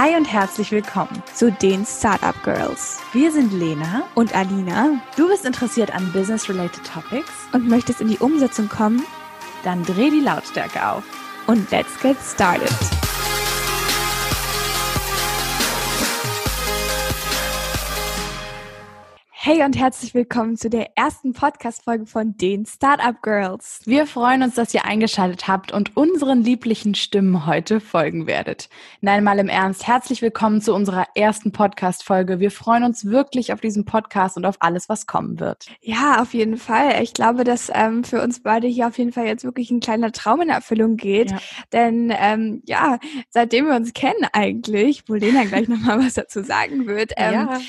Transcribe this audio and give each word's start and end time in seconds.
Hi 0.00 0.14
und 0.14 0.26
herzlich 0.26 0.70
willkommen 0.70 1.24
zu 1.34 1.50
den 1.50 1.84
Startup 1.84 2.40
Girls. 2.44 3.00
Wir 3.12 3.32
sind 3.32 3.52
Lena 3.52 4.04
und 4.14 4.32
Alina. 4.32 5.00
Du 5.16 5.26
bist 5.26 5.44
interessiert 5.44 5.92
an 5.92 6.12
Business-related 6.12 6.84
Topics 6.84 7.32
und 7.52 7.66
möchtest 7.66 8.00
in 8.00 8.06
die 8.06 8.18
Umsetzung 8.18 8.68
kommen? 8.68 9.04
Dann 9.64 9.82
dreh 9.82 10.10
die 10.10 10.20
Lautstärke 10.20 10.88
auf 10.88 11.02
und 11.48 11.68
let's 11.72 11.98
get 12.00 12.16
started. 12.22 12.97
Hey 19.48 19.64
und 19.64 19.78
herzlich 19.78 20.12
willkommen 20.12 20.58
zu 20.58 20.68
der 20.68 20.90
ersten 20.94 21.32
Podcast-Folge 21.32 22.04
von 22.04 22.36
den 22.36 22.66
Startup 22.66 23.16
Girls. 23.22 23.80
Wir 23.86 24.06
freuen 24.06 24.42
uns, 24.42 24.56
dass 24.56 24.74
ihr 24.74 24.84
eingeschaltet 24.84 25.48
habt 25.48 25.72
und 25.72 25.96
unseren 25.96 26.42
lieblichen 26.42 26.94
Stimmen 26.94 27.46
heute 27.46 27.80
folgen 27.80 28.26
werdet. 28.26 28.68
Nein, 29.00 29.24
mal 29.24 29.38
im 29.38 29.48
Ernst, 29.48 29.86
herzlich 29.86 30.20
willkommen 30.20 30.60
zu 30.60 30.74
unserer 30.74 31.06
ersten 31.14 31.50
Podcast-Folge. 31.50 32.40
Wir 32.40 32.50
freuen 32.50 32.84
uns 32.84 33.06
wirklich 33.06 33.50
auf 33.54 33.62
diesen 33.62 33.86
Podcast 33.86 34.36
und 34.36 34.44
auf 34.44 34.56
alles, 34.60 34.90
was 34.90 35.06
kommen 35.06 35.40
wird. 35.40 35.64
Ja, 35.80 36.20
auf 36.20 36.34
jeden 36.34 36.58
Fall. 36.58 37.02
Ich 37.02 37.14
glaube, 37.14 37.44
dass 37.44 37.72
ähm, 37.72 38.04
für 38.04 38.22
uns 38.22 38.42
beide 38.42 38.66
hier 38.66 38.88
auf 38.88 38.98
jeden 38.98 39.12
Fall 39.12 39.24
jetzt 39.24 39.44
wirklich 39.44 39.70
ein 39.70 39.80
kleiner 39.80 40.12
Traum 40.12 40.42
in 40.42 40.50
Erfüllung 40.50 40.98
geht. 40.98 41.30
Ja. 41.30 41.38
Denn 41.72 42.12
ähm, 42.14 42.60
ja, 42.66 42.98
seitdem 43.30 43.64
wir 43.68 43.76
uns 43.76 43.94
kennen 43.94 44.26
eigentlich, 44.34 45.04
wo 45.08 45.14
Lena 45.14 45.44
gleich 45.44 45.68
nochmal 45.68 46.00
was 46.00 46.12
dazu 46.12 46.42
sagen 46.42 46.86
wird, 46.86 47.12
ähm, 47.16 47.32
ja. 47.32 47.60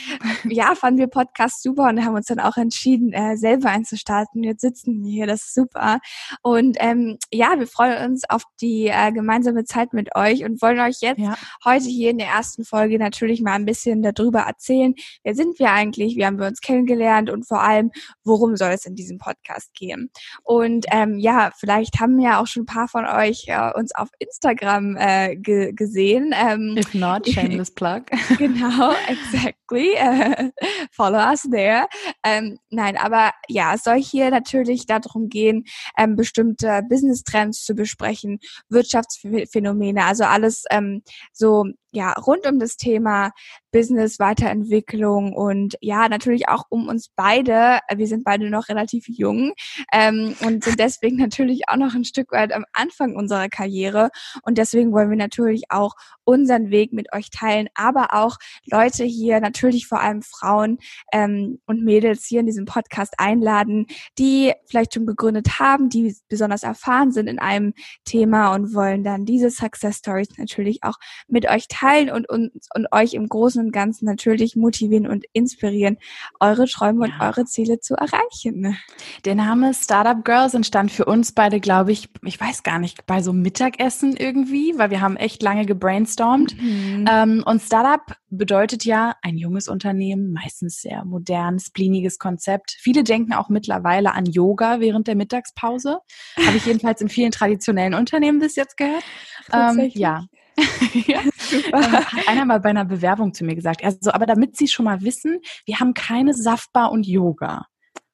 ja, 0.44 0.76
fanden 0.76 1.00
wir 1.00 1.08
Podcasts 1.08 1.69
super 1.70 1.90
und 1.90 2.04
haben 2.04 2.16
uns 2.16 2.28
dann 2.28 2.40
auch 2.40 2.58
entschieden, 2.58 3.14
äh, 3.14 3.38
selber 3.38 3.70
einzustarten. 3.70 4.44
Jetzt 4.44 4.62
sitzen 4.62 5.04
wir 5.04 5.12
hier, 5.12 5.28
das 5.28 5.46
ist 5.46 5.54
super. 5.54 6.00
Und 6.42 6.78
ähm, 6.80 7.18
ja, 7.32 7.58
wir 7.58 7.68
freuen 7.68 8.12
uns 8.12 8.24
auf 8.30 8.44
die 8.62 8.88
äh, 8.88 9.12
gemeinsame 9.12 9.66
Zeit 9.66 9.94
mit 9.94 10.16
euch 10.16 10.44
und 10.44 10.62
wollen 10.62 10.80
euch 10.80 10.98
jetzt 11.02 11.20
ja. 11.20 11.38
heute 11.64 11.86
hier 11.86 12.12
in 12.12 12.18
der 12.18 12.28
ersten 12.28 12.66
Folge 12.66 12.98
natürlich 12.98 13.42
mal 13.42 13.54
ein 13.54 13.66
bisschen 13.66 14.02
darüber 14.02 14.42
erzählen, 14.42 14.96
wer 15.24 15.36
sind 15.36 15.60
wir 15.60 15.72
eigentlich, 15.72 16.16
wie 16.16 16.26
haben 16.26 16.40
wir 16.40 16.48
uns 16.48 16.62
kennengelernt 16.62 17.30
und 17.30 17.48
vor 17.48 17.62
allem, 17.62 17.92
worum 18.24 18.56
soll 18.56 18.72
es 18.72 18.86
in 18.86 18.96
diesem 18.96 19.18
Podcast 19.18 19.74
gehen. 19.74 20.10
Und 20.44 20.86
ähm, 20.92 21.20
ja, 21.20 21.52
vielleicht 21.58 22.00
haben 22.00 22.20
ja 22.20 22.42
auch 22.42 22.48
schon 22.48 22.64
ein 22.64 22.66
paar 22.66 22.88
von 22.88 23.06
euch 23.06 23.46
äh, 23.48 23.72
uns 23.76 23.94
auf 23.94 24.10
Instagram 24.20 24.96
äh, 24.98 25.36
ge 25.36 25.72
gesehen. 25.74 26.34
Ähm, 26.36 26.76
If 26.78 26.94
not, 26.94 27.28
shameless 27.28 27.72
plug. 27.72 28.04
genau, 28.38 28.94
exactly. 29.08 29.94
Uh, 30.00 30.50
follow 30.92 31.20
us 31.20 31.44
there 31.44 31.59
there. 31.60 31.88
Ähm, 32.24 32.60
nein, 32.70 32.98
aber 32.98 33.32
ja, 33.48 33.74
es 33.76 33.84
soll 33.84 34.02
hier 34.02 34.32
natürlich 34.32 34.86
darum 34.86 35.30
gehen, 35.30 35.66
ähm, 35.98 36.16
bestimmte 36.16 36.82
Business-Trends 36.90 37.64
zu 37.64 37.76
besprechen, 37.76 38.40
Wirtschaftsphänomene, 38.70 40.06
also 40.06 40.24
alles 40.24 40.64
ähm, 40.72 41.04
so 41.34 41.66
ja 41.92 42.14
rund 42.14 42.46
um 42.46 42.60
das 42.60 42.78
Thema 42.78 43.32
Business, 43.72 44.20
Weiterentwicklung 44.20 45.34
und 45.34 45.76
ja, 45.82 46.10
natürlich 46.10 46.50
auch 46.50 46.64
um 46.70 46.88
uns 46.88 47.10
beide. 47.16 47.80
Wir 47.96 48.08
sind 48.08 48.24
beide 48.24 48.50
noch 48.50 48.68
relativ 48.68 49.06
jung 49.08 49.54
ähm, 49.94 50.36
und 50.42 50.64
sind 50.64 50.80
deswegen 50.80 51.18
natürlich 51.18 51.64
auch 51.68 51.78
noch 51.78 51.94
ein 51.94 52.04
Stück 52.04 52.32
weit 52.32 52.52
am 52.52 52.66
Anfang 52.74 53.16
unserer 53.16 53.48
Karriere. 53.48 54.10
Und 54.44 54.58
deswegen 54.58 54.92
wollen 54.92 55.10
wir 55.10 55.18
natürlich 55.18 55.66
auch 55.70 55.94
unseren 56.24 56.72
Weg 56.72 56.94
mit 56.94 57.14
euch 57.14 57.30
teilen, 57.30 57.70
aber 57.76 58.14
auch 58.14 58.38
Leute 58.66 59.04
hier, 59.04 59.40
natürlich 59.40 59.88
vor 59.88 60.00
allem 60.00 60.22
Frauen 60.22 60.80
ähm, 61.14 61.60
und 61.66 61.84
Mädels 61.84 62.26
hier 62.26 62.40
in 62.40 62.46
diesem 62.46 62.66
Podcast 62.66 63.14
einladen, 63.18 63.86
die 64.18 64.54
vielleicht 64.68 64.96
schon 64.96 65.06
gegründet 65.06 65.60
haben, 65.60 65.90
die 65.90 66.16
besonders 66.28 66.64
erfahren 66.64 67.12
sind 67.12 67.28
in 67.28 67.40
einem 67.40 67.74
Thema 68.04 68.54
und 68.54 68.74
wollen 68.74 69.04
dann 69.04 69.26
diese 69.26 69.50
Success 69.50 69.98
Stories 69.98 70.38
natürlich 70.38 70.84
auch 70.84 70.96
mit 71.28 71.48
euch 71.48 71.68
teilen 71.68 71.79
und 72.14 72.30
uns 72.30 72.68
und 72.76 72.88
euch 72.92 73.14
im 73.14 73.28
Großen 73.28 73.40
Großen 73.40 73.66
und 73.66 73.72
Ganzen 73.72 74.06
natürlich 74.06 74.56
motivieren 74.56 75.08
und 75.08 75.26
inspirieren, 75.34 75.98
eure 76.40 76.68
Träume 76.68 77.08
ja. 77.08 77.14
und 77.14 77.22
eure 77.22 77.46
Ziele 77.46 77.80
zu 77.80 77.96
erreichen. 77.96 78.78
Der 79.26 79.34
Name 79.34 79.74
Startup 79.74 80.24
Girls 80.24 80.54
entstand 80.54 80.92
für 80.92 81.06
uns 81.06 81.32
beide, 81.32 81.60
glaube 81.60 81.92
ich, 81.92 82.10
ich 82.24 82.40
weiß 82.40 82.64
gar 82.64 82.80
nicht, 82.80 83.06
bei 83.06 83.22
so 83.22 83.34
Mittagessen 83.34 84.16
irgendwie, 84.16 84.74
weil 84.78 84.92
wir 84.92 85.02
haben 85.02 85.16
echt 85.16 85.42
lange 85.42 85.66
gebrainstormt. 85.66 86.62
Mhm. 86.62 87.06
Ähm, 87.10 87.44
und 87.46 87.62
Startup 87.62 88.02
bedeutet 88.30 88.86
ja 88.86 89.16
ein 89.22 89.38
junges 89.38 89.68
Unternehmen, 89.68 90.34
meistens 90.34 90.82
sehr 90.82 91.06
modern, 91.06 91.60
spleeniges 91.60 92.20
Konzept. 92.20 92.76
Viele 92.78 93.04
denken 93.04 93.34
auch 93.34 93.50
mittlerweile 93.50 94.14
an 94.14 94.26
Yoga 94.26 94.80
während 94.80 95.08
der 95.08 95.16
Mittagspause. 95.16 96.00
Habe 96.46 96.58
ich 96.58 96.66
jedenfalls 96.66 97.02
in 97.02 97.10
vielen 97.10 97.32
traditionellen 97.32 97.94
Unternehmen 97.94 98.40
bis 98.40 98.56
jetzt 98.56 98.78
gehört. 98.78 99.04
Ähm, 99.52 99.90
ja, 99.94 100.26
ja. 101.08 101.22
Ähm, 101.72 101.92
hat 101.92 102.28
einer 102.28 102.46
mal 102.46 102.60
bei 102.60 102.70
einer 102.70 102.86
Bewerbung 102.86 103.34
zu 103.34 103.44
mir 103.44 103.56
gesagt, 103.56 103.84
also, 103.84 104.12
aber 104.12 104.26
damit 104.26 104.58
Sie 104.58 104.68
schon 104.68 104.86
mal 104.86 105.02
wissen, 105.02 105.40
wir 105.66 105.80
haben 105.80 105.94
keine 105.94 106.34
Saftbar 106.34 106.92
und 106.92 107.06
Yoga. 107.06 107.66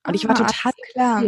Und 0.07 0.13
ich 0.13 0.28
war 0.28 0.40
ah, 0.40 0.46
total 0.46 0.72
klar. 0.91 1.23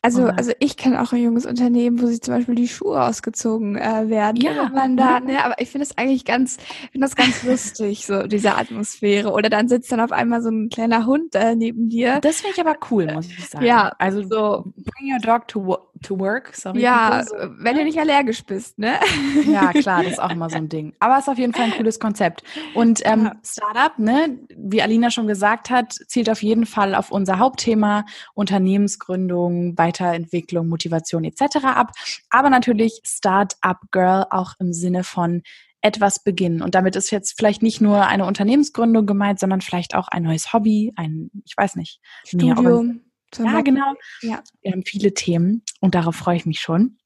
Also, 0.00 0.26
also 0.26 0.52
ich 0.58 0.76
kenne 0.76 1.02
auch 1.02 1.12
ein 1.12 1.22
junges 1.22 1.44
Unternehmen, 1.44 2.00
wo 2.00 2.06
sie 2.06 2.20
zum 2.20 2.34
Beispiel 2.34 2.54
die 2.54 2.68
Schuhe 2.68 3.02
ausgezogen 3.02 3.76
äh, 3.76 4.08
werden. 4.08 4.40
Ja, 4.40 4.70
man 4.70 4.96
da, 4.96 5.20
ne, 5.20 5.44
aber 5.44 5.60
ich 5.60 5.68
finde 5.68 5.84
es 5.84 5.98
eigentlich 5.98 6.24
ganz, 6.24 6.56
finde 6.92 7.06
das 7.06 7.16
ganz 7.16 7.42
lustig, 7.42 8.06
so 8.06 8.22
diese 8.22 8.54
Atmosphäre. 8.54 9.32
Oder 9.32 9.50
dann 9.50 9.68
sitzt 9.68 9.92
dann 9.92 10.00
auf 10.00 10.12
einmal 10.12 10.42
so 10.42 10.48
ein 10.48 10.70
kleiner 10.70 11.06
Hund 11.06 11.34
äh, 11.34 11.54
neben 11.54 11.88
dir. 11.88 12.20
Das 12.20 12.40
finde 12.40 12.54
ich 12.54 12.60
aber 12.60 12.76
cool, 12.90 13.12
muss 13.12 13.26
ich 13.26 13.48
sagen. 13.48 13.66
Ja, 13.66 13.92
also 13.98 14.22
so 14.22 14.72
bring 14.76 15.12
your 15.12 15.20
dog 15.20 15.48
to, 15.48 15.76
to 16.02 16.18
work. 16.18 16.54
Sorry, 16.54 16.80
ja, 16.80 17.24
wenn 17.58 17.76
du 17.76 17.84
nicht 17.84 17.98
allergisch 17.98 18.44
bist, 18.44 18.78
ne? 18.78 18.98
Ja, 19.46 19.72
klar, 19.72 20.02
das 20.02 20.12
ist 20.12 20.18
auch 20.20 20.30
immer 20.30 20.50
so 20.50 20.56
ein 20.56 20.68
Ding. 20.68 20.94
Aber 21.00 21.14
es 21.14 21.22
ist 21.22 21.28
auf 21.28 21.38
jeden 21.38 21.52
Fall 21.52 21.66
ein 21.66 21.72
cooles 21.72 22.00
Konzept. 22.00 22.42
Und 22.74 23.00
ähm. 23.04 23.30
Startup, 23.44 23.98
ne, 23.98 24.38
wie 24.56 24.82
Alina 24.82 25.10
schon 25.10 25.26
gesagt 25.26 25.70
hat, 25.70 25.92
zielt 26.08 26.30
auf 26.30 26.42
jeden 26.42 26.66
Fall 26.66 26.94
auf 26.94 27.10
unser 27.10 27.38
Hauptthema 27.38 28.04
Unternehmensgründung, 28.34 29.76
Weiterentwicklung, 29.78 30.68
Motivation 30.68 31.24
etc. 31.24 31.64
ab. 31.64 31.92
Aber 32.30 32.50
natürlich 32.50 33.00
Start-up 33.04 33.80
Girl 33.90 34.26
auch 34.30 34.54
im 34.58 34.72
Sinne 34.72 35.04
von 35.04 35.42
etwas 35.86 36.22
beginnen. 36.22 36.62
Und 36.62 36.74
damit 36.74 36.96
ist 36.96 37.10
jetzt 37.10 37.34
vielleicht 37.36 37.62
nicht 37.62 37.80
nur 37.80 38.06
eine 38.06 38.26
Unternehmensgründung 38.26 39.06
gemeint, 39.06 39.38
sondern 39.38 39.60
vielleicht 39.60 39.94
auch 39.94 40.08
ein 40.08 40.24
neues 40.24 40.52
Hobby, 40.52 40.92
ein, 40.96 41.30
ich 41.44 41.56
weiß 41.56 41.76
nicht, 41.76 42.00
Studium. 42.26 43.02
Ja, 43.38 43.60
genau. 43.60 43.94
Ja. 44.20 44.42
Wir 44.62 44.72
haben 44.72 44.84
viele 44.84 45.14
Themen 45.14 45.62
und 45.80 45.94
darauf 45.94 46.16
freue 46.16 46.36
ich 46.36 46.46
mich 46.46 46.60
schon. 46.60 46.98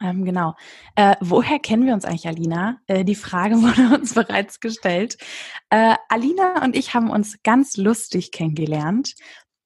Ähm, 0.00 0.24
genau. 0.24 0.54
Äh, 0.94 1.16
woher 1.20 1.58
kennen 1.58 1.86
wir 1.86 1.94
uns 1.94 2.04
eigentlich, 2.04 2.28
Alina? 2.28 2.78
Äh, 2.86 3.04
die 3.04 3.14
Frage 3.14 3.54
wurde 3.62 3.94
uns 3.94 4.14
bereits 4.14 4.60
gestellt. 4.60 5.16
Äh, 5.70 5.94
Alina 6.08 6.64
und 6.64 6.76
ich 6.76 6.94
haben 6.94 7.10
uns 7.10 7.42
ganz 7.42 7.76
lustig 7.76 8.32
kennengelernt 8.32 9.14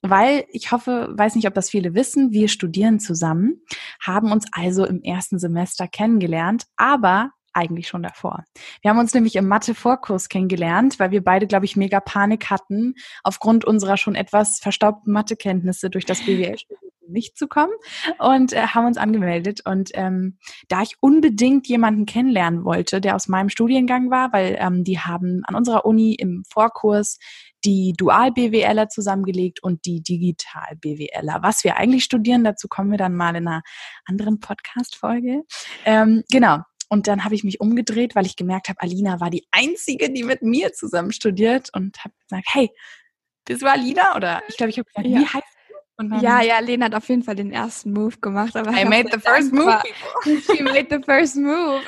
weil 0.03 0.47
ich 0.51 0.73
hoffe, 0.73 1.13
weiß 1.13 1.35
nicht, 1.35 1.47
ob 1.47 1.55
das 1.55 1.71
viele 1.71 1.95
wissen, 1.95 2.33
wir 2.33 2.49
studieren 2.49 3.01
zusammen, 3.01 3.63
haben 4.03 4.33
uns 4.33 4.47
also 4.53 4.87
im 4.87 5.03
ersten 5.03 5.39
Semester 5.39 5.89
kennengelernt, 5.89 6.65
aber 6.77 7.33
eigentlich 7.61 7.89
schon 7.89 8.03
davor. 8.03 8.45
Wir 8.83 8.91
haben 8.91 8.99
uns 8.99 9.15
nämlich 9.15 9.37
im 9.37 9.47
Mathe-Vorkurs 9.47 10.29
kennengelernt, 10.29 10.99
weil 10.99 11.11
wir 11.11 11.23
beide, 11.23 11.47
glaube 11.47 11.67
ich, 11.67 11.77
mega 11.77 12.01
Panik 12.01 12.51
hatten, 12.51 12.95
aufgrund 13.23 13.65
unserer 13.65 13.97
schon 13.97 14.15
etwas 14.15 14.59
verstaubten 14.59 15.13
Mathekenntnisse 15.13 15.91
durch 15.91 16.07
das 16.07 16.25
BWL 16.25 16.57
nicht 17.11 17.37
zu 17.37 17.49
kommen 17.49 17.73
und 18.19 18.53
äh, 18.53 18.69
haben 18.69 18.87
uns 18.87 18.97
angemeldet. 18.97 19.61
Und 19.65 19.91
ähm, 19.95 20.39
da 20.69 20.83
ich 20.83 20.97
unbedingt 21.01 21.67
jemanden 21.67 22.07
kennenlernen 22.07 22.65
wollte, 22.65 23.01
der 23.01 23.17
aus 23.17 23.29
meinem 23.29 23.49
Studiengang 23.49 24.11
war, 24.11 24.33
weil 24.33 24.57
ähm, 24.59 24.85
die 24.85 24.99
haben 24.99 25.43
an 25.45 25.55
unserer 25.55 25.85
Uni 25.85 26.15
im 26.15 26.45
Vorkurs 26.49 27.19
die 27.65 27.93
Dual-BWLer 27.97 28.89
zusammengelegt 28.89 29.63
und 29.63 29.85
die 29.85 30.03
Digital-BWLer. 30.03 31.41
Was 31.43 31.63
wir 31.65 31.77
eigentlich 31.77 32.05
studieren, 32.05 32.45
dazu 32.45 32.69
kommen 32.69 32.91
wir 32.91 32.99
dann 32.99 33.15
mal 33.15 33.37
in 33.37 33.47
einer 33.47 33.63
anderen 34.07 34.41
Podcast-Folge. 34.41 35.43
Ähm, 35.85 36.23
genau. 36.31 36.61
Und 36.93 37.07
dann 37.07 37.25
habe 37.25 37.37
ich 37.37 37.45
mich 37.45 37.61
umgedreht, 37.61 38.17
weil 38.17 38.27
ich 38.27 38.35
gemerkt 38.35 38.69
habe, 38.69 38.81
Alina 38.81 39.21
war 39.21 39.31
die 39.31 39.47
Einzige, 39.53 40.13
die 40.13 40.25
mit 40.25 40.43
mir 40.43 40.73
zusammen 40.73 41.13
studiert 41.13 41.71
und 41.73 42.05
habe 42.05 42.15
gesagt, 42.21 42.49
hey, 42.53 42.71
bist 43.45 43.63
du 43.63 43.71
Alina? 43.71 44.17
Oder 44.17 44.43
ich 44.49 44.57
glaube, 44.57 44.71
ich 44.71 44.79
habe 44.79 44.87
gesagt, 44.87 45.07
ja. 45.07 45.21
wie 45.21 45.27
heißt 45.27 45.60
ja, 46.21 46.43
ja, 46.43 46.59
Lena 46.61 46.87
hat 46.87 46.95
auf 46.95 47.09
jeden 47.09 47.23
Fall 47.23 47.37
den 47.37 47.53
ersten 47.53 47.93
Move 47.93 48.17
gemacht. 48.21 48.57
Aber 48.57 48.71
I 48.71 48.85
made 48.85 49.09
the 49.13 49.19
first 49.19 49.53
move. 49.53 49.79
She 50.25 50.63
made 50.63 50.87
the 50.91 51.03
first 51.05 51.37
move. 51.37 51.81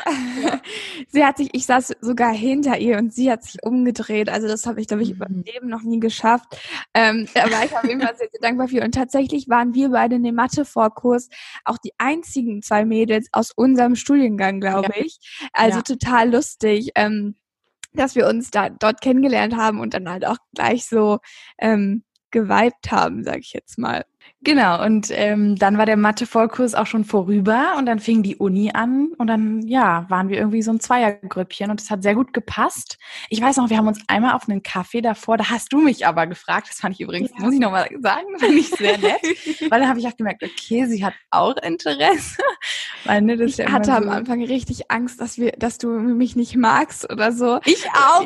Ja. 0.43 0.61
sie 1.09 1.25
hat 1.25 1.37
sich, 1.39 1.51
ich 1.53 1.67
saß 1.67 1.95
sogar 2.01 2.33
hinter 2.33 2.79
ihr 2.79 2.99
und 2.99 3.13
sie 3.13 3.31
hat 3.31 3.45
sich 3.45 3.63
umgedreht. 3.63 4.29
Also 4.29 4.49
das 4.49 4.67
habe 4.67 4.81
ich, 4.81 4.89
glaube 4.89 5.03
ich, 5.03 5.15
mhm. 5.15 5.23
im 5.29 5.43
Leben 5.43 5.69
noch 5.69 5.83
nie 5.83 6.01
geschafft. 6.01 6.57
Ähm, 6.95 7.27
aber 7.35 7.65
ich 7.65 7.89
jeden 7.89 8.01
Fall 8.01 8.17
sehr, 8.17 8.29
sehr 8.31 8.41
dankbar 8.41 8.69
für. 8.69 8.83
Und 8.83 8.95
tatsächlich 8.95 9.49
waren 9.49 9.75
wir 9.75 9.91
beide 9.91 10.17
in 10.17 10.23
dem 10.23 10.35
Mathe-Vorkurs 10.35 11.29
auch 11.65 11.79
die 11.79 11.93
einzigen 11.99 12.63
zwei 12.63 12.85
Mädels 12.85 13.29
aus 13.33 13.53
unserem 13.55 13.97
Studiengang, 13.97 14.61
glaube 14.61 14.93
ja. 14.95 15.05
ich. 15.05 15.19
Also 15.53 15.79
ja. 15.79 15.83
total 15.83 16.31
lustig. 16.31 16.91
Ähm, 16.95 17.37
dass 17.95 18.15
wir 18.15 18.27
uns 18.27 18.51
da 18.51 18.71
dort 18.71 19.01
kennengelernt 19.01 19.55
haben 19.55 19.79
und 19.79 19.95
dann 19.95 20.09
halt 20.09 20.27
auch 20.27 20.39
gleich 20.55 20.87
so 20.87 21.19
ähm, 21.59 22.05
geweibt 22.33 22.91
haben, 22.91 23.25
sag 23.25 23.39
ich 23.39 23.53
jetzt 23.53 23.79
mal. 23.79 24.05
Genau, 24.45 24.85
und 24.85 25.09
ähm, 25.13 25.55
dann 25.55 25.79
war 25.79 25.87
der 25.87 25.97
Mathe-Vorkurs 25.97 26.75
auch 26.75 26.87
schon 26.87 27.05
vorüber 27.05 27.75
und 27.79 27.87
dann 27.87 28.01
fing 28.01 28.25
die 28.25 28.35
Uni 28.35 28.73
an 28.75 29.13
und 29.17 29.29
dann, 29.29 29.63
ja, 29.69 30.05
waren 30.09 30.29
wir 30.31 30.37
irgendwie 30.37 30.63
so 30.63 30.73
ein 30.73 30.81
Zweiergrüppchen 30.81 31.71
und 31.71 31.81
es 31.81 31.93
hat 31.93 32.03
sehr 32.03 32.17
gut 32.17 32.33
gepasst. 32.33 32.99
Ich 33.29 33.41
weiß 33.41 33.59
noch, 33.59 33.71
wir 33.71 33.77
haben 33.77 33.87
uns 33.87 34.01
einmal 34.09 34.35
auf 34.35 34.49
einen 34.49 34.65
Kaffee 34.65 35.01
davor, 35.01 35.37
da 35.37 35.49
hast 35.49 35.73
du 35.73 35.79
mich 35.79 36.09
aber 36.09 36.27
gefragt, 36.27 36.67
das 36.69 36.81
fand 36.81 36.97
ich 36.97 37.01
übrigens, 37.01 37.31
ja. 37.31 37.45
muss 37.45 37.55
ich 37.55 37.61
nochmal 37.61 37.89
sagen, 38.01 38.27
fand 38.41 38.55
ich 38.55 38.69
sehr 38.71 38.99
nett, 38.99 39.23
weil 39.71 39.81
da 39.81 39.87
habe 39.87 40.01
ich 40.01 40.09
auch 40.09 40.17
gemerkt, 40.17 40.43
okay, 40.43 40.87
sie 40.87 41.05
hat 41.05 41.15
auch 41.31 41.57
Interesse. 41.59 42.43
Weil, 43.05 43.23
ne, 43.23 43.37
das 43.37 43.51
ich 43.51 43.57
ja 43.57 43.73
hatte 43.73 43.91
so 43.91 43.97
am 43.97 44.09
Anfang 44.09 44.45
richtig 44.45 44.91
Angst, 44.91 45.21
dass 45.21 45.37
wir, 45.37 45.53
dass 45.53 45.79
du 45.79 45.89
mich 45.89 46.37
nicht 46.37 46.57
magst 46.57 47.11
oder 47.13 47.33
so. 47.33 47.59
Ich 47.65 47.85
auch. 47.91 48.25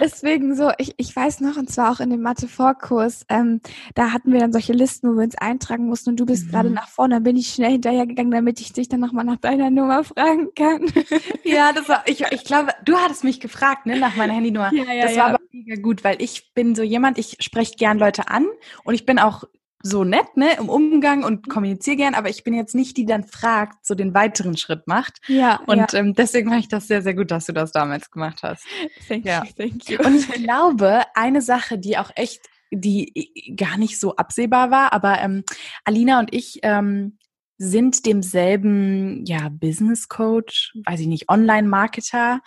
Deswegen 0.00 0.56
so, 0.56 0.70
ich, 0.78 0.94
ich 0.96 1.14
weiß 1.14 1.40
noch, 1.40 1.58
und 1.58 1.70
zwar 1.70 1.92
auch 1.92 2.00
in 2.00 2.08
dem 2.08 2.22
Mathe-Vorkurs, 2.22 3.26
ähm, 3.28 3.60
da 3.94 4.12
hatten 4.12 4.32
wir 4.32 4.40
dann 4.40 4.52
solche 4.52 4.72
Listen, 4.72 5.09
uns 5.18 5.36
eintragen 5.36 5.86
mussten 5.86 6.10
und 6.10 6.20
du 6.20 6.26
bist 6.26 6.46
mhm. 6.46 6.50
gerade 6.50 6.70
nach 6.70 6.88
vorne, 6.88 7.16
dann 7.16 7.22
bin 7.22 7.36
ich 7.36 7.48
schnell 7.48 7.72
hinterhergegangen, 7.72 8.30
damit 8.30 8.60
ich 8.60 8.72
dich 8.72 8.88
dann 8.88 9.00
nochmal 9.00 9.24
nach 9.24 9.38
deiner 9.38 9.70
Nummer 9.70 10.04
fragen 10.04 10.48
kann. 10.54 10.86
ja, 11.44 11.72
das 11.72 11.88
war, 11.88 12.02
ich, 12.06 12.24
ich 12.30 12.44
glaube, 12.44 12.72
du 12.84 12.96
hattest 12.96 13.24
mich 13.24 13.40
gefragt, 13.40 13.86
ne, 13.86 13.98
nach 13.98 14.16
meiner 14.16 14.34
Handynummer. 14.34 14.72
Ja, 14.72 14.92
ja, 14.92 15.02
das 15.04 15.16
war 15.16 15.28
ja. 15.28 15.34
aber 15.34 15.38
mega 15.52 15.80
gut, 15.80 16.04
weil 16.04 16.20
ich 16.22 16.52
bin 16.54 16.74
so 16.74 16.82
jemand, 16.82 17.18
ich 17.18 17.36
spreche 17.40 17.74
gern 17.76 17.98
Leute 17.98 18.28
an 18.28 18.46
und 18.84 18.94
ich 18.94 19.06
bin 19.06 19.18
auch 19.18 19.44
so 19.82 20.04
nett, 20.04 20.36
ne, 20.36 20.56
im 20.58 20.68
Umgang 20.68 21.24
und 21.24 21.48
kommuniziere 21.48 21.96
gern, 21.96 22.14
aber 22.14 22.28
ich 22.28 22.44
bin 22.44 22.54
jetzt 22.54 22.74
nicht 22.74 22.96
die, 22.96 23.02
die 23.02 23.06
dann 23.06 23.24
fragt, 23.24 23.86
so 23.86 23.94
den 23.94 24.12
weiteren 24.14 24.56
Schritt 24.56 24.86
macht. 24.86 25.20
Ja. 25.26 25.60
Und 25.66 25.92
ja. 25.92 25.98
Ähm, 25.98 26.14
deswegen 26.14 26.50
mache 26.50 26.60
ich 26.60 26.68
das 26.68 26.86
sehr, 26.86 27.02
sehr 27.02 27.14
gut, 27.14 27.30
dass 27.30 27.46
du 27.46 27.52
das 27.52 27.72
damals 27.72 28.10
gemacht 28.10 28.42
hast. 28.42 28.64
Thank 29.08 29.24
ja. 29.24 29.42
you, 29.42 29.50
thank 29.56 29.88
you. 29.88 29.98
Und 30.04 30.16
ich 30.16 30.30
glaube, 30.44 31.02
eine 31.14 31.40
Sache, 31.40 31.78
die 31.78 31.96
auch 31.96 32.10
echt, 32.14 32.42
die 32.70 33.54
gar 33.56 33.76
nicht 33.76 33.98
so 33.98 34.16
absehbar 34.16 34.70
war, 34.70 34.92
aber 34.92 35.20
ähm, 35.20 35.44
Alina 35.84 36.20
und 36.20 36.34
ich 36.34 36.60
ähm, 36.62 37.18
sind 37.58 38.06
demselben, 38.06 39.24
ja, 39.26 39.48
Business 39.50 40.08
Coach, 40.08 40.72
weiß 40.86 41.00
ich 41.00 41.06
nicht, 41.06 41.28
Online-Marketer, 41.28 42.40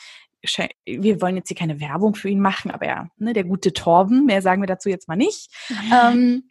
wir 0.86 1.22
wollen 1.22 1.38
jetzt 1.38 1.48
hier 1.48 1.58
keine 1.58 1.80
Werbung 1.80 2.16
für 2.16 2.30
ihn 2.30 2.40
machen, 2.40 2.72
aber 2.72 2.86
ja, 2.86 3.08
ne, 3.18 3.34
der 3.34 3.44
gute 3.44 3.74
Torben, 3.74 4.26
mehr 4.26 4.42
sagen 4.42 4.62
wir 4.62 4.68
dazu 4.68 4.90
jetzt 4.90 5.08
mal 5.08 5.16
nicht. 5.16 5.52
ähm, 5.94 6.50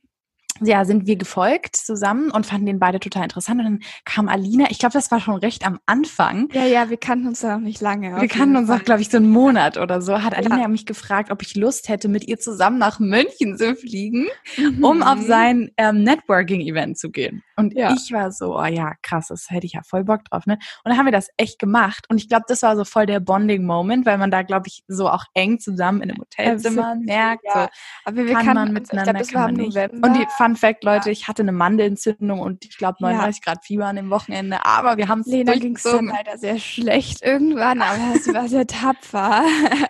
ja, 0.67 0.85
sind 0.85 1.07
wir 1.07 1.17
gefolgt 1.17 1.77
zusammen 1.77 2.31
und 2.31 2.47
fanden 2.47 2.67
den 2.67 2.79
beide 2.79 3.01
total 3.01 3.25
interessant. 3.25 3.61
Und 3.61 3.65
dann 3.65 3.81
kam 4.05 4.29
Alina, 4.29 4.67
ich 4.71 4.79
glaube, 4.79 4.93
das 4.93 5.11
war 5.11 5.21
schon 5.21 5.37
recht 5.37 5.67
am 5.67 5.79
Anfang. 5.87 6.49
Ja, 6.53 6.65
ja, 6.65 6.91
wir 6.91 6.97
kannten 6.97 7.29
uns 7.29 7.43
ja 7.43 7.57
noch 7.57 7.65
nicht 7.65 7.81
lange. 7.81 8.21
Wir 8.21 8.29
kannten 8.29 8.57
uns 8.57 8.71
auch, 8.71 8.83
glaube 8.83 9.03
ich, 9.03 9.11
so 9.11 9.17
einen 9.17 9.31
Monat 9.31 9.77
oder 9.77 10.03
so. 10.03 10.23
Hat 10.23 10.37
Alina 10.37 10.61
ja. 10.61 10.69
mich 10.69 10.87
gefragt, 10.87 11.31
ob 11.31 11.43
ich 11.43 11.55
Lust 11.57 11.89
hätte, 11.89 12.09
mit 12.09 12.27
ihr 12.29 12.39
zusammen 12.39 12.79
nach 12.79 12.99
München 12.99 13.57
zu 13.57 13.75
fliegen, 13.75 14.27
mhm. 14.57 14.85
um 14.85 15.03
auf 15.03 15.21
sein 15.21 15.71
ähm, 15.77 16.03
Networking-Event 16.03 16.99
zu 16.99 17.11
gehen. 17.11 17.43
Und 17.57 17.75
ja. 17.75 17.95
ich 17.95 18.13
war 18.13 18.33
so, 18.33 18.59
oh 18.59 18.65
ja, 18.65 18.95
krass, 19.03 19.29
das 19.29 19.51
hätte 19.51 19.67
ich 19.67 19.75
ja 19.75 19.83
voll 19.85 20.05
Bock 20.05 20.25
drauf. 20.25 20.47
Ne? 20.47 20.55
Und 20.55 20.91
dann 20.91 20.99
haben 20.99 21.07
wir 21.07 21.13
das 21.13 21.29
echt 21.37 21.59
gemacht. 21.59 22.07
Und 22.09 22.19
ich 22.19 22.29
glaube, 22.29 22.45
das 22.49 22.63
war 22.63 22.77
so 22.77 22.85
voll 22.85 23.07
der 23.07 23.21
Bonding-Moment, 23.21 24.07
weil 24.07 24.19
man 24.19 24.31
da, 24.31 24.43
glaube 24.43 24.69
ich, 24.69 24.83
so 24.89 25.09
auch 25.09 25.25
eng 25.35 25.59
zusammen 25.59 26.03
in 26.03 26.11
einem 26.11 26.21
Hotelzimmer 26.21 26.97
merkt. 26.97 27.45
Ja. 27.45 27.65
So, 27.65 27.69
Aber 28.05 28.17
wir 28.17 28.35
kann 28.35 28.47
kannten, 28.47 28.55
man 28.55 28.73
miteinander, 28.73 29.21
ich 29.21 29.29
glaub, 29.29 29.49
das 29.49 29.75
war 29.75 29.89
nicht. 29.89 30.05
Und 30.05 30.17
die 30.17 30.27
Fun 30.53 30.57
Fact, 30.57 30.85
Leute, 30.85 31.11
ich 31.11 31.29
hatte 31.29 31.43
eine 31.43 31.53
Mandelentzündung 31.53 32.41
und 32.41 32.65
ich 32.65 32.77
glaube 32.77 32.99
39 33.01 33.43
Grad 33.43 33.65
Fieber 33.65 33.87
an 33.87 33.97
dem 33.97 34.11
Wochenende. 34.11 34.65
Aber 34.65 34.97
wir 34.97 35.09
haben 35.09 35.21
es 35.21 35.27
Lena 35.27 35.55
ging 35.55 35.77
es 35.77 35.83
dann 35.83 36.07
leider 36.07 36.37
sehr 36.39 36.59
schlecht 36.59 37.23
irgendwann, 37.23 37.81
aber 37.81 37.99
es 38.15 38.33
war 38.33 38.49
sehr 38.49 38.67
tapfer. 38.67 39.45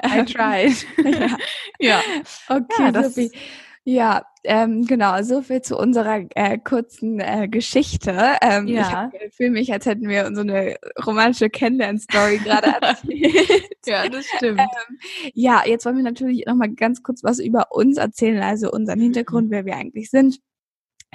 I 0.06 0.24
tried. 0.24 0.86
ja. 1.78 1.98
ja. 1.98 2.00
Okay, 2.48 2.92
ja, 2.92 3.02
Sophie. 3.02 3.30
Ja, 3.84 4.22
ähm, 4.44 4.86
genau, 4.86 5.20
so 5.24 5.42
viel 5.42 5.60
zu 5.60 5.76
unserer 5.76 6.20
äh, 6.36 6.56
kurzen 6.58 7.18
äh, 7.18 7.48
Geschichte. 7.48 8.36
Ähm, 8.40 8.68
ja. 8.68 9.10
Ich 9.26 9.34
fühle 9.34 9.50
mich, 9.50 9.72
als 9.72 9.86
hätten 9.86 10.08
wir 10.08 10.32
so 10.34 10.42
eine 10.42 10.76
romantische 11.04 11.50
Kennenlern-Story 11.50 12.38
gerade 12.38 12.68
erzählt. 12.80 13.68
ja, 13.86 14.08
das 14.08 14.24
stimmt. 14.36 14.60
Ähm, 14.60 14.98
ja, 15.34 15.62
jetzt 15.66 15.84
wollen 15.84 15.96
wir 15.96 16.04
natürlich 16.04 16.44
nochmal 16.46 16.70
ganz 16.70 17.02
kurz 17.02 17.24
was 17.24 17.40
über 17.40 17.72
uns 17.72 17.96
erzählen, 17.96 18.40
also 18.42 18.70
unseren 18.70 19.00
Hintergrund, 19.00 19.50
wer 19.50 19.64
wir 19.64 19.74
eigentlich 19.74 20.10
sind. 20.10 20.38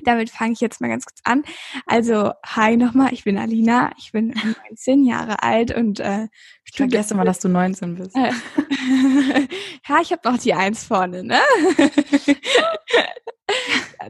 Damit 0.03 0.29
fange 0.29 0.53
ich 0.53 0.61
jetzt 0.61 0.79
mal 0.79 0.89
ganz 0.89 1.05
kurz 1.05 1.19
an. 1.23 1.43
Also, 1.85 2.31
hi 2.45 2.77
nochmal, 2.77 3.13
ich 3.13 3.23
bin 3.23 3.37
Alina, 3.37 3.91
ich 3.97 4.11
bin 4.11 4.33
19 4.69 5.03
Jahre 5.03 5.41
alt 5.43 5.75
und 5.75 5.99
äh, 5.99 6.27
ich 6.65 6.75
vergesse 6.75 7.15
mal, 7.15 7.25
dass 7.25 7.39
du 7.39 7.49
19 7.49 7.95
bist. 7.95 8.15
Ja, 9.87 9.99
ich 10.01 10.11
habe 10.11 10.29
noch 10.29 10.37
die 10.37 10.53
Eins 10.53 10.83
vorne, 10.83 11.23
ne? 11.23 11.39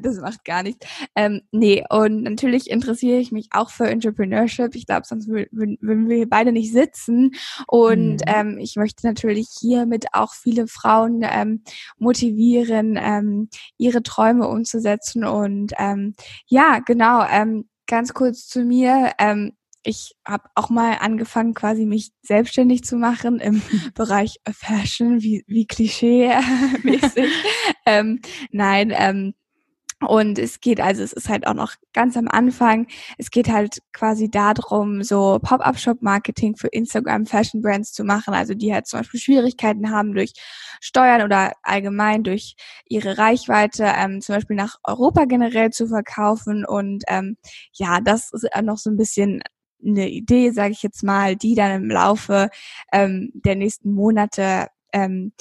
das 0.01 0.17
macht 0.17 0.45
gar 0.45 0.63
nichts. 0.63 0.85
Ähm, 1.15 1.41
nee, 1.51 1.83
und 1.89 2.23
natürlich 2.23 2.69
interessiere 2.69 3.19
ich 3.19 3.31
mich 3.31 3.49
auch 3.51 3.69
für 3.69 3.87
Entrepreneurship. 3.87 4.75
Ich 4.75 4.85
glaube, 4.85 5.05
sonst 5.05 5.27
würden, 5.27 5.77
wir 5.81 6.29
beide 6.29 6.51
nicht 6.51 6.71
sitzen. 6.71 7.31
Und 7.67 8.17
mhm. 8.17 8.21
ähm, 8.27 8.57
ich 8.59 8.75
möchte 8.75 9.05
natürlich 9.05 9.49
hiermit 9.59 10.07
auch 10.13 10.33
viele 10.33 10.67
Frauen 10.67 11.21
ähm, 11.23 11.63
motivieren, 11.97 12.97
ähm, 13.01 13.49
ihre 13.77 14.03
Träume 14.03 14.47
umzusetzen. 14.47 15.23
Und 15.23 15.73
ähm, 15.77 16.15
ja, 16.47 16.79
genau, 16.79 17.25
ähm, 17.29 17.67
ganz 17.87 18.13
kurz 18.13 18.47
zu 18.47 18.63
mir. 18.63 19.11
Ähm, 19.19 19.56
ich 19.87 20.15
habe 20.25 20.49
auch 20.53 20.69
mal 20.69 20.97
angefangen, 20.99 21.53
quasi 21.53 21.85
mich 21.85 22.11
selbstständig 22.21 22.83
zu 22.83 22.97
machen 22.97 23.39
im 23.39 23.61
Bereich 23.95 24.35
Fashion, 24.51 25.21
wie, 25.21 25.45
wie 25.47 25.65
Klischee-mäßig. 25.65 27.31
ähm, 27.85 28.19
nein, 28.51 28.93
ähm, 28.93 29.33
und 30.05 30.37
es 30.37 30.59
geht, 30.59 30.79
also 30.79 31.01
es 31.01 31.11
ist 31.11 31.27
halt 31.27 31.47
auch 31.47 31.55
noch 31.55 31.73
ganz 31.91 32.17
am 32.17 32.27
Anfang. 32.27 32.85
Es 33.17 33.31
geht 33.31 33.49
halt 33.49 33.79
quasi 33.93 34.29
darum, 34.29 35.01
so 35.01 35.39
Pop-up-Shop-Marketing 35.41 36.55
für 36.55 36.67
Instagram 36.67 37.25
Fashion 37.25 37.61
Brands 37.61 37.93
zu 37.93 38.03
machen, 38.03 38.35
also 38.35 38.53
die 38.53 38.71
halt 38.71 38.85
zum 38.85 38.99
Beispiel 38.99 39.19
Schwierigkeiten 39.19 39.89
haben 39.89 40.13
durch 40.13 40.33
Steuern 40.81 41.23
oder 41.23 41.53
allgemein 41.63 42.23
durch 42.23 42.55
ihre 42.87 43.17
Reichweite, 43.17 43.85
ähm, 43.97 44.21
zum 44.21 44.35
Beispiel 44.35 44.55
nach 44.55 44.75
Europa 44.83 45.25
generell 45.25 45.71
zu 45.71 45.87
verkaufen. 45.87 46.63
Und 46.63 47.03
ähm, 47.07 47.37
ja, 47.73 47.99
das 47.99 48.31
ist 48.33 48.45
noch 48.61 48.77
so 48.77 48.91
ein 48.91 48.97
bisschen 48.97 49.41
eine 49.85 50.09
Idee, 50.09 50.51
sage 50.51 50.71
ich 50.71 50.83
jetzt 50.83 51.03
mal, 51.03 51.35
die 51.35 51.55
dann 51.55 51.83
im 51.83 51.89
Laufe 51.89 52.49
ähm, 52.91 53.31
der 53.33 53.55
nächsten 53.55 53.93
Monate 53.93 54.67
ähm, 54.93 55.33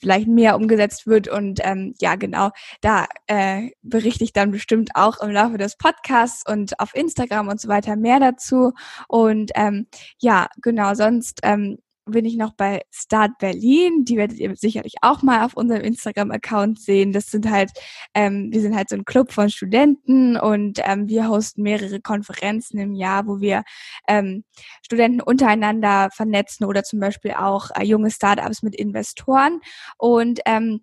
vielleicht 0.00 0.28
mehr 0.28 0.56
umgesetzt 0.56 1.06
wird. 1.06 1.28
Und 1.28 1.60
ähm, 1.62 1.94
ja, 2.00 2.16
genau, 2.16 2.50
da 2.80 3.06
äh, 3.26 3.70
berichte 3.82 4.24
ich 4.24 4.32
dann 4.32 4.50
bestimmt 4.50 4.90
auch 4.94 5.20
im 5.20 5.30
Laufe 5.30 5.58
des 5.58 5.76
Podcasts 5.76 6.42
und 6.48 6.78
auf 6.80 6.94
Instagram 6.94 7.48
und 7.48 7.60
so 7.60 7.68
weiter 7.68 7.96
mehr 7.96 8.18
dazu. 8.18 8.72
Und 9.08 9.52
ähm, 9.54 9.86
ja, 10.18 10.48
genau, 10.62 10.94
sonst 10.94 11.40
ähm, 11.42 11.78
bin 12.10 12.24
ich 12.24 12.36
noch 12.36 12.54
bei 12.54 12.82
Start 12.90 13.38
Berlin. 13.38 14.04
Die 14.04 14.16
werdet 14.16 14.38
ihr 14.38 14.54
sicherlich 14.56 14.94
auch 15.02 15.22
mal 15.22 15.44
auf 15.44 15.54
unserem 15.54 15.82
Instagram-Account 15.82 16.80
sehen. 16.80 17.12
Das 17.12 17.26
sind 17.26 17.50
halt, 17.50 17.70
ähm, 18.14 18.48
wir 18.52 18.60
sind 18.60 18.76
halt 18.76 18.88
so 18.88 18.96
ein 18.96 19.04
Club 19.04 19.32
von 19.32 19.50
Studenten 19.50 20.36
und 20.36 20.80
ähm, 20.84 21.08
wir 21.08 21.28
hosten 21.28 21.62
mehrere 21.62 22.00
Konferenzen 22.00 22.78
im 22.78 22.94
Jahr, 22.94 23.26
wo 23.26 23.40
wir 23.40 23.62
ähm, 24.08 24.44
Studenten 24.84 25.20
untereinander 25.20 26.08
vernetzen 26.14 26.64
oder 26.66 26.82
zum 26.82 27.00
Beispiel 27.00 27.32
auch 27.32 27.70
äh, 27.74 27.84
junge 27.84 28.10
Startups 28.10 28.62
mit 28.62 28.74
Investoren. 28.74 29.60
Und 29.98 30.40
ähm, 30.46 30.80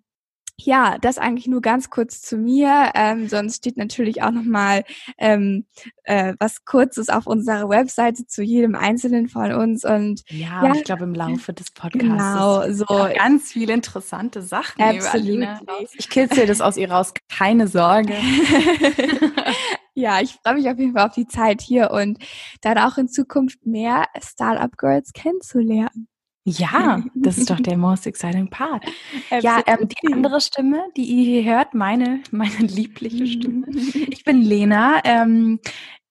ja, 0.60 0.98
das 0.98 1.18
eigentlich 1.18 1.46
nur 1.46 1.62
ganz 1.62 1.88
kurz 1.88 2.20
zu 2.20 2.36
mir. 2.36 2.90
Ähm, 2.94 3.28
sonst 3.28 3.56
steht 3.56 3.76
natürlich 3.76 4.22
auch 4.22 4.32
nochmal 4.32 4.84
ähm, 5.16 5.66
äh, 6.02 6.34
was 6.40 6.64
Kurzes 6.64 7.08
auf 7.08 7.26
unserer 7.26 7.68
Webseite 7.68 8.26
zu 8.26 8.42
jedem 8.42 8.74
Einzelnen 8.74 9.28
von 9.28 9.52
uns. 9.52 9.84
Und 9.84 10.22
ja, 10.30 10.66
ja 10.66 10.74
ich 10.74 10.84
glaube 10.84 11.04
im 11.04 11.14
Laufe 11.14 11.52
des 11.52 11.70
Podcasts 11.70 12.00
genau, 12.00 12.70
so 12.72 12.86
ganz 12.86 13.52
viele 13.52 13.72
interessante 13.72 14.42
Sachen 14.42 14.96
über 14.96 15.14
Alina. 15.14 15.60
Ich 15.96 16.08
kitzel 16.08 16.46
das 16.46 16.60
aus 16.60 16.76
ihr 16.76 16.90
raus, 16.90 17.14
keine 17.28 17.68
Sorge. 17.68 18.14
ja, 19.94 20.20
ich 20.20 20.38
freue 20.42 20.54
mich 20.54 20.68
auf 20.68 20.78
jeden 20.78 20.94
Fall 20.94 21.06
auf 21.06 21.14
die 21.14 21.28
Zeit 21.28 21.60
hier 21.60 21.92
und 21.92 22.18
dann 22.62 22.78
auch 22.78 22.98
in 22.98 23.08
Zukunft 23.08 23.64
mehr 23.64 24.06
Startup 24.20 24.76
Girls 24.76 25.12
kennenzulernen. 25.12 26.08
Ja, 26.48 27.02
das 27.14 27.36
ist 27.36 27.50
doch 27.50 27.60
der 27.60 27.76
most 27.76 28.06
exciting 28.06 28.48
part. 28.48 28.84
ja, 29.42 29.62
ähm, 29.66 29.88
die 29.88 30.12
andere 30.12 30.40
Stimme, 30.40 30.84
die 30.96 31.04
ihr 31.04 31.42
hier 31.42 31.54
hört, 31.54 31.74
meine, 31.74 32.22
meine 32.30 32.58
liebliche 32.58 33.26
Stimme. 33.26 33.66
Ich 34.10 34.24
bin 34.24 34.42
Lena. 34.42 35.00
Ähm, 35.04 35.60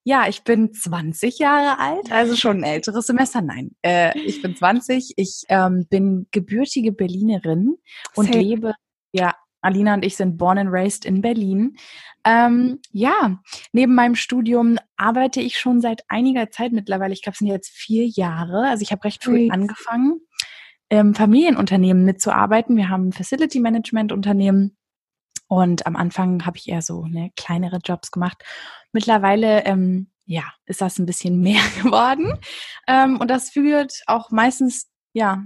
ja, 0.04 0.28
ich 0.28 0.42
bin 0.42 0.72
20 0.72 1.38
Jahre 1.38 1.78
alt, 1.78 2.10
also 2.10 2.34
schon 2.36 2.58
ein 2.58 2.62
älteres 2.62 3.06
Semester. 3.06 3.42
Nein, 3.42 3.72
äh, 3.82 4.18
ich 4.18 4.40
bin 4.40 4.56
20. 4.56 5.14
Ich 5.16 5.42
ähm, 5.48 5.86
bin 5.90 6.26
gebürtige 6.30 6.92
Berlinerin 6.92 7.76
und 8.14 8.32
Same. 8.32 8.42
lebe 8.42 8.74
ja 9.12 9.34
Alina 9.60 9.94
und 9.94 10.04
ich 10.04 10.16
sind 10.16 10.38
born 10.38 10.58
and 10.58 10.70
raised 10.72 11.04
in 11.04 11.20
Berlin. 11.20 11.76
Ähm, 12.24 12.80
ja, 12.90 13.40
neben 13.72 13.94
meinem 13.94 14.14
Studium 14.14 14.78
arbeite 14.96 15.40
ich 15.40 15.58
schon 15.58 15.80
seit 15.80 16.02
einiger 16.08 16.50
Zeit 16.50 16.72
mittlerweile. 16.72 17.12
Ich 17.12 17.22
glaube, 17.22 17.34
es 17.34 17.38
sind 17.38 17.48
jetzt 17.48 17.70
vier 17.70 18.06
Jahre. 18.06 18.68
Also 18.68 18.82
ich 18.82 18.92
habe 18.92 19.04
recht 19.04 19.24
früh 19.24 19.50
angefangen, 19.50 20.20
im 20.88 21.14
Familienunternehmen 21.14 22.04
mitzuarbeiten. 22.04 22.76
Wir 22.76 22.88
haben 22.88 23.12
Facility 23.12 23.60
Management 23.60 24.12
Unternehmen 24.12 24.76
Und 25.48 25.86
am 25.86 25.96
Anfang 25.96 26.44
habe 26.46 26.58
ich 26.58 26.68
eher 26.68 26.82
so 26.82 27.06
ne, 27.06 27.30
kleinere 27.36 27.78
Jobs 27.84 28.10
gemacht. 28.10 28.42
Mittlerweile 28.92 29.64
ähm, 29.64 30.10
ja, 30.26 30.44
ist 30.66 30.80
das 30.80 30.98
ein 30.98 31.06
bisschen 31.06 31.40
mehr 31.42 31.62
geworden. 31.82 32.34
Ähm, 32.86 33.18
und 33.18 33.30
das 33.30 33.50
führt 33.50 34.02
auch 34.06 34.30
meistens 34.30 34.88
ja 35.12 35.44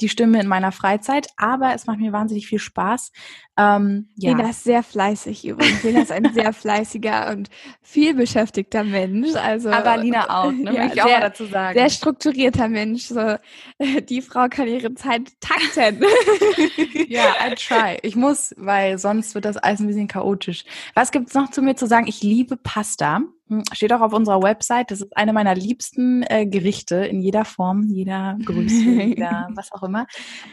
die 0.00 0.08
Stimme 0.08 0.40
in 0.40 0.48
meiner 0.48 0.72
Freizeit, 0.72 1.28
aber 1.36 1.74
es 1.74 1.86
macht 1.86 1.98
mir 1.98 2.12
wahnsinnig 2.12 2.46
viel 2.46 2.58
Spaß. 2.58 3.12
Ähm, 3.58 4.08
ja. 4.16 4.30
Lena 4.30 4.50
ist 4.50 4.64
sehr 4.64 4.82
fleißig 4.82 5.46
übrigens. 5.46 5.82
Lena 5.82 6.00
ist 6.00 6.10
ein 6.10 6.32
sehr 6.32 6.52
fleißiger 6.52 7.30
und 7.30 7.50
viel 7.82 8.14
beschäftigter 8.14 8.82
Mensch. 8.82 9.34
Also, 9.34 9.70
aber 9.70 9.98
Lina 9.98 10.44
auch, 10.44 10.50
ne? 10.50 10.74
Ja, 10.74 10.86
ich 10.86 11.02
auch 11.02 11.06
sehr, 11.06 11.18
mal 11.18 11.28
dazu 11.28 11.44
sagen. 11.46 11.78
Sehr 11.78 11.90
strukturierter 11.90 12.68
Mensch. 12.68 13.04
So, 13.04 13.36
die 14.08 14.22
Frau 14.22 14.48
kann 14.48 14.68
ihre 14.68 14.94
Zeit 14.94 15.32
takten. 15.40 16.02
ja, 17.08 17.34
I 17.46 17.54
try. 17.54 17.98
Ich 18.02 18.16
muss, 18.16 18.54
weil 18.56 18.98
sonst 18.98 19.34
wird 19.34 19.44
das 19.44 19.58
alles 19.58 19.80
ein 19.80 19.86
bisschen 19.86 20.08
chaotisch. 20.08 20.64
Was 20.94 21.12
gibt's 21.12 21.34
noch 21.34 21.50
zu 21.50 21.62
mir 21.62 21.76
zu 21.76 21.86
sagen? 21.86 22.06
Ich 22.08 22.22
liebe 22.22 22.56
Pasta. 22.56 23.20
Hm, 23.52 23.62
steht 23.72 23.92
auch 23.92 24.00
auf 24.00 24.14
unserer 24.14 24.42
Website. 24.42 24.90
Das 24.90 25.02
ist 25.02 25.14
eine 25.14 25.34
meiner 25.34 25.54
liebsten 25.54 26.22
äh, 26.22 26.46
Gerichte 26.46 26.96
in 26.96 27.20
jeder 27.20 27.44
Form, 27.44 27.82
jeder 27.82 28.38
Größe, 28.42 28.74
jeder 28.74 29.48
was 29.54 29.70
auch 29.72 29.82
immer. 29.82 30.06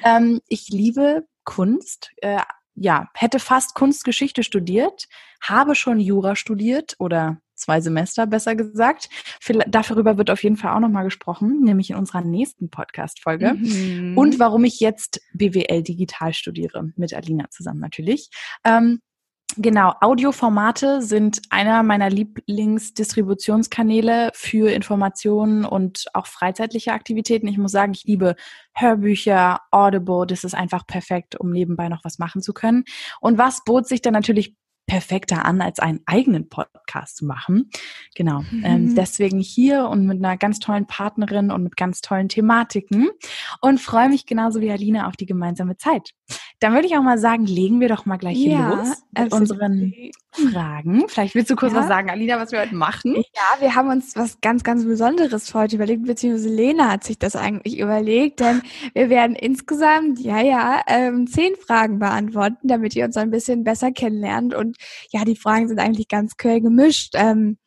Ähm, 0.04 0.42
ich 0.50 0.68
liebe 0.70 1.26
Kunst. 1.46 2.12
Äh, 2.18 2.42
ja, 2.76 3.08
hätte 3.14 3.40
fast 3.40 3.74
Kunstgeschichte 3.74 4.44
studiert, 4.44 5.08
habe 5.42 5.76
schon 5.76 6.00
Jura 6.00 6.36
studiert 6.36 6.96
oder 7.00 7.38
zwei 7.56 7.82
Semester 7.82 8.26
besser 8.26 8.56
gesagt. 8.56 9.10
Darüber 9.68 10.18
wird 10.18 10.30
auf 10.30 10.44
jeden 10.44 10.56
Fall 10.56 10.74
auch 10.74 10.80
nochmal 10.80 11.04
gesprochen, 11.04 11.62
nämlich 11.62 11.90
in 11.90 11.98
unserer 11.98 12.22
nächsten 12.22 12.70
Podcast-Folge. 12.70 13.54
Mhm. 13.54 14.18
Und 14.18 14.40
warum 14.40 14.64
ich 14.64 14.80
jetzt 14.80 15.22
BWL 15.34 15.84
digital 15.84 16.34
studiere, 16.34 16.92
mit 16.96 17.14
Alina 17.14 17.50
zusammen 17.50 17.80
natürlich. 17.80 18.30
Ähm, 18.64 19.02
Genau, 19.58 19.96
Audioformate 20.00 21.02
sind 21.02 21.42
einer 21.50 21.82
meiner 21.82 22.08
Lieblingsdistributionskanäle 22.10 24.30
für 24.34 24.72
Informationen 24.72 25.66
und 25.66 26.06
auch 26.14 26.28
freizeitliche 26.28 26.94
Aktivitäten. 26.94 27.48
Ich 27.48 27.58
muss 27.58 27.72
sagen, 27.72 27.94
ich 27.94 28.04
liebe 28.04 28.36
Hörbücher, 28.74 29.62
Audible, 29.72 30.28
das 30.28 30.44
ist 30.44 30.54
einfach 30.54 30.86
perfekt, 30.86 31.40
um 31.40 31.50
nebenbei 31.52 31.90
noch 31.90 32.04
was 32.04 32.20
machen 32.20 32.44
zu 32.44 32.54
können. 32.54 32.84
Und 33.22 33.40
was 33.40 33.64
bot 33.66 33.88
sich 33.88 34.02
dann 34.02 34.14
natürlich 34.14 34.56
perfekter 34.90 35.46
an, 35.46 35.62
als 35.62 35.80
einen 35.80 36.02
eigenen 36.08 36.50
Podcast 36.50 37.18
zu 37.18 37.26
machen. 37.26 37.70
Genau. 38.16 38.42
Mhm. 38.50 38.64
Ähm, 38.66 38.96
deswegen 38.96 39.40
hier 39.40 39.88
und 39.88 40.08
mit 40.08 40.18
einer 40.18 40.36
ganz 40.36 40.60
tollen 40.60 40.88
Partnerin 40.88 41.52
und 41.52 41.64
mit 41.64 41.78
ganz 41.78 42.02
tollen 42.02 42.28
Thematiken 42.28 43.08
und 43.62 43.80
freue 43.80 44.10
mich 44.10 44.26
genauso 44.26 44.62
wie 44.62 44.72
Alina 44.72 45.08
auf 45.08 45.16
die 45.16 45.28
gemeinsame 45.28 45.78
Zeit. 45.78 46.10
Dann 46.60 46.74
würde 46.74 46.88
ich 46.88 46.98
auch 46.98 47.02
mal 47.02 47.18
sagen, 47.18 47.46
legen 47.46 47.80
wir 47.80 47.88
doch 47.88 48.06
mal 48.06 48.18
gleich 48.18 48.38
ja, 48.38 48.74
los 48.74 49.04
mit 49.18 49.34
unseren 49.34 49.94
Fragen. 50.32 51.08
Vielleicht 51.08 51.34
willst 51.34 51.50
du 51.50 51.56
kurz 51.56 51.74
ja. 51.74 51.80
was 51.80 51.88
sagen, 51.88 52.10
Alina, 52.10 52.38
was 52.38 52.52
wir 52.52 52.60
heute 52.60 52.76
machen? 52.76 53.16
Ja, 53.16 53.62
wir 53.62 53.76
haben 53.76 53.90
uns 53.90 54.16
was 54.16 54.42
ganz, 54.42 54.64
ganz 54.64 54.84
Besonderes 54.84 55.50
für 55.50 55.60
heute 55.60 55.78
überlegt, 55.78 56.06
beziehungsweise 56.06 56.50
Lena 56.50 56.92
hat 56.92 57.04
sich 57.06 57.18
das 57.18 57.36
eigentlich 57.36 57.80
überlegt, 57.80 58.42
denn 58.42 58.62
wir 58.94 59.10
werden 59.10 59.36
insgesamt, 59.36 60.20
ja, 60.20 60.42
ja, 60.42 60.82
ähm, 60.88 61.28
zehn 61.28 61.56
Fragen 61.56 62.00
beantworten, 62.00 62.68
damit 62.68 62.96
ihr 62.96 63.06
uns 63.06 63.16
ein 63.16 63.32
bisschen 63.32 63.64
besser 63.64 63.92
kennenlernt. 63.92 64.54
Und 64.54 64.78
ja, 65.12 65.24
die 65.24 65.38
Fragen 65.38 65.68
sind 65.68 65.80
eigentlich 65.80 66.10
ganz 66.10 66.36
quer 66.36 66.60
gemischt. 66.60 67.14
Ähm, 67.16 67.58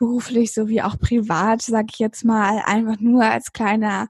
beruflich 0.00 0.54
sowie 0.54 0.80
auch 0.80 0.98
privat, 0.98 1.60
sage 1.60 1.88
ich 1.92 1.98
jetzt 1.98 2.24
mal, 2.24 2.62
einfach 2.64 2.98
nur 3.00 3.22
als 3.22 3.52
kleiner 3.52 4.08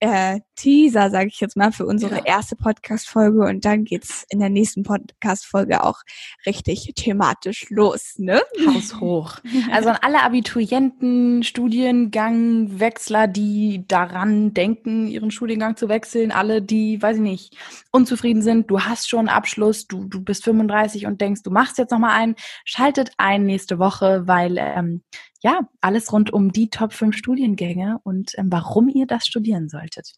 äh, 0.00 0.40
Teaser, 0.56 1.10
sage 1.10 1.28
ich 1.28 1.40
jetzt 1.40 1.56
mal, 1.56 1.72
für 1.72 1.86
unsere 1.86 2.16
ja. 2.16 2.24
erste 2.24 2.56
Podcast-Folge 2.56 3.42
und 3.42 3.64
dann 3.64 3.84
geht's 3.84 4.24
in 4.30 4.38
der 4.40 4.48
nächsten 4.48 4.82
Podcast-Folge 4.82 5.84
auch 5.84 6.00
richtig 6.46 6.92
thematisch 6.96 7.66
los, 7.70 8.14
ne? 8.18 8.42
Haus 8.66 9.00
hoch. 9.00 9.38
Also 9.72 9.90
an 9.90 9.98
alle 10.02 10.22
Abiturienten, 10.22 11.42
Studiengangwechsler, 11.42 13.28
die 13.28 13.84
daran 13.86 14.54
denken, 14.54 15.08
ihren 15.08 15.30
Studiengang 15.30 15.76
zu 15.76 15.88
wechseln, 15.88 16.32
alle, 16.32 16.62
die, 16.62 17.00
weiß 17.00 17.16
ich 17.16 17.22
nicht, 17.22 17.56
unzufrieden 17.92 18.42
sind, 18.42 18.70
du 18.70 18.80
hast 18.80 19.08
schon 19.08 19.20
einen 19.20 19.28
Abschluss, 19.28 19.86
du, 19.86 20.04
du 20.04 20.22
bist 20.22 20.44
35 20.44 21.06
und 21.06 21.20
denkst, 21.20 21.42
du 21.42 21.50
machst 21.50 21.78
jetzt 21.78 21.90
nochmal 21.90 22.12
einen, 22.12 22.36
schaltet 22.64 23.10
ein 23.18 23.44
nächste 23.44 23.78
Woche, 23.78 24.26
weil 24.26 24.56
ähm, 24.58 25.02
ja, 25.40 25.68
alles 25.80 26.12
rund 26.12 26.32
um 26.32 26.52
die 26.52 26.70
Top 26.70 26.92
5 26.92 27.16
Studiengänge 27.16 28.00
und 28.02 28.32
ähm, 28.36 28.50
warum 28.50 28.88
ihr 28.88 29.06
das 29.06 29.26
studieren 29.26 29.68
solltet. 29.68 30.12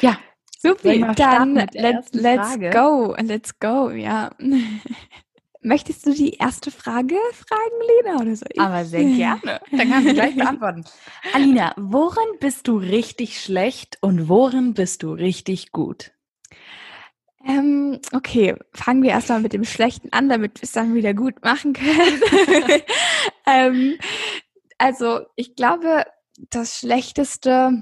Ja, 0.00 0.18
super. 0.58 1.14
Dann 1.14 1.54
let's, 1.54 2.12
let's 2.12 2.58
go, 2.72 3.14
let's 3.18 3.58
go, 3.58 3.90
ja. 3.90 4.30
Möchtest 5.60 6.06
du 6.06 6.14
die 6.14 6.34
erste 6.34 6.70
Frage 6.70 7.16
fragen, 7.32 8.04
Lena, 8.04 8.20
oder 8.20 8.36
so? 8.36 8.46
Aber 8.58 8.84
sehr 8.84 9.04
gerne. 9.04 9.60
Dann 9.72 9.90
kannst 9.90 10.08
du 10.08 10.14
gleich 10.14 10.36
beantworten. 10.36 10.84
Alina, 11.34 11.74
worin 11.76 12.38
bist 12.38 12.68
du 12.68 12.78
richtig 12.78 13.40
schlecht 13.40 13.98
und 14.00 14.28
worin 14.28 14.74
bist 14.74 15.02
du 15.02 15.12
richtig 15.12 15.72
gut? 15.72 16.12
Ähm, 17.44 17.98
okay, 18.12 18.54
fangen 18.72 19.02
wir 19.02 19.10
erstmal 19.10 19.40
mit 19.40 19.52
dem 19.52 19.64
Schlechten 19.64 20.12
an, 20.12 20.28
damit 20.28 20.60
wir 20.60 20.64
es 20.64 20.72
dann 20.72 20.94
wieder 20.94 21.14
gut 21.14 21.42
machen 21.42 21.72
können. 21.72 22.20
ähm, 23.46 23.98
also 24.78 25.20
ich 25.36 25.56
glaube, 25.56 26.04
das 26.50 26.78
Schlechteste, 26.78 27.72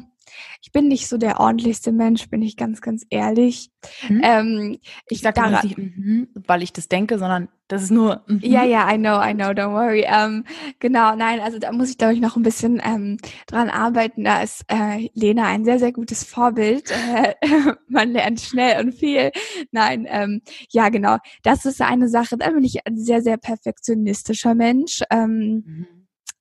ich 0.63 0.73
bin 0.73 0.89
nicht 0.89 1.09
so 1.09 1.19
der 1.19 1.41
ordentlichste 1.41 1.93
Mensch, 1.93 2.29
bin 2.29 2.43
ich 2.43 2.57
ganz, 2.57 2.81
ganz 2.81 3.07
ehrlich. 3.11 3.71
Mhm. 4.09 4.21
Ähm, 4.25 4.79
ich 5.09 5.21
sage 5.21 5.41
daran, 5.41 5.61
nicht, 5.63 5.79
mm, 5.79 6.25
weil 6.35 6.63
ich 6.63 6.73
das 6.73 6.89
denke, 6.89 7.19
sondern 7.19 7.49
das 7.69 7.83
ist 7.83 7.91
nur. 7.91 8.25
Mm. 8.27 8.39
Ja, 8.43 8.65
ja, 8.65 8.93
I 8.93 8.97
know, 8.97 9.21
I 9.21 9.35
know, 9.35 9.49
don't 9.51 9.73
worry. 9.73 10.05
Ähm, 10.07 10.45
genau, 10.79 11.15
nein, 11.17 11.41
also 11.41 11.59
da 11.59 11.73
muss 11.73 11.91
ich, 11.91 11.99
glaube 11.99 12.15
ich, 12.15 12.21
noch 12.21 12.37
ein 12.37 12.43
bisschen 12.43 12.81
ähm, 12.85 13.19
dran 13.47 13.69
arbeiten. 13.69 14.25
Da 14.25 14.43
ist 14.43 14.65
äh, 14.69 15.09
Lena 15.15 15.47
ein 15.47 15.65
sehr, 15.65 15.79
sehr 15.79 15.93
gutes 15.93 16.25
Vorbild. 16.25 16.93
Äh, 17.17 17.35
man 17.89 18.11
lernt 18.11 18.41
schnell 18.41 18.85
und 18.85 18.93
viel. 18.93 19.31
Nein, 19.71 20.07
ähm, 20.09 20.43
ja, 20.71 20.89
genau. 20.89 21.19
Das 21.43 21.65
ist 21.65 21.81
eine 21.81 22.09
Sache. 22.09 22.37
Da 22.37 22.51
bin 22.51 22.65
ich 22.65 22.87
ein 22.87 22.99
sehr, 22.99 23.23
sehr 23.23 23.37
perfektionistischer 23.37 24.55
Mensch. 24.55 25.03
Ähm, 25.11 25.65
mhm 25.67 25.96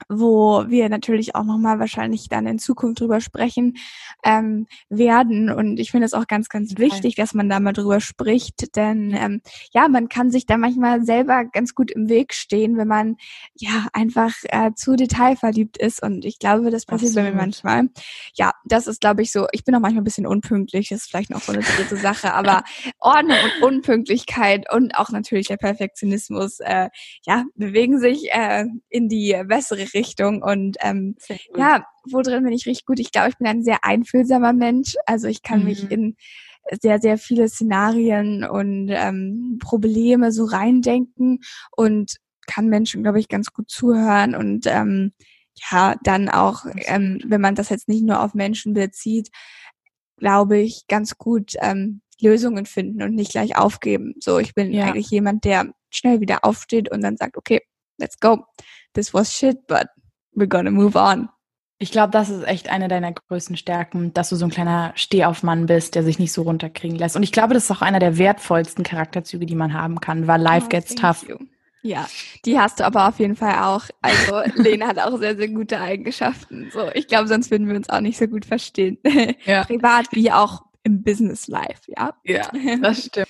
wo 0.10 0.66
wir 0.68 0.90
natürlich 0.90 1.36
auch 1.36 1.44
nochmal 1.44 1.80
wahrscheinlich 1.80 2.30
dann 2.30 2.46
in 2.46 2.60
Zukunft 2.60 3.00
drüber 3.00 3.22
sprechen 3.22 3.78
ähm, 4.24 4.68
werden. 4.90 5.50
Und 5.50 5.80
ich 5.80 5.92
finde 5.92 6.06
es 6.06 6.14
auch 6.14 6.28
ganz, 6.28 6.50
ganz 6.50 6.78
wichtig, 6.78 7.16
dass 7.16 7.34
man 7.34 7.50
da 7.50 7.60
mal 7.60 7.74
drüber 7.74 8.00
spricht, 8.00 8.76
denn 8.76 9.16
ähm, 9.16 9.42
ja, 9.72 9.88
man 9.88 10.10
kann 10.10 10.32
sich 10.32 10.46
da 10.46 10.58
manchmal 10.58 11.04
selber 11.04 11.46
ganz 11.46 11.74
gut 11.74 11.92
im 11.92 12.10
Weg 12.10 12.34
stehen, 12.34 12.78
wenn 12.78 12.88
man 12.88 13.16
ja 13.56 13.88
einfach 13.94 14.34
äh, 14.50 14.72
zu 14.76 14.96
detailverliebt 14.96 15.78
ist. 15.78 16.04
Und 16.04 16.26
ich 16.26 16.40
glaube, 16.40 16.70
das 16.72 16.86
passiert 16.86 17.12
Absolut. 17.12 17.30
bei 17.30 17.36
mir 17.36 17.42
manchmal. 17.42 17.90
Ja, 18.36 18.52
das 18.66 18.88
ist, 18.88 19.02
glaube 19.02 19.22
ich, 19.22 19.32
so. 19.32 19.48
Ich 19.54 19.64
bin 19.64 19.74
auch 19.76 19.80
manchmal 19.80 20.02
ein 20.02 20.06
bisschen 20.06 20.28
unpünktlich, 20.28 20.90
das 20.90 21.04
ist 21.04 21.10
vielleicht 21.10 21.30
noch 21.30 21.42
so 21.42 21.54
eine 21.54 21.62
dritte 21.62 21.96
Sache, 21.98 22.34
aber 22.34 22.64
Ordnung 23.00 23.38
und 23.62 23.64
Unpünktlichkeit 23.64 24.72
und 24.72 24.96
auch 24.96 25.10
natürlich 25.10 25.48
der 25.48 25.58
Perfektionismus, 25.58 26.60
äh, 26.60 26.90
ja, 27.26 27.46
bewegen 27.56 28.00
sich 28.00 28.32
äh, 28.32 28.66
in 28.90 29.08
die 29.10 29.42
bessere 29.48 29.85
Richtung. 29.94 30.42
Und 30.42 30.78
ähm, 30.82 31.16
ja, 31.56 31.86
wo 32.10 32.22
drin 32.22 32.44
bin 32.44 32.54
ich 32.54 32.66
richtig 32.66 32.86
gut? 32.86 33.00
Ich 33.00 33.12
glaube, 33.12 33.30
ich 33.30 33.38
bin 33.38 33.48
ein 33.48 33.64
sehr 33.64 33.84
einfühlsamer 33.84 34.54
Mensch. 34.54 34.96
Also 35.06 35.28
ich 35.28 35.42
kann 35.42 35.60
mhm. 35.60 35.66
mich 35.66 35.92
in 35.92 36.16
sehr, 36.82 37.00
sehr 37.00 37.18
viele 37.18 37.48
Szenarien 37.48 38.44
und 38.44 38.90
ähm, 38.90 39.60
Probleme 39.62 40.32
so 40.32 40.46
reindenken 40.46 41.42
und 41.76 42.18
kann 42.48 42.68
Menschen, 42.68 43.04
glaube 43.04 43.20
ich, 43.20 43.28
ganz 43.28 43.54
gut 43.54 43.70
zuhören 43.70 44.36
und 44.36 44.66
ähm, 44.68 45.14
ja, 45.72 45.96
dann 46.04 46.30
auch, 46.30 46.66
ähm, 46.76 47.22
wenn 47.26 47.42
man 47.42 47.56
das 47.56 47.70
jetzt 47.70 47.88
nicht 47.88 48.04
nur 48.04 48.22
auf 48.22 48.34
Menschen 48.34 48.74
bezieht, 48.74 49.30
glaube 50.18 50.58
ich, 50.58 50.86
ganz 50.88 51.18
gut 51.18 51.54
ähm, 51.62 52.02
Lösungen 52.22 52.66
finden 52.66 53.02
und 53.04 53.16
nicht 53.16 53.32
gleich 53.32 53.58
aufgeben. 53.58 54.16
So, 54.20 54.40
ich 54.40 54.54
bin 54.54 54.72
ja. 54.72 54.86
eigentlich 54.86 55.10
jemand, 55.10 55.44
der 55.44 55.74
schnell 55.90 56.20
wieder 56.20 56.44
aufsteht 56.44 56.92
und 56.92 57.02
dann 57.02 57.18
sagt, 57.18 57.38
okay, 57.38 57.62
let's 57.98 58.20
go 58.20 58.46
this 58.96 59.14
was 59.14 59.32
shit, 59.32 59.68
but 59.68 59.88
we're 60.36 60.48
gonna 60.48 60.72
move 60.72 60.98
on. 60.98 61.30
Ich 61.78 61.92
glaube, 61.92 62.12
das 62.12 62.30
ist 62.30 62.48
echt 62.48 62.70
eine 62.70 62.88
deiner 62.88 63.12
größten 63.12 63.58
Stärken, 63.58 64.14
dass 64.14 64.30
du 64.30 64.38
so 64.38 64.46
ein 64.46 64.52
kleiner 64.52 64.94
Stehaufmann 64.96 65.66
bist, 65.66 65.96
der 65.96 66.04
sich 66.04 66.20
nicht 66.20 66.32
so 66.32 66.44
runterkriegen 66.44 66.98
lässt. 66.98 67.18
Und 67.18 67.24
ich 67.24 67.34
glaube, 67.34 67.54
das 67.54 67.66
ist 67.66 67.72
auch 67.72 67.82
einer 67.82 68.00
der 68.00 68.18
wertvollsten 68.18 68.86
Charakterzüge, 68.86 69.46
die 69.46 69.56
man 69.56 69.74
haben 69.74 70.00
kann, 70.00 70.26
weil 70.26 70.42
life 70.42 70.68
oh, 70.68 70.70
gets 70.70 70.96
tough. 70.96 71.28
You. 71.28 71.38
Ja, 71.84 72.08
die 72.46 72.58
hast 72.58 72.80
du 72.80 72.86
aber 72.86 73.08
auf 73.08 73.20
jeden 73.20 73.36
Fall 73.36 73.60
auch. 73.60 73.86
Also 74.02 74.42
Lena 74.56 74.88
hat 74.88 75.00
auch 75.00 75.20
sehr, 75.20 75.36
sehr 75.36 75.50
gute 75.50 75.80
Eigenschaften. 75.80 76.72
So, 76.74 76.90
ich 76.94 77.08
glaube, 77.08 77.28
sonst 77.28 77.52
würden 77.52 77.68
wir 77.68 77.76
uns 77.76 77.90
auch 77.90 78.00
nicht 78.00 78.18
so 78.18 78.26
gut 78.28 78.46
verstehen. 78.46 78.98
Ja. 79.46 79.64
Privat 79.66 80.08
wie 80.12 80.32
auch 80.32 80.64
im 80.84 81.04
Business 81.04 81.48
Life, 81.48 81.84
ja. 81.88 82.14
Ja, 82.24 82.50
das 82.82 83.06
stimmt. 83.06 83.28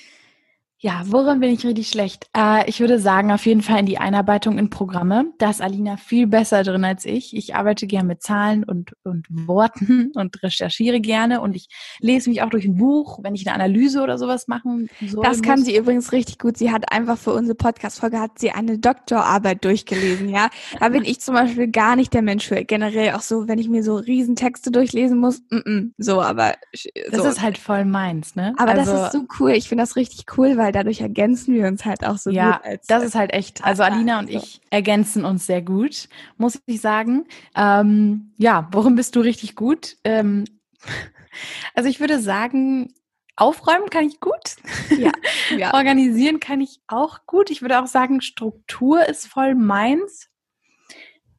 Ja, 0.85 1.01
worin 1.07 1.39
bin 1.39 1.49
ich 1.49 1.65
richtig 1.65 1.87
schlecht? 1.87 2.29
Äh, 2.37 2.69
ich 2.69 2.79
würde 2.79 2.99
sagen, 2.99 3.31
auf 3.31 3.43
jeden 3.47 3.63
Fall 3.63 3.79
in 3.79 3.87
die 3.87 3.97
Einarbeitung 3.97 4.59
in 4.59 4.69
Programme. 4.69 5.33
Da 5.39 5.49
ist 5.49 5.59
Alina 5.59 5.97
viel 5.97 6.27
besser 6.27 6.61
drin 6.61 6.85
als 6.85 7.05
ich. 7.05 7.35
Ich 7.35 7.55
arbeite 7.55 7.87
gerne 7.87 8.07
mit 8.07 8.21
Zahlen 8.21 8.63
und, 8.63 8.93
und 9.03 9.25
Worten 9.31 10.11
und 10.15 10.43
recherchiere 10.43 11.01
gerne 11.01 11.41
und 11.41 11.55
ich 11.55 11.69
lese 12.01 12.29
mich 12.29 12.43
auch 12.43 12.51
durch 12.51 12.65
ein 12.65 12.75
Buch, 12.75 13.17
wenn 13.23 13.33
ich 13.33 13.47
eine 13.47 13.55
Analyse 13.55 14.03
oder 14.03 14.19
sowas 14.19 14.47
machen 14.47 14.87
soll. 15.03 15.23
Das 15.23 15.41
kann 15.41 15.57
muss. 15.57 15.65
sie 15.65 15.75
übrigens 15.75 16.11
richtig 16.11 16.37
gut. 16.37 16.55
Sie 16.55 16.71
hat 16.71 16.91
einfach 16.91 17.17
für 17.17 17.33
unsere 17.33 17.55
Podcast-Folge 17.55 18.19
hat 18.19 18.37
sie 18.37 18.51
eine 18.51 18.77
Doktorarbeit 18.77 19.65
durchgelesen, 19.65 20.29
ja. 20.29 20.51
Da 20.79 20.89
bin 20.89 21.03
ich 21.03 21.19
zum 21.19 21.33
Beispiel 21.33 21.67
gar 21.67 21.95
nicht 21.95 22.13
der 22.13 22.21
Mensch 22.21 22.45
für. 22.45 22.63
Generell 22.63 23.15
auch 23.15 23.21
so, 23.21 23.47
wenn 23.47 23.57
ich 23.57 23.69
mir 23.69 23.81
so 23.81 23.95
Riesentexte 23.95 24.69
durchlesen 24.69 25.17
muss, 25.17 25.41
mm 25.49 25.55
-mm, 25.55 25.91
so, 25.97 26.21
aber. 26.21 26.53
So. 26.75 26.89
Das 27.09 27.25
ist 27.25 27.41
halt 27.41 27.57
voll 27.57 27.85
meins, 27.85 28.35
ne? 28.35 28.53
Aber 28.57 28.73
also, 28.73 28.91
das 28.91 29.05
ist 29.05 29.13
so 29.13 29.25
cool. 29.39 29.53
Ich 29.53 29.67
finde 29.67 29.81
das 29.81 29.95
richtig 29.95 30.25
cool, 30.37 30.57
weil 30.57 30.74
dadurch 30.75 31.01
ergänzen 31.01 31.53
wir 31.53 31.67
uns 31.67 31.85
halt 31.85 32.05
auch 32.05 32.17
so 32.17 32.29
ja, 32.29 32.57
gut. 32.57 32.65
Ja, 32.65 32.77
das 32.87 33.03
ist 33.03 33.15
halt 33.15 33.33
echt. 33.33 33.63
Also 33.63 33.83
Alina 33.83 34.19
und 34.19 34.29
ich 34.29 34.61
ergänzen 34.69 35.23
uns 35.23 35.45
sehr 35.45 35.61
gut, 35.61 36.09
muss 36.37 36.61
ich 36.65 36.81
sagen. 36.81 37.25
Ähm, 37.55 38.33
ja, 38.37 38.67
worum 38.71 38.95
bist 38.95 39.15
du 39.15 39.21
richtig 39.21 39.55
gut? 39.55 39.95
Ähm, 40.03 40.45
also 41.75 41.89
ich 41.89 41.99
würde 41.99 42.19
sagen, 42.19 42.93
Aufräumen 43.37 43.89
kann 43.89 44.05
ich 44.05 44.19
gut. 44.19 44.55
Ja, 44.97 45.11
ja. 45.57 45.73
Organisieren 45.73 46.39
kann 46.39 46.61
ich 46.61 46.81
auch 46.87 47.25
gut. 47.25 47.49
Ich 47.49 47.61
würde 47.61 47.81
auch 47.81 47.87
sagen, 47.87 48.21
Struktur 48.21 49.07
ist 49.07 49.27
voll 49.27 49.55
meins. 49.55 50.29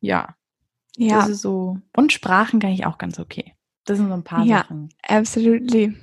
Ja. 0.01 0.35
Ja. 0.97 1.29
So. 1.29 1.79
Und 1.95 2.13
Sprachen 2.13 2.61
kann 2.61 2.71
ich 2.71 2.87
auch 2.87 2.99
ganz 2.99 3.19
okay. 3.19 3.56
Das 3.87 3.99
sind 3.99 4.09
so 4.09 4.15
ein 4.15 4.25
paar 4.25 4.45
ja, 4.45 4.59
Sachen. 4.59 4.89
Ja, 5.09 5.19
absolutely. 5.19 5.95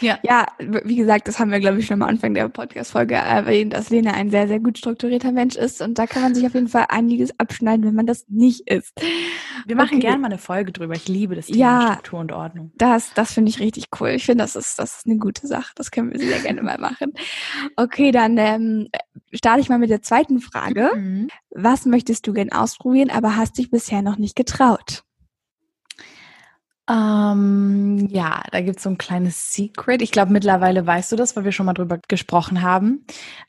Ja. 0.00 0.18
ja, 0.22 0.46
wie 0.58 0.96
gesagt, 0.96 1.28
das 1.28 1.38
haben 1.38 1.50
wir, 1.50 1.60
glaube 1.60 1.78
ich, 1.78 1.86
schon 1.86 2.02
am 2.02 2.08
Anfang 2.08 2.34
der 2.34 2.48
Podcast-Folge 2.48 3.14
erwähnt, 3.14 3.72
dass 3.72 3.90
Lena 3.90 4.12
ein 4.12 4.30
sehr, 4.30 4.48
sehr 4.48 4.58
gut 4.58 4.78
strukturierter 4.78 5.32
Mensch 5.32 5.56
ist. 5.56 5.80
Und 5.80 5.98
da 5.98 6.06
kann 6.06 6.22
man 6.22 6.34
sich 6.34 6.44
auf 6.46 6.54
jeden 6.54 6.68
Fall 6.68 6.86
einiges 6.88 7.38
abschneiden, 7.38 7.84
wenn 7.86 7.94
man 7.94 8.06
das 8.06 8.26
nicht 8.28 8.68
ist. 8.68 9.00
Wir 9.66 9.76
machen 9.76 9.98
okay. 9.98 10.00
gerne 10.00 10.18
mal 10.18 10.26
eine 10.26 10.38
Folge 10.38 10.72
drüber. 10.72 10.94
Ich 10.94 11.06
liebe 11.06 11.34
das 11.34 11.46
Thema 11.46 11.58
ja, 11.58 11.92
Struktur 11.92 12.20
und 12.20 12.32
Ordnung. 12.32 12.72
Das, 12.76 13.12
das 13.14 13.32
finde 13.32 13.50
ich 13.50 13.60
richtig 13.60 13.86
cool. 14.00 14.10
Ich 14.10 14.26
finde, 14.26 14.44
das 14.44 14.56
ist, 14.56 14.78
das 14.78 14.98
ist 14.98 15.06
eine 15.06 15.18
gute 15.18 15.46
Sache. 15.46 15.72
Das 15.76 15.90
können 15.90 16.12
wir 16.12 16.18
sehr 16.18 16.40
gerne 16.40 16.62
mal 16.62 16.78
machen. 16.78 17.12
Okay, 17.76 18.10
dann 18.10 18.38
ähm, 18.38 18.88
starte 19.32 19.60
ich 19.60 19.68
mal 19.68 19.78
mit 19.78 19.90
der 19.90 20.02
zweiten 20.02 20.40
Frage. 20.40 20.90
Mhm. 20.94 21.28
Was 21.50 21.86
möchtest 21.86 22.26
du 22.26 22.32
gern 22.32 22.52
ausprobieren, 22.52 23.10
aber 23.10 23.36
hast 23.36 23.58
dich 23.58 23.70
bisher 23.70 24.02
noch 24.02 24.16
nicht 24.16 24.34
getraut? 24.34 25.04
Ähm, 26.90 28.08
ja, 28.10 28.42
da 28.50 28.60
gibt 28.60 28.78
es 28.78 28.82
so 28.82 28.90
ein 28.90 28.98
kleines 28.98 29.52
Secret. 29.52 30.02
Ich 30.02 30.10
glaube, 30.10 30.32
mittlerweile 30.32 30.84
weißt 30.86 31.12
du 31.12 31.16
das, 31.16 31.36
weil 31.36 31.44
wir 31.44 31.52
schon 31.52 31.66
mal 31.66 31.74
drüber 31.74 31.98
gesprochen 32.08 32.62
haben. 32.62 33.04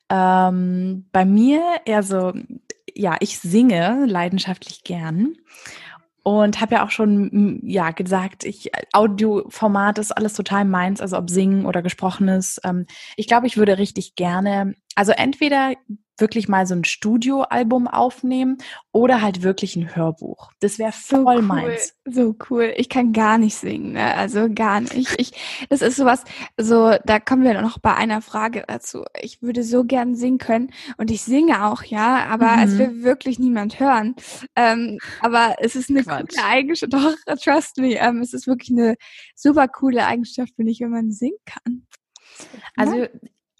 Ähm, 0.10 1.08
bei 1.12 1.26
mir 1.26 1.64
eher 1.86 2.04
so, 2.04 2.34
ja, 2.94 3.18
ich 3.20 3.40
singe 3.40 4.06
leidenschaftlich 4.06 4.84
gern 4.84 5.36
und 6.24 6.62
habe 6.62 6.76
ja 6.76 6.86
auch 6.86 6.92
schon 6.92 7.62
ja 7.64 7.92
gesagt, 7.92 8.44
ich 8.44 8.70
Audioformat 8.94 9.98
ist 9.98 10.12
alles 10.12 10.34
total 10.34 10.66
meins, 10.66 11.02
also 11.02 11.18
ob 11.18 11.30
singen 11.32 11.66
oder 11.66 11.82
gesprochenes. 11.82 12.60
Ähm, 12.64 12.86
ich 13.16 13.28
glaube, 13.28 13.48
ich 13.48 13.58
würde 13.58 13.80
richtig 13.80 14.16
gerne, 14.16 14.76
also 14.96 15.14
entweder 15.14 15.74
wirklich 16.22 16.48
mal 16.48 16.66
so 16.66 16.76
ein 16.76 16.84
Studioalbum 16.84 17.88
aufnehmen 17.88 18.58
oder 18.92 19.22
halt 19.22 19.44
wirklich 19.44 19.76
ein 19.76 19.96
Hörbuch. 19.96 20.52
Das 20.60 20.80
wäre 20.80 20.92
voll 20.92 21.20
so 21.20 21.28
cool, 21.28 21.42
meins. 21.42 21.96
So 22.06 22.36
cool. 22.50 22.74
Ich 22.78 22.90
kann 22.90 23.14
gar 23.14 23.38
nicht 23.38 23.56
singen, 23.56 23.94
ne? 23.94 24.16
also 24.16 24.48
gar 24.54 24.82
nicht. 24.82 25.20
Ich, 25.20 25.34
das 25.70 25.82
ist 25.82 25.96
sowas, 25.96 26.24
so 26.58 26.96
da 27.06 27.20
kommen 27.20 27.44
wir 27.44 27.60
noch 27.62 27.80
bei 27.80 27.94
einer 27.96 28.22
Frage 28.22 28.64
dazu. 28.68 29.04
Ich 29.20 29.42
würde 29.42 29.64
so 29.64 29.84
gern 29.84 30.16
singen 30.16 30.38
können 30.38 30.72
und 30.98 31.12
ich 31.12 31.22
singe 31.22 31.66
auch, 31.66 31.84
ja, 31.84 32.26
aber 32.26 32.58
mhm. 32.58 32.64
es 32.64 32.78
will 32.78 33.04
wirklich 33.04 33.40
niemand 33.40 33.80
hören. 33.80 34.16
Ähm, 34.56 35.00
aber 35.22 35.56
es 35.60 35.76
ist 35.76 35.90
eine 35.90 36.04
Quatsch. 36.04 36.36
coole 36.36 36.48
Eigenschaft. 36.48 36.94
Doch, 36.94 37.16
trust 37.42 37.78
me, 37.78 37.96
ähm, 37.96 38.22
es 38.22 38.34
ist 38.34 38.48
wirklich 38.48 38.72
eine 38.72 38.96
super 39.36 39.68
coole 39.68 40.06
Eigenschaft, 40.06 40.54
finde 40.56 40.72
ich, 40.72 40.80
wenn 40.82 40.92
man 40.92 41.12
singen 41.12 41.38
kann. 41.46 41.88
Also 42.76 43.08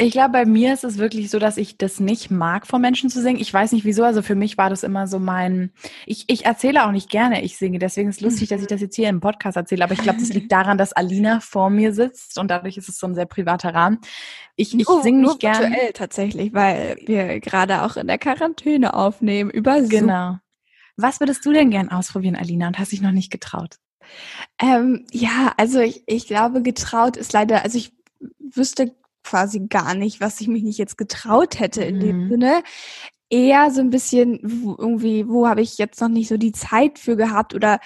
ich 0.02 0.12
glaube, 0.12 0.32
bei 0.32 0.46
mir 0.46 0.74
ist 0.74 0.84
es 0.84 0.98
wirklich 0.98 1.30
so, 1.30 1.40
dass 1.40 1.58
ich 1.58 1.78
das 1.78 2.00
nicht 2.00 2.32
mag, 2.32 2.66
vor 2.66 2.80
Menschen 2.80 3.10
zu 3.10 3.22
singen. 3.22 3.40
Ich 3.40 3.54
weiß 3.54 3.72
nicht 3.72 3.86
wieso. 3.86 4.04
Also 4.04 4.22
für 4.22 4.36
mich 4.36 4.58
war 4.58 4.70
das 4.70 4.84
immer 4.84 5.08
so 5.08 5.20
mein. 5.20 5.72
Ich, 6.06 6.26
ich 6.28 6.46
erzähle 6.46 6.86
auch 6.86 6.92
nicht 6.92 7.10
gerne, 7.10 7.44
ich 7.44 7.58
singe. 7.58 7.80
Deswegen 7.80 8.10
ist 8.10 8.18
es 8.18 8.22
lustig, 8.22 8.50
dass 8.50 8.62
ich 8.62 8.68
das 8.68 8.82
jetzt 8.82 8.96
hier 8.96 9.10
im 9.10 9.20
Podcast 9.20 9.58
erzähle. 9.58 9.84
Aber 9.84 9.94
ich 9.94 10.02
glaube, 10.02 10.20
das 10.20 10.34
liegt 10.34 10.52
daran, 10.52 10.78
dass 10.78 10.94
Alina 10.94 11.40
vor 11.40 11.70
mir 11.70 11.94
sitzt 11.94 12.40
und 12.40 12.50
dadurch 12.50 12.78
ist 12.78 12.90
es 12.90 12.98
so 12.98 13.08
ein 13.08 13.16
sehr 13.16 13.26
privater 13.26 13.74
Rahmen. 13.74 14.00
Ich, 14.56 14.78
ich 14.78 14.90
oh, 14.90 15.02
singe 15.02 15.22
nicht 15.22 15.40
gerne. 15.40 15.68
Aktuell 15.68 15.94
tatsächlich, 15.94 16.54
weil 16.54 16.98
wir 17.06 17.40
gerade 17.40 17.84
auch 17.84 17.96
in 17.96 18.08
der 18.08 18.18
Quarantäne 18.18 18.94
aufnehmen 18.94 19.50
über 19.50 19.80
Zoom. 19.82 19.90
Genau. 19.90 20.38
Was 20.98 21.20
würdest 21.20 21.46
du 21.46 21.54
denn 21.54 21.70
gern 21.70 21.90
ausprobieren, 21.90 22.36
Alina, 22.36 22.68
und 22.68 22.80
hast 22.80 22.92
dich 22.92 23.02
noch 23.02 23.12
nicht 23.12 23.32
getraut? 23.32 23.78
Ähm, 24.60 25.06
ja, 25.12 25.54
also 25.58 25.80
ich, 25.80 26.04
ich 26.08 26.28
glaube, 26.28 26.62
getraut 26.62 27.18
ist 27.18 27.34
leider, 27.34 27.64
also 27.64 27.78
ich 27.78 27.94
wüsste 28.40 28.94
quasi 29.24 29.68
gar 29.68 29.94
nicht, 29.94 30.22
was 30.22 30.42
ich 30.42 30.48
mich 30.48 30.64
nicht 30.64 30.78
jetzt 30.78 30.98
getraut 30.98 31.60
hätte 31.60 31.84
in 31.84 31.98
mhm. 31.98 32.00
dem 32.02 32.30
Sinne. 32.30 32.64
Eher 33.32 33.72
so 33.72 33.80
ein 33.80 33.90
bisschen 33.90 34.40
wo, 34.44 34.76
irgendwie, 34.78 35.28
wo 35.28 35.48
habe 35.48 35.62
ich 35.62 35.78
jetzt 35.78 36.02
noch 36.02 36.10
nicht 36.10 36.28
so 36.28 36.38
die 36.38 36.52
Zeit 36.52 37.00
für 37.00 37.16
gehabt 37.16 37.56
oder 37.56 37.80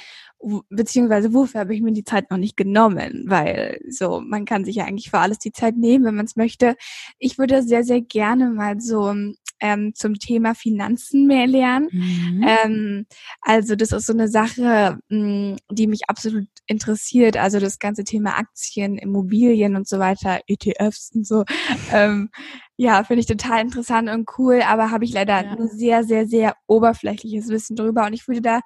beziehungsweise 0.69 1.33
wofür 1.33 1.61
habe 1.61 1.73
ich 1.73 1.81
mir 1.81 1.93
die 1.93 2.03
Zeit 2.03 2.29
noch 2.29 2.37
nicht 2.37 2.57
genommen, 2.57 3.25
weil 3.27 3.79
so 3.89 4.21
man 4.21 4.45
kann 4.45 4.65
sich 4.65 4.75
ja 4.75 4.85
eigentlich 4.85 5.09
für 5.09 5.19
alles 5.19 5.39
die 5.39 5.51
Zeit 5.51 5.77
nehmen, 5.77 6.05
wenn 6.05 6.15
man 6.15 6.25
es 6.25 6.35
möchte. 6.35 6.75
Ich 7.19 7.37
würde 7.37 7.63
sehr 7.63 7.83
sehr 7.83 8.01
gerne 8.01 8.49
mal 8.49 8.79
so 8.79 9.13
ähm, 9.59 9.93
zum 9.95 10.15
Thema 10.15 10.53
Finanzen 10.53 11.27
mehr 11.27 11.47
lernen. 11.47 11.89
Mhm. 11.91 12.45
Ähm, 12.47 13.05
also 13.41 13.75
das 13.75 13.91
ist 13.91 14.05
so 14.05 14.13
eine 14.13 14.27
Sache, 14.27 14.99
mh, 15.09 15.57
die 15.71 15.87
mich 15.87 16.09
absolut 16.09 16.47
interessiert. 16.67 17.37
Also 17.37 17.59
das 17.59 17.79
ganze 17.79 18.03
Thema 18.03 18.37
Aktien, 18.37 18.97
Immobilien 18.97 19.75
und 19.75 19.87
so 19.87 19.99
weiter, 19.99 20.41
ETFs 20.47 21.11
und 21.13 21.25
so. 21.25 21.45
Ähm, 21.91 22.29
ja, 22.77 23.03
finde 23.03 23.21
ich 23.21 23.25
total 23.25 23.61
interessant 23.61 24.09
und 24.09 24.29
cool, 24.37 24.61
aber 24.61 24.91
habe 24.91 25.05
ich 25.05 25.13
leider 25.13 25.43
ja. 25.43 25.55
nur 25.55 25.67
sehr, 25.67 26.03
sehr, 26.03 26.27
sehr 26.27 26.55
oberflächliches 26.67 27.47
Wissen 27.49 27.75
drüber. 27.75 28.05
Und 28.05 28.13
ich 28.13 28.27
würde 28.27 28.41
da 28.41 28.59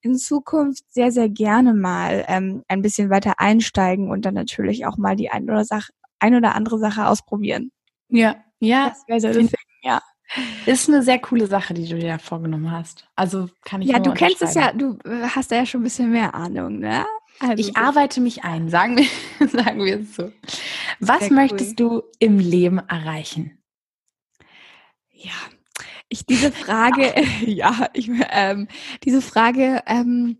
in 0.00 0.16
Zukunft 0.16 0.84
sehr, 0.92 1.10
sehr 1.10 1.28
gerne 1.28 1.74
mal 1.74 2.24
ähm, 2.28 2.62
ein 2.68 2.82
bisschen 2.82 3.10
weiter 3.10 3.34
einsteigen 3.38 4.10
und 4.10 4.24
dann 4.24 4.34
natürlich 4.34 4.86
auch 4.86 4.96
mal 4.96 5.16
die 5.16 5.30
ein 5.30 5.44
oder, 5.44 5.64
Sache, 5.64 5.92
ein 6.20 6.34
oder 6.34 6.54
andere 6.54 6.78
Sache 6.78 7.06
ausprobieren. 7.06 7.72
Ja, 8.08 8.36
ja. 8.60 8.90
Das 8.90 9.02
wäre 9.08 9.20
so 9.20 9.28
das 9.28 9.36
Ding, 9.36 9.50
ja. 9.82 10.00
Ist 10.66 10.88
eine 10.88 11.02
sehr 11.02 11.18
coole 11.18 11.46
Sache, 11.46 11.74
die 11.74 11.88
du 11.88 11.96
dir 11.96 12.08
da 12.08 12.18
vorgenommen 12.18 12.70
hast. 12.70 13.08
Also 13.16 13.48
kann 13.64 13.80
ich 13.80 13.88
Ja, 13.88 13.98
du 13.98 14.12
kennst 14.12 14.42
es 14.42 14.54
ja, 14.54 14.72
du 14.72 14.98
äh, 15.04 15.22
hast 15.22 15.50
da 15.50 15.56
ja 15.56 15.66
schon 15.66 15.80
ein 15.80 15.84
bisschen 15.84 16.10
mehr 16.10 16.34
Ahnung, 16.34 16.78
ne? 16.78 17.06
Also 17.40 17.54
ich 17.56 17.76
arbeite 17.76 18.20
mich 18.20 18.44
ein, 18.44 18.68
sagen 18.68 18.96
wir, 18.96 19.48
sagen 19.48 19.84
wir 19.84 20.00
es 20.00 20.16
so. 20.16 20.32
Was 21.00 21.30
möchtest 21.30 21.80
cool. 21.80 22.00
du 22.00 22.02
im 22.18 22.38
Leben 22.38 22.78
erreichen? 22.78 23.58
Ja, 25.12 25.32
ich 26.08 26.26
diese 26.26 26.52
Frage, 26.52 27.14
ja, 27.46 27.88
ich, 27.92 28.10
ähm, 28.30 28.68
diese 29.04 29.22
Frage 29.22 29.82
ähm, 29.86 30.38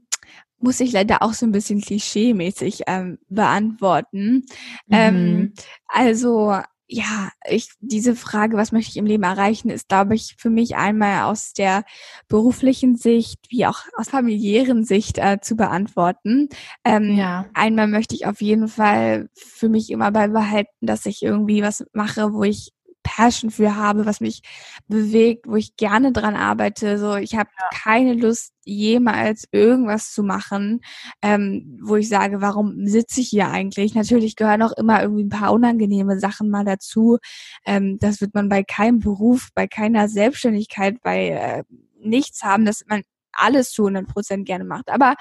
muss 0.60 0.80
ich 0.80 0.92
leider 0.92 1.22
auch 1.22 1.34
so 1.34 1.46
ein 1.46 1.52
bisschen 1.52 1.80
klischee-mäßig 1.80 2.82
ähm, 2.88 3.18
beantworten. 3.28 4.44
Ähm, 4.90 5.36
mhm. 5.36 5.52
also 5.86 6.60
ja, 6.90 7.30
ich, 7.46 7.68
diese 7.80 8.16
Frage, 8.16 8.56
was 8.56 8.72
möchte 8.72 8.90
ich 8.90 8.96
im 8.96 9.04
Leben 9.04 9.22
erreichen, 9.22 9.68
ist, 9.68 9.88
glaube 9.88 10.14
ich, 10.14 10.36
für 10.38 10.48
mich 10.48 10.76
einmal 10.76 11.30
aus 11.30 11.52
der 11.52 11.84
beruflichen 12.28 12.96
Sicht 12.96 13.38
wie 13.50 13.66
auch 13.66 13.80
aus 13.96 14.08
familiären 14.08 14.84
Sicht 14.84 15.18
äh, 15.18 15.38
zu 15.40 15.54
beantworten. 15.54 16.48
Ähm, 16.84 17.14
ja. 17.16 17.46
Einmal 17.52 17.88
möchte 17.88 18.14
ich 18.14 18.24
auf 18.24 18.40
jeden 18.40 18.68
Fall 18.68 19.28
für 19.34 19.68
mich 19.68 19.90
immer 19.90 20.10
beibehalten, 20.10 20.74
dass 20.80 21.04
ich 21.04 21.22
irgendwie 21.22 21.62
was 21.62 21.84
mache, 21.92 22.32
wo 22.32 22.42
ich 22.42 22.72
Passion 23.08 23.50
für 23.50 23.74
habe, 23.74 24.04
was 24.04 24.20
mich 24.20 24.42
bewegt, 24.86 25.46
wo 25.48 25.56
ich 25.56 25.76
gerne 25.76 26.12
dran 26.12 26.36
arbeite. 26.36 26.98
So, 26.98 27.16
ich 27.16 27.34
habe 27.34 27.48
ja. 27.58 27.68
keine 27.72 28.12
Lust, 28.12 28.52
jemals 28.66 29.48
irgendwas 29.50 30.12
zu 30.12 30.22
machen, 30.22 30.82
ähm, 31.22 31.78
wo 31.82 31.96
ich 31.96 32.10
sage, 32.10 32.42
warum 32.42 32.86
sitze 32.86 33.22
ich 33.22 33.28
hier 33.28 33.48
eigentlich? 33.48 33.94
Natürlich 33.94 34.36
gehören 34.36 34.60
auch 34.60 34.72
immer 34.72 35.00
irgendwie 35.00 35.24
ein 35.24 35.30
paar 35.30 35.54
unangenehme 35.54 36.20
Sachen 36.20 36.50
mal 36.50 36.66
dazu. 36.66 37.16
Ähm, 37.64 37.98
das 37.98 38.20
wird 38.20 38.34
man 38.34 38.50
bei 38.50 38.62
keinem 38.62 38.98
Beruf, 38.98 39.48
bei 39.54 39.66
keiner 39.66 40.10
Selbstständigkeit, 40.10 40.96
bei 41.02 41.28
äh, 41.28 41.64
nichts 41.98 42.42
haben, 42.42 42.66
dass 42.66 42.84
man 42.86 43.02
alles 43.32 43.70
zu 43.70 43.84
100 43.86 44.06
Prozent 44.06 44.46
gerne 44.46 44.64
macht. 44.64 44.90
Aber 44.90 45.14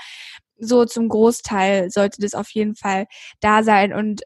so 0.59 0.83
zum 0.83 1.07
Großteil 1.07 1.89
sollte 1.89 2.19
das 2.19 2.33
auf 2.33 2.49
jeden 2.49 2.75
Fall 2.75 3.05
da 3.39 3.63
sein 3.63 3.93
und 3.93 4.23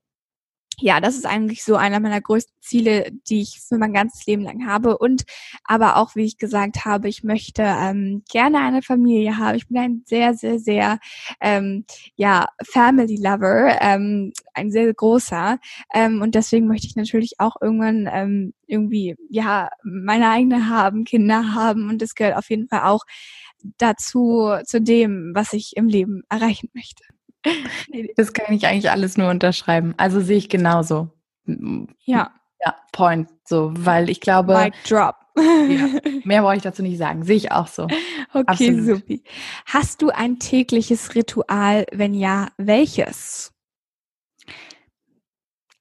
ja, 0.82 1.00
das 1.00 1.15
ist 1.15 1.26
eigentlich 1.26 1.63
so 1.63 1.76
einer 1.76 2.00
meiner 2.00 2.22
größten 2.22 2.56
Ziele, 2.60 3.12
die 3.30 3.41
ich 3.41 3.62
für 3.67 3.78
mein 3.78 3.94
ganzes 3.94 4.26
Leben 4.26 4.41
lang 4.44 4.65
habe. 4.65 4.98
Und 4.98 5.24
aber 5.63 5.98
auch, 5.98 6.15
wie 6.15 6.26
ich 6.26 6.38
gesagt 6.38 6.86
habe, 6.86 7.08
ich 7.08 7.24
möchte 7.24 7.62
ähm, 7.63 8.24
gerne 8.32 8.60
eine 8.60 8.82
Familie 8.82 9.38
haben. 9.38 9.56
Ich 9.56 9.67
bin 9.67 9.78
ein 9.78 10.04
sehr, 10.06 10.34
sehr, 10.34 10.60
sehr 10.60 11.00
ähm, 11.39 11.86
ja 12.15 12.48
Family 12.63 13.17
Lover, 13.17 13.78
ähm, 13.82 14.34
ein 14.54 14.72
sehr 14.72 14.91
großer. 14.94 15.60
Ähm, 15.94 16.22
und 16.22 16.36
deswegen 16.36 16.67
möchte 16.67 16.88
ich 16.88 16.96
natürlich 16.96 17.39
auch 17.39 17.56
irgendwann 17.62 18.10
ähm, 18.12 18.54
irgendwie 18.67 19.15
ja 19.30 19.70
meine 19.84 20.30
eigene 20.30 20.70
haben, 20.70 21.04
Kinder 21.04 21.54
haben. 21.54 21.89
Und 21.89 22.02
das 22.02 22.15
gehört 22.15 22.38
auf 22.38 22.50
jeden 22.50 22.67
Fall 22.67 22.82
auch 22.82 23.06
dazu 23.78 24.52
zu 24.65 24.82
dem, 24.82 25.32
was 25.36 25.54
ich 25.54 25.74
im 25.76 25.88
Leben 25.88 26.24
erreichen 26.30 26.70
möchte. 26.74 27.04
Das 28.15 28.34
kann 28.34 28.54
ich 28.54 28.67
eigentlich 28.67 28.91
alles 28.91 29.17
nur 29.17 29.30
unterschreiben. 29.30 29.93
Also 29.97 30.21
sehe 30.21 30.38
ich 30.38 30.49
genauso. 30.49 31.10
Ja. 32.06 32.32
Ja, 32.63 32.75
Point. 32.91 33.30
So, 33.43 33.71
weil 33.73 34.10
ich 34.10 34.21
glaube. 34.21 34.56
Mic 34.56 34.73
drop. 34.88 35.15
Ja, 35.36 35.88
mehr 36.23 36.41
brauche 36.41 36.58
ich 36.58 36.62
dazu 36.62 36.84
nicht 36.84 36.97
sagen. 36.97 37.23
Sehe 37.23 37.38
ich 37.38 37.51
auch 37.51 37.67
so. 37.67 37.88
Okay, 38.34 38.80
super. 38.82 39.15
Hast 39.65 40.01
du 40.01 40.10
ein 40.10 40.39
tägliches 40.39 41.15
Ritual? 41.15 41.86
Wenn 41.91 42.13
ja, 42.13 42.49
welches? 42.58 43.54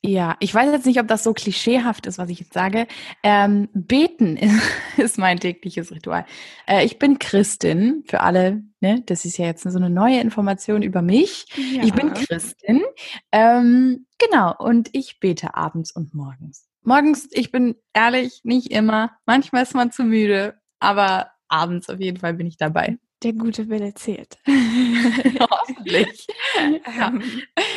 Ja, 0.03 0.37
ich 0.41 0.55
weiß 0.55 0.73
jetzt 0.73 0.87
nicht, 0.87 0.99
ob 0.99 1.09
das 1.09 1.23
so 1.23 1.35
klischeehaft 1.35 2.07
ist, 2.07 2.17
was 2.17 2.31
ich 2.31 2.41
jetzt 2.41 2.55
sage. 2.55 2.87
Ähm, 3.23 3.69
beten 3.75 4.39
ist, 4.97 5.19
mein 5.19 5.39
tägliches 5.39 5.93
Ritual. 5.93 6.25
Äh, 6.67 6.87
ich 6.87 6.99
bin 6.99 7.19
Christin, 7.19 8.03
für 8.07 8.21
alle, 8.21 8.63
ne? 8.81 9.03
Das 9.05 9.27
ist 9.27 9.37
ja 9.37 9.45
jetzt 9.45 9.63
so 9.63 9.79
eine 9.79 9.91
neue 9.91 10.21
Information 10.21 10.83
über 10.83 11.03
mich. 11.03 11.47
Ja. 11.55 11.83
Ich 11.85 11.93
bin 11.93 12.15
Christin. 12.15 12.83
Ähm, 13.31 14.07
genau, 14.19 14.55
und 14.59 14.89
ich 14.93 15.21
bete 15.21 15.55
abends 15.55 15.93
und 15.93 16.15
morgens. 16.15 16.67
Morgens, 16.83 17.29
ich 17.33 17.53
bin 17.53 17.77
ehrlich, 17.93 18.41
nicht 18.43 18.71
immer. 18.71 19.13
Manchmal 19.27 19.65
ist 19.65 19.75
man 19.75 19.93
zu 19.93 20.03
müde, 20.05 20.59
aber 20.79 21.31
abends 21.49 21.91
auf 21.91 22.01
jeden 22.01 22.19
Fall 22.19 22.33
bin 22.35 22.47
ich 22.47 22.57
dabei. 22.57 22.97
Der 23.23 23.33
gute 23.35 23.69
Wille 23.69 23.93
zählt. 23.95 24.39
Hoffentlich. 24.47 26.27
Ähm, 26.57 27.23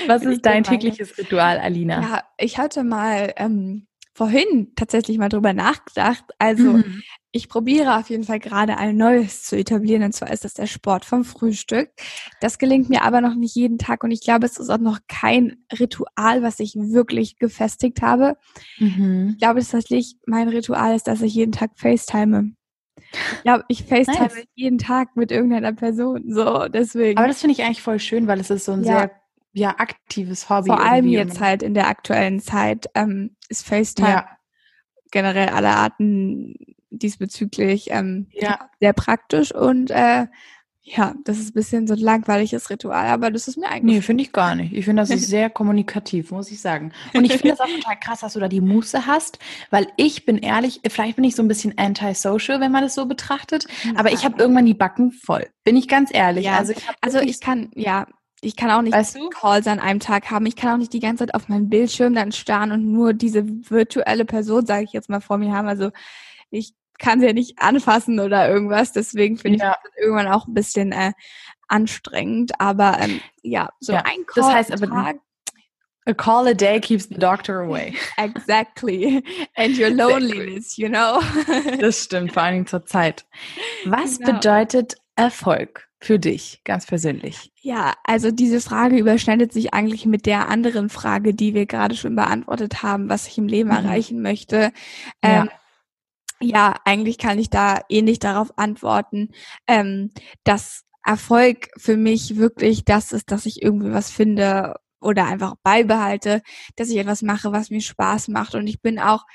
Was 0.08 0.24
ist 0.24 0.46
dein 0.46 0.64
tägliches 0.64 1.18
Ritual, 1.18 1.58
Alina? 1.60 2.02
Ja, 2.02 2.24
ich 2.38 2.58
hatte 2.58 2.84
mal 2.84 3.34
ähm, 3.38 3.88
vorhin 4.14 4.72
tatsächlich 4.76 5.18
mal 5.18 5.30
drüber 5.30 5.54
nachgedacht. 5.54 6.24
Also 6.38 6.74
mhm. 6.74 7.02
ich 7.32 7.50
probiere 7.50 7.98
auf 7.98 8.10
jeden 8.10 8.24
Fall 8.24 8.40
gerade 8.40 8.78
ein 8.78 8.96
neues 8.96 9.44
zu 9.44 9.58
etablieren 9.58 10.04
und 10.04 10.14
zwar 10.14 10.32
ist 10.32 10.46
das 10.46 10.54
der 10.54 10.68
Sport 10.68 11.06
vom 11.06 11.24
Frühstück. 11.24 11.90
Das 12.40 12.60
gelingt 12.60 12.90
mir 12.90 13.04
aber 13.04 13.22
noch 13.22 13.36
nicht 13.36 13.56
jeden 13.56 13.78
Tag 13.78 14.04
und 14.04 14.12
ich 14.12 14.22
glaube, 14.22 14.46
es 14.46 14.58
ist 14.58 14.70
auch 14.70 14.80
noch 14.80 15.00
kein 15.08 15.58
Ritual, 15.80 16.44
was 16.44 16.60
ich 16.60 16.76
wirklich 16.76 17.38
gefestigt 17.38 18.02
habe. 18.02 18.38
Mhm. 18.78 19.30
Ich 19.32 19.38
glaube 19.40 19.62
tatsächlich, 19.62 20.16
mein 20.26 20.48
Ritual 20.48 20.96
ist, 20.96 21.08
dass 21.08 21.22
ich 21.22 21.34
jeden 21.34 21.52
Tag 21.52 21.72
FaceTime. 21.76 22.54
Ja, 23.44 23.64
ich 23.68 23.84
FaceTime 23.84 24.28
nice. 24.28 24.48
jeden 24.56 24.78
Tag 24.78 25.16
mit 25.16 25.32
irgendeiner 25.32 25.74
Person, 25.74 26.24
so 26.28 26.68
deswegen. 26.68 27.18
Aber 27.18 27.28
das 27.28 27.42
finde 27.42 27.54
ich 27.54 27.64
eigentlich 27.64 27.82
voll 27.82 28.00
schön, 28.00 28.28
weil 28.28 28.40
es 28.40 28.50
ist 28.50 28.66
so 28.66 28.72
ein 28.72 28.84
ja. 28.84 29.00
sehr 29.00 29.12
ja 29.54 29.70
aktives 29.78 30.50
Hobby. 30.50 30.68
Vor 30.68 30.82
allem 30.82 31.08
jetzt 31.08 31.40
halt 31.40 31.64
in 31.64 31.74
der 31.74 31.88
aktuellen 31.88 32.40
Zeit 32.40 32.88
ähm, 32.96 33.36
ist 33.50 33.66
FaceTime 33.66 34.10
ja. 34.10 34.30
generell 35.12 35.50
aller 35.50 35.76
Arten 35.76 36.56
diesbezüglich 36.90 37.90
ähm, 37.92 38.28
ja. 38.32 38.70
sehr 38.80 38.94
praktisch 38.94 39.54
und 39.54 39.92
äh, 39.92 40.28
ja, 40.86 41.16
das 41.24 41.40
ist 41.40 41.52
ein 41.52 41.54
bisschen 41.54 41.88
so 41.88 41.94
ein 41.94 42.00
langweiliges 42.02 42.70
Ritual, 42.70 43.08
aber 43.08 43.32
das 43.32 43.48
ist 43.48 43.58
mir 43.58 43.70
eigentlich. 43.70 43.96
Nee, 43.96 44.02
finde 44.02 44.24
ich 44.24 44.34
gar 44.34 44.54
nicht. 44.54 44.74
Ich 44.74 44.84
finde, 44.84 45.02
das 45.02 45.12
ist 45.12 45.28
sehr 45.28 45.50
kommunikativ, 45.50 46.32
muss 46.32 46.52
ich 46.52 46.60
sagen. 46.60 46.92
Und 47.14 47.24
ich 47.24 47.32
finde 47.32 47.54
es 47.54 47.62
auch 47.62 47.68
total 47.68 47.98
krass, 48.02 48.20
dass 48.20 48.34
du 48.34 48.42
da 48.42 48.50
die 48.50 48.60
Muße 48.60 49.06
hast, 49.08 49.40
weil 49.70 49.88
ich 49.96 50.26
bin 50.26 50.38
ehrlich, 50.38 50.82
vielleicht 50.90 51.16
bin 51.16 51.24
ich 51.24 51.36
so 51.38 51.42
ein 51.42 51.48
bisschen 51.48 51.78
antisocial, 51.78 52.60
wenn 52.60 52.74
man 52.74 52.84
das 52.84 52.96
so 52.96 53.06
betrachtet, 53.06 53.66
aber 53.96 54.12
ich 54.12 54.26
habe 54.26 54.42
irgendwann 54.42 54.66
die 54.66 54.74
Backen 54.74 55.14
voll. 55.14 55.48
Bin 55.64 55.78
ich 55.78 55.88
ganz 55.88 56.10
ehrlich. 56.14 56.46
Ja. 56.46 56.58
Also, 56.58 56.74
ich, 56.74 56.84
also 57.00 57.20
ich 57.20 57.40
kann, 57.40 57.72
ja, 57.76 58.06
ich 58.42 58.58
kann 58.58 58.70
auch 58.70 58.82
nicht 58.82 58.94
weißt 58.94 59.16
du? 59.16 59.30
Calls 59.30 59.68
an 59.68 59.80
einem 59.80 60.02
Tag 60.02 60.32
haben. 60.32 60.46
Ich 60.46 60.58
kann 60.58 60.74
auch 60.74 60.78
nicht 60.78 60.92
die 60.92 61.00
ganze 61.00 61.26
Zeit 61.26 61.34
auf 61.34 61.48
meinen 61.48 61.70
Bildschirm 61.70 62.14
dann 62.14 62.34
starren 62.34 62.74
und 62.74 62.92
nur 62.92 63.14
diese 63.14 63.46
virtuelle 63.46 64.26
Person, 64.26 64.66
sage 64.66 64.84
ich 64.84 64.92
jetzt 64.92 65.10
mal, 65.10 65.22
vor 65.22 65.38
mir 65.38 65.54
haben. 65.54 65.70
Also 65.70 65.92
ich 66.52 66.74
kann 67.04 67.20
sie 67.20 67.28
ja 67.28 67.34
nicht 67.34 67.60
anfassen 67.60 68.20
oder 68.20 68.50
irgendwas. 68.50 68.94
Deswegen 68.94 69.38
finde 69.38 69.60
ja. 69.60 69.72
ich 69.72 69.90
das 69.92 70.02
irgendwann 70.02 70.28
auch 70.28 70.48
ein 70.48 70.54
bisschen 70.54 70.94
äh, 70.94 71.12
anstrengend. 71.68 72.60
Aber 72.60 72.98
ähm, 73.00 73.20
ja, 73.42 73.70
so 73.80 73.94
ja. 73.94 74.00
ein 74.00 74.26
Call 74.26 74.44
das 74.44 74.54
heißt 74.54 74.72
aber, 74.72 74.88
Tag. 74.88 75.18
A 76.06 76.14
call 76.14 76.48
a 76.48 76.54
day 76.54 76.80
keeps 76.80 77.08
the 77.08 77.16
doctor 77.16 77.62
away. 77.62 77.94
Exactly. 78.18 79.24
And 79.56 79.78
your 79.78 79.90
loneliness, 79.90 80.78
you 80.78 80.90
know. 80.90 81.20
das 81.80 82.04
stimmt, 82.04 82.34
vor 82.34 82.44
allen 82.44 82.54
Dingen 82.54 82.68
zur 82.68 82.86
Zeit. 82.86 83.26
Was 83.86 84.20
genau. 84.20 84.34
bedeutet 84.34 84.96
Erfolg 85.16 85.88
für 86.00 86.20
dich, 86.20 86.62
ganz 86.66 86.86
persönlich? 86.86 87.52
Ja, 87.62 87.94
also 88.04 88.32
diese 88.32 88.60
Frage 88.60 88.98
überschneidet 88.98 89.54
sich 89.54 89.74
eigentlich 89.74 90.06
mit 90.06 90.26
der 90.26 90.50
anderen 90.50 90.90
Frage, 90.90 91.34
die 91.34 91.54
wir 91.54 91.66
gerade 91.66 91.96
schon 91.96 92.16
beantwortet 92.16 92.84
haben, 92.84 93.08
was 93.08 93.28
ich 93.28 93.38
im 93.38 93.48
Leben 93.48 93.70
mhm. 93.70 93.76
erreichen 93.76 94.22
möchte. 94.22 94.72
Ähm, 95.22 95.46
ja 95.46 95.48
ja, 96.44 96.76
eigentlich 96.86 97.18
kann 97.18 97.40
ich 97.40 97.50
da 97.50 97.82
ähnlich 97.90 98.20
darauf 98.20 98.58
antworten, 98.58 99.30
ähm, 99.68 100.12
dass 100.44 100.84
Erfolg 101.06 101.70
für 101.78 101.98
mich 101.98 102.38
wirklich 102.38 102.86
das 102.86 103.12
ist, 103.12 103.32
dass 103.32 103.46
ich 103.46 103.62
irgendwie 103.62 103.92
was 103.92 104.10
finde 104.10 104.76
oder 105.02 105.26
einfach 105.26 105.56
beibehalte, 105.64 106.42
dass 106.76 106.90
ich 106.90 106.98
etwas 106.98 107.22
mache, 107.22 107.52
was 107.52 107.70
mir 107.70 107.82
Spaß 107.82 108.30
macht. 108.30 108.56
Und 108.56 108.68
ich 108.68 108.82
bin 108.82 109.00
auch 109.00 109.26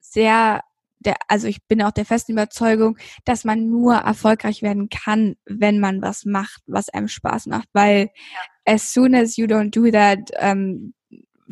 sehr, 0.00 0.62
der, 0.98 1.16
also 1.28 1.46
ich 1.46 1.64
bin 1.66 1.82
auch 1.82 1.92
der 1.92 2.04
festen 2.04 2.32
Überzeugung, 2.32 2.98
dass 3.24 3.44
man 3.44 3.68
nur 3.68 3.94
erfolgreich 3.94 4.62
werden 4.62 4.88
kann, 4.88 5.36
wenn 5.46 5.78
man 5.78 6.02
was 6.02 6.24
macht, 6.24 6.62
was 6.66 6.88
einem 6.88 7.08
Spaß 7.08 7.46
macht. 7.46 7.68
Weil 7.72 8.10
as 8.64 8.92
soon 8.92 9.14
as 9.14 9.36
you 9.36 9.46
don't 9.46 9.70
do 9.70 9.90
that, 9.90 10.30
ähm, 10.38 10.94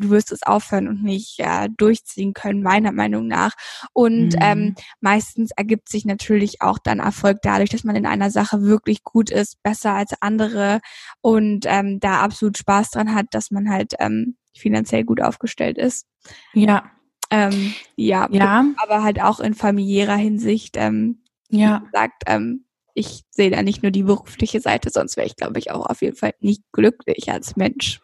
du 0.01 0.09
wirst 0.09 0.31
es 0.31 0.43
aufhören 0.43 0.87
und 0.87 1.03
nicht 1.03 1.37
ja, 1.37 1.67
durchziehen 1.67 2.33
können, 2.33 2.61
meiner 2.61 2.91
Meinung 2.91 3.27
nach. 3.27 3.53
Und 3.93 4.33
mhm. 4.33 4.39
ähm, 4.41 4.75
meistens 4.99 5.51
ergibt 5.55 5.89
sich 5.89 6.05
natürlich 6.05 6.61
auch 6.61 6.79
dann 6.79 6.99
Erfolg 6.99 7.39
dadurch, 7.41 7.69
dass 7.69 7.83
man 7.83 7.95
in 7.95 8.05
einer 8.05 8.31
Sache 8.31 8.61
wirklich 8.61 9.03
gut 9.03 9.29
ist, 9.29 9.61
besser 9.63 9.93
als 9.93 10.13
andere 10.21 10.81
und 11.21 11.65
ähm, 11.67 11.99
da 11.99 12.21
absolut 12.21 12.57
Spaß 12.57 12.91
dran 12.91 13.15
hat, 13.15 13.27
dass 13.31 13.51
man 13.51 13.69
halt 13.69 13.93
ähm, 13.99 14.35
finanziell 14.55 15.03
gut 15.03 15.21
aufgestellt 15.21 15.77
ist. 15.77 16.05
Ja. 16.53 16.91
Ähm, 17.29 17.73
ja, 17.95 18.27
ja, 18.29 18.65
aber 18.75 19.03
halt 19.03 19.21
auch 19.21 19.39
in 19.39 19.53
familiärer 19.53 20.17
Hinsicht, 20.17 20.75
ähm, 20.75 21.21
ja. 21.49 21.79
gesagt, 21.79 22.23
ähm, 22.27 22.65
ich 22.93 23.23
sehe 23.29 23.49
da 23.49 23.63
nicht 23.63 23.83
nur 23.83 23.91
die 23.91 24.03
berufliche 24.03 24.59
Seite, 24.59 24.89
sonst 24.89 25.15
wäre 25.15 25.27
ich, 25.27 25.37
glaube 25.37 25.57
ich, 25.57 25.71
auch 25.71 25.85
auf 25.85 26.01
jeden 26.01 26.17
Fall 26.17 26.33
nicht 26.41 26.61
glücklich 26.73 27.31
als 27.31 27.55
Mensch. 27.55 28.01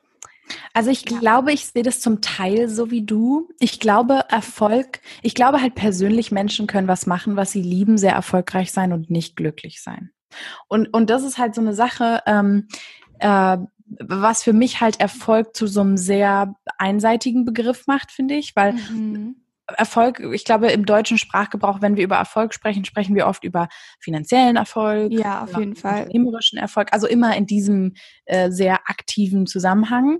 Also 0.73 0.89
ich 0.89 1.05
glaube, 1.05 1.51
ich 1.51 1.67
sehe 1.67 1.83
das 1.83 1.99
zum 1.99 2.21
Teil 2.21 2.69
so 2.69 2.91
wie 2.91 3.01
du. 3.01 3.49
Ich 3.59 3.79
glaube, 3.79 4.25
Erfolg, 4.29 5.01
ich 5.21 5.35
glaube 5.35 5.61
halt 5.61 5.75
persönlich, 5.75 6.31
Menschen 6.31 6.67
können 6.67 6.87
was 6.87 7.05
machen, 7.05 7.35
was 7.35 7.51
sie 7.51 7.61
lieben, 7.61 7.97
sehr 7.97 8.13
erfolgreich 8.13 8.71
sein 8.71 8.93
und 8.93 9.09
nicht 9.09 9.35
glücklich 9.35 9.81
sein. 9.81 10.11
Und, 10.67 10.93
und 10.93 11.09
das 11.09 11.23
ist 11.23 11.37
halt 11.37 11.55
so 11.55 11.61
eine 11.61 11.73
Sache, 11.73 12.21
ähm, 12.25 12.67
äh, 13.19 13.57
was 13.87 14.43
für 14.43 14.53
mich 14.53 14.81
halt 14.81 14.99
Erfolg 14.99 15.55
zu 15.55 15.67
so 15.67 15.81
einem 15.81 15.97
sehr 15.97 16.55
einseitigen 16.77 17.45
Begriff 17.45 17.87
macht, 17.87 18.11
finde 18.11 18.35
ich, 18.35 18.55
weil 18.55 18.73
mhm. 18.73 19.35
Erfolg, 19.75 20.21
ich 20.33 20.45
glaube, 20.45 20.67
im 20.67 20.85
deutschen 20.85 21.17
Sprachgebrauch, 21.17 21.81
wenn 21.81 21.97
wir 21.97 22.03
über 22.03 22.15
Erfolg 22.15 22.53
sprechen, 22.53 22.85
sprechen 22.85 23.15
wir 23.15 23.27
oft 23.27 23.43
über 23.43 23.67
finanziellen 23.99 24.55
Erfolg. 24.55 25.11
Ja, 25.11 25.43
auf 25.43 25.57
jeden 25.57 25.75
Fall. 25.75 26.03
Unternehmerischen 26.03 26.57
Erfolg, 26.57 26.93
also 26.93 27.07
immer 27.07 27.35
in 27.35 27.45
diesem 27.45 27.93
äh, 28.25 28.49
sehr 28.49 28.89
aktiven 28.89 29.45
Zusammenhang. 29.45 30.19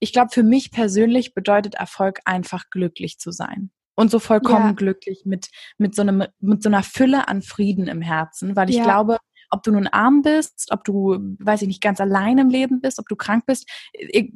Ich 0.00 0.12
glaube, 0.12 0.30
für 0.32 0.42
mich 0.42 0.72
persönlich 0.72 1.34
bedeutet 1.34 1.76
Erfolg 1.76 2.20
einfach 2.24 2.64
glücklich 2.70 3.18
zu 3.18 3.30
sein. 3.30 3.70
Und 3.94 4.10
so 4.12 4.20
vollkommen 4.20 4.66
ja. 4.66 4.72
glücklich 4.72 5.22
mit, 5.24 5.48
mit 5.76 5.94
so 5.94 6.02
einem, 6.02 6.24
mit 6.40 6.62
so 6.62 6.68
einer 6.68 6.84
Fülle 6.84 7.26
an 7.26 7.42
Frieden 7.42 7.88
im 7.88 8.00
Herzen, 8.00 8.54
weil 8.54 8.70
ich 8.70 8.76
ja. 8.76 8.84
glaube, 8.84 9.18
ob 9.50 9.62
du 9.62 9.72
nun 9.72 9.86
arm 9.86 10.22
bist, 10.22 10.68
ob 10.70 10.84
du, 10.84 11.18
weiß 11.38 11.62
ich 11.62 11.68
nicht, 11.68 11.82
ganz 11.82 12.00
allein 12.00 12.38
im 12.38 12.48
Leben 12.48 12.80
bist, 12.80 12.98
ob 12.98 13.08
du 13.08 13.16
krank 13.16 13.44
bist 13.46 13.68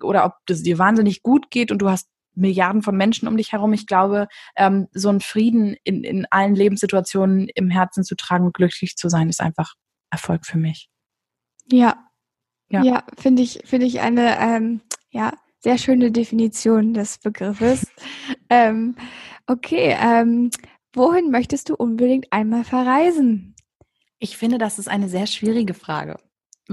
oder 0.03 0.25
ob 0.25 0.35
es 0.49 0.63
dir 0.63 0.79
wahnsinnig 0.79 1.23
gut 1.23 1.51
geht 1.51 1.71
und 1.71 1.79
du 1.79 1.91
hast 1.91 2.09
Milliarden 2.35 2.83
von 2.83 2.97
Menschen 2.97 3.29
um 3.29 3.37
dich 3.37 3.53
herum. 3.53 3.73
Ich 3.73 3.87
glaube, 3.87 4.29
ähm, 4.57 4.89
so 4.93 5.09
ein 5.09 5.21
Frieden 5.21 5.77
in, 5.85 6.05
in 6.05 6.27
allen 6.31 6.55
Lebenssituationen 6.55 7.49
im 7.55 7.71
Herzen 7.71 8.05
zu 8.05 8.15
tragen 8.15 8.47
und 8.47 8.55
glücklich 8.55 8.97
zu 8.97 9.09
sein, 9.09 9.29
ist 9.29 9.41
einfach 9.41 9.75
Erfolg 10.11 10.47
für 10.47 10.59
mich. 10.59 10.89
Ja. 11.71 12.09
Ja, 12.69 12.83
ja 12.83 13.05
finde 13.19 13.43
ich, 13.43 13.61
finde 13.65 13.87
ich 13.87 14.01
eine 14.01 14.39
ähm, 14.39 14.81
ja, 15.11 15.33
sehr 15.59 15.79
schöne 15.79 16.11
Definition 16.11 16.95
des 16.95 17.19
Begriffes. 17.19 17.87
ähm, 18.51 18.97
okay, 19.47 19.97
ähm, 20.01 20.51
wohin 20.95 21.31
möchtest 21.31 21.69
du 21.69 21.75
unbedingt 21.75 22.33
einmal 22.33 22.65
verreisen? 22.65 23.55
Ich 24.19 24.37
finde, 24.37 24.59
das 24.59 24.79
ist 24.79 24.89
eine 24.89 25.09
sehr 25.09 25.27
schwierige 25.27 25.75
Frage. 25.75 26.17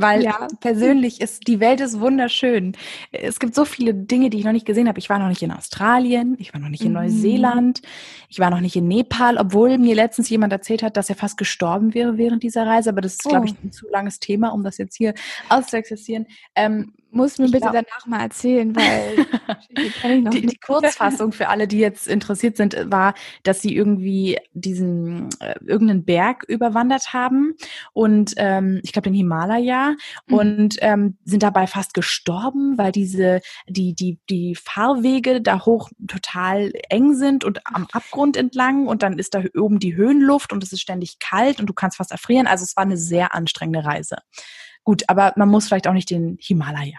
Weil 0.01 0.23
ja. 0.23 0.47
persönlich 0.59 1.21
ist 1.21 1.47
die 1.47 1.59
Welt 1.59 1.81
ist 1.81 1.99
wunderschön. 1.99 2.73
Es 3.11 3.39
gibt 3.39 3.55
so 3.55 3.65
viele 3.65 3.93
Dinge, 3.93 4.29
die 4.29 4.39
ich 4.39 4.45
noch 4.45 4.51
nicht 4.51 4.65
gesehen 4.65 4.87
habe. 4.87 4.99
Ich 4.99 5.09
war 5.09 5.19
noch 5.19 5.27
nicht 5.27 5.41
in 5.41 5.51
Australien, 5.51 6.35
ich 6.39 6.53
war 6.53 6.59
noch 6.59 6.69
nicht 6.69 6.83
in 6.83 6.89
mhm. 6.89 6.95
Neuseeland, 6.95 7.81
ich 8.29 8.39
war 8.39 8.49
noch 8.49 8.61
nicht 8.61 8.75
in 8.75 8.87
Nepal, 8.87 9.37
obwohl 9.37 9.77
mir 9.77 9.95
letztens 9.95 10.29
jemand 10.29 10.53
erzählt 10.53 10.83
hat, 10.83 10.97
dass 10.97 11.09
er 11.09 11.15
fast 11.15 11.37
gestorben 11.37 11.93
wäre 11.93 12.17
während 12.17 12.43
dieser 12.43 12.65
Reise. 12.65 12.89
Aber 12.89 13.01
das 13.01 13.13
ist, 13.13 13.25
oh. 13.25 13.29
glaube 13.29 13.47
ich, 13.47 13.53
ein 13.63 13.71
zu 13.71 13.89
langes 13.89 14.19
Thema, 14.19 14.49
um 14.49 14.63
das 14.63 14.77
jetzt 14.77 14.95
hier 14.95 15.13
auszuexerzieren. 15.49 16.27
Ähm, 16.55 16.93
muss 17.11 17.37
mir 17.37 17.45
bitte 17.45 17.59
glaub, 17.59 17.73
danach 17.73 18.05
mal 18.05 18.21
erzählen, 18.21 18.75
weil 18.75 19.25
die, 19.71 20.29
die, 20.29 20.45
die, 20.47 20.57
Kurzfassung 20.57 21.31
für 21.31 21.49
alle, 21.49 21.67
die 21.67 21.79
jetzt 21.79 22.07
interessiert 22.07 22.57
sind, 22.57 22.75
war, 22.91 23.13
dass 23.43 23.61
sie 23.61 23.75
irgendwie 23.75 24.37
diesen 24.53 25.29
äh, 25.39 25.55
irgendeinen 25.65 26.05
Berg 26.05 26.43
überwandert 26.47 27.13
haben 27.13 27.55
und 27.93 28.33
ähm, 28.37 28.79
ich 28.83 28.93
glaube 28.93 29.09
den 29.09 29.15
Himalaya 29.15 29.95
mhm. 30.27 30.33
und 30.33 30.75
ähm, 30.81 31.17
sind 31.25 31.43
dabei 31.43 31.67
fast 31.67 31.93
gestorben, 31.93 32.77
weil 32.77 32.91
diese 32.91 33.41
die 33.67 33.93
die 33.93 34.19
die 34.29 34.55
Fahrwege 34.55 35.41
da 35.41 35.65
hoch 35.65 35.89
total 36.07 36.71
eng 36.89 37.15
sind 37.15 37.43
und 37.43 37.61
am 37.65 37.87
Abgrund 37.91 38.37
entlang 38.37 38.87
und 38.87 39.03
dann 39.03 39.17
ist 39.17 39.33
da 39.33 39.43
oben 39.57 39.79
die 39.79 39.95
Höhenluft 39.95 40.53
und 40.53 40.63
es 40.63 40.71
ist 40.71 40.81
ständig 40.81 41.19
kalt 41.19 41.59
und 41.59 41.67
du 41.67 41.73
kannst 41.73 41.97
fast 41.97 42.11
erfrieren. 42.11 42.47
Also 42.47 42.63
es 42.63 42.75
war 42.75 42.83
eine 42.83 42.97
sehr 42.97 43.33
anstrengende 43.33 43.85
Reise. 43.85 44.17
Gut, 44.89 45.03
aber 45.05 45.33
man 45.35 45.49
muss 45.49 45.67
vielleicht 45.67 45.87
auch 45.87 45.93
nicht 45.93 46.09
den 46.09 46.39
Himalaya 46.41 46.97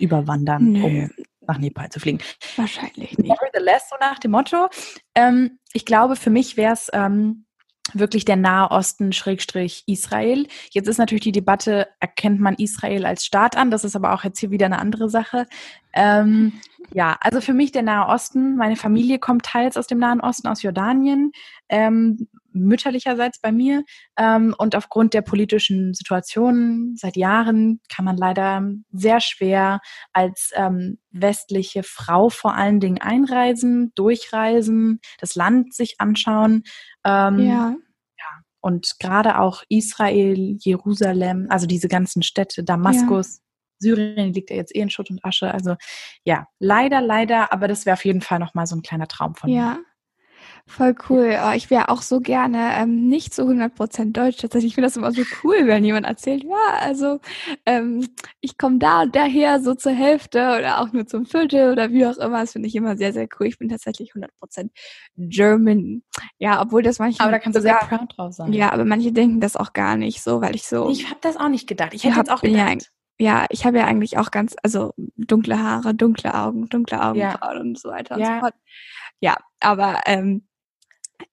überwandern, 0.00 0.72
Nö. 0.72 0.84
um 0.84 1.10
nach 1.46 1.58
Nepal 1.58 1.88
zu 1.88 2.00
fliegen. 2.00 2.18
Wahrscheinlich 2.56 3.16
nicht. 3.16 3.20
Nevertheless, 3.20 3.88
so 3.88 3.94
nach 4.00 4.18
dem 4.18 4.32
Motto. 4.32 4.68
Ähm, 5.14 5.60
ich 5.72 5.86
glaube, 5.86 6.16
für 6.16 6.30
mich 6.30 6.56
wäre 6.56 6.72
es 6.72 6.90
ähm, 6.92 7.44
wirklich 7.92 8.24
der 8.24 8.34
Nahe 8.34 8.72
Osten 8.72 9.12
Schrägstrich 9.12 9.84
Israel. 9.86 10.48
Jetzt 10.72 10.88
ist 10.88 10.98
natürlich 10.98 11.22
die 11.22 11.30
Debatte, 11.30 11.86
erkennt 12.00 12.40
man 12.40 12.56
Israel 12.56 13.06
als 13.06 13.24
Staat 13.24 13.56
an? 13.56 13.70
Das 13.70 13.84
ist 13.84 13.94
aber 13.94 14.12
auch 14.12 14.24
jetzt 14.24 14.40
hier 14.40 14.50
wieder 14.50 14.66
eine 14.66 14.80
andere 14.80 15.08
Sache. 15.08 15.46
Ähm, 15.92 16.54
ja, 16.92 17.16
also 17.20 17.40
für 17.40 17.54
mich 17.54 17.70
der 17.70 17.82
Nahe 17.82 18.08
Osten. 18.08 18.56
Meine 18.56 18.74
Familie 18.74 19.20
kommt 19.20 19.44
teils 19.44 19.76
aus 19.76 19.86
dem 19.86 19.98
Nahen 19.98 20.20
Osten, 20.20 20.48
aus 20.48 20.62
Jordanien, 20.62 21.30
ähm, 21.68 22.26
mütterlicherseits 22.52 23.40
bei 23.40 23.52
mir. 23.52 23.84
Ähm, 24.16 24.54
und 24.58 24.74
aufgrund 24.74 25.14
der 25.14 25.22
politischen 25.22 25.94
Situation 25.94 26.94
seit 26.96 27.16
Jahren 27.16 27.80
kann 27.88 28.04
man 28.04 28.16
leider 28.16 28.62
sehr 28.92 29.20
schwer 29.20 29.80
als 30.12 30.50
ähm, 30.54 30.98
westliche 31.10 31.82
Frau 31.82 32.28
vor 32.28 32.54
allen 32.54 32.80
Dingen 32.80 32.98
einreisen, 32.98 33.92
durchreisen, 33.94 35.00
das 35.18 35.34
Land 35.34 35.74
sich 35.74 35.96
anschauen. 35.98 36.64
Ähm, 37.04 37.38
ja. 37.38 37.74
ja. 38.18 38.40
Und 38.60 38.96
gerade 38.98 39.38
auch 39.38 39.62
Israel, 39.68 40.56
Jerusalem, 40.60 41.46
also 41.48 41.66
diese 41.66 41.88
ganzen 41.88 42.22
Städte, 42.22 42.64
Damaskus. 42.64 43.36
Ja. 43.36 43.42
Syrien 43.82 44.34
liegt 44.34 44.50
ja 44.50 44.56
jetzt 44.56 44.76
eh 44.76 44.80
in 44.80 44.90
Schutt 44.90 45.10
und 45.10 45.24
Asche. 45.24 45.52
Also 45.52 45.76
ja, 46.24 46.46
leider, 46.58 47.00
leider, 47.00 47.50
aber 47.52 47.66
das 47.66 47.86
wäre 47.86 47.94
auf 47.94 48.04
jeden 48.04 48.20
Fall 48.20 48.38
nochmal 48.38 48.66
so 48.66 48.76
ein 48.76 48.82
kleiner 48.82 49.08
Traum 49.08 49.34
von 49.34 49.48
ja. 49.50 49.74
mir. 49.74 49.84
Voll 50.70 50.94
cool. 51.08 51.36
Oh, 51.44 51.50
ich 51.52 51.68
wäre 51.68 51.88
auch 51.88 52.00
so 52.00 52.20
gerne 52.20 52.74
ähm, 52.76 53.08
nicht 53.08 53.34
zu 53.34 53.42
100% 53.42 54.12
Deutsch. 54.12 54.36
Tatsächlich, 54.36 54.70
ich 54.70 54.74
finde 54.76 54.86
das 54.86 54.96
immer 54.96 55.10
so 55.10 55.22
cool, 55.42 55.66
wenn 55.66 55.84
jemand 55.84 56.06
erzählt, 56.06 56.44
ja, 56.44 56.78
also 56.80 57.18
ähm, 57.66 58.08
ich 58.40 58.56
komme 58.56 58.78
da 58.78 59.02
und 59.02 59.16
daher 59.16 59.60
so 59.60 59.74
zur 59.74 59.90
Hälfte 59.90 60.38
oder 60.38 60.80
auch 60.80 60.92
nur 60.92 61.08
zum 61.08 61.26
Viertel 61.26 61.72
oder 61.72 61.90
wie 61.90 62.06
auch 62.06 62.16
immer. 62.18 62.40
Das 62.40 62.52
finde 62.52 62.68
ich 62.68 62.76
immer 62.76 62.96
sehr, 62.96 63.12
sehr 63.12 63.26
cool. 63.38 63.48
Ich 63.48 63.58
bin 63.58 63.68
tatsächlich 63.68 64.12
100% 64.12 64.70
German. 65.16 66.04
Ja, 66.38 66.62
obwohl 66.62 66.84
das 66.84 67.00
manche... 67.00 67.20
Aber 67.20 67.32
da 67.32 67.40
kannst 67.40 67.58
sogar, 67.58 67.80
du 67.80 67.88
sehr 67.88 67.98
proud 67.98 68.16
drauf 68.16 68.32
sein. 68.32 68.52
Ja, 68.52 68.70
aber 68.70 68.84
manche 68.84 69.10
denken 69.10 69.40
das 69.40 69.56
auch 69.56 69.72
gar 69.72 69.96
nicht 69.96 70.22
so, 70.22 70.40
weil 70.40 70.54
ich 70.54 70.68
so... 70.68 70.88
Ich 70.88 71.10
habe 71.10 71.18
das 71.20 71.36
auch 71.36 71.48
nicht 71.48 71.66
gedacht. 71.66 71.94
Ich 71.94 72.04
hätte 72.04 72.16
jetzt 72.16 72.30
auch 72.30 72.42
gedacht 72.42 72.90
ja, 73.20 73.44
ich 73.50 73.66
habe 73.66 73.76
ja 73.76 73.84
eigentlich 73.84 74.16
auch 74.16 74.30
ganz, 74.30 74.56
also 74.62 74.94
dunkle 74.96 75.62
Haare, 75.62 75.94
dunkle 75.94 76.32
Augen, 76.32 76.70
dunkle 76.70 77.02
Augenbrauen 77.02 77.16
ja. 77.18 77.60
und 77.60 77.78
so 77.78 77.90
weiter 77.90 78.14
und 78.14 78.22
ja. 78.22 78.36
so 78.36 78.40
fort. 78.40 78.54
Ja, 79.20 79.36
aber 79.60 80.00
ähm, 80.06 80.48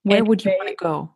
Where 0.03 0.25
would 0.25 0.43
you 0.43 0.51
want 0.51 0.69
to 0.69 0.75
go? 0.75 1.09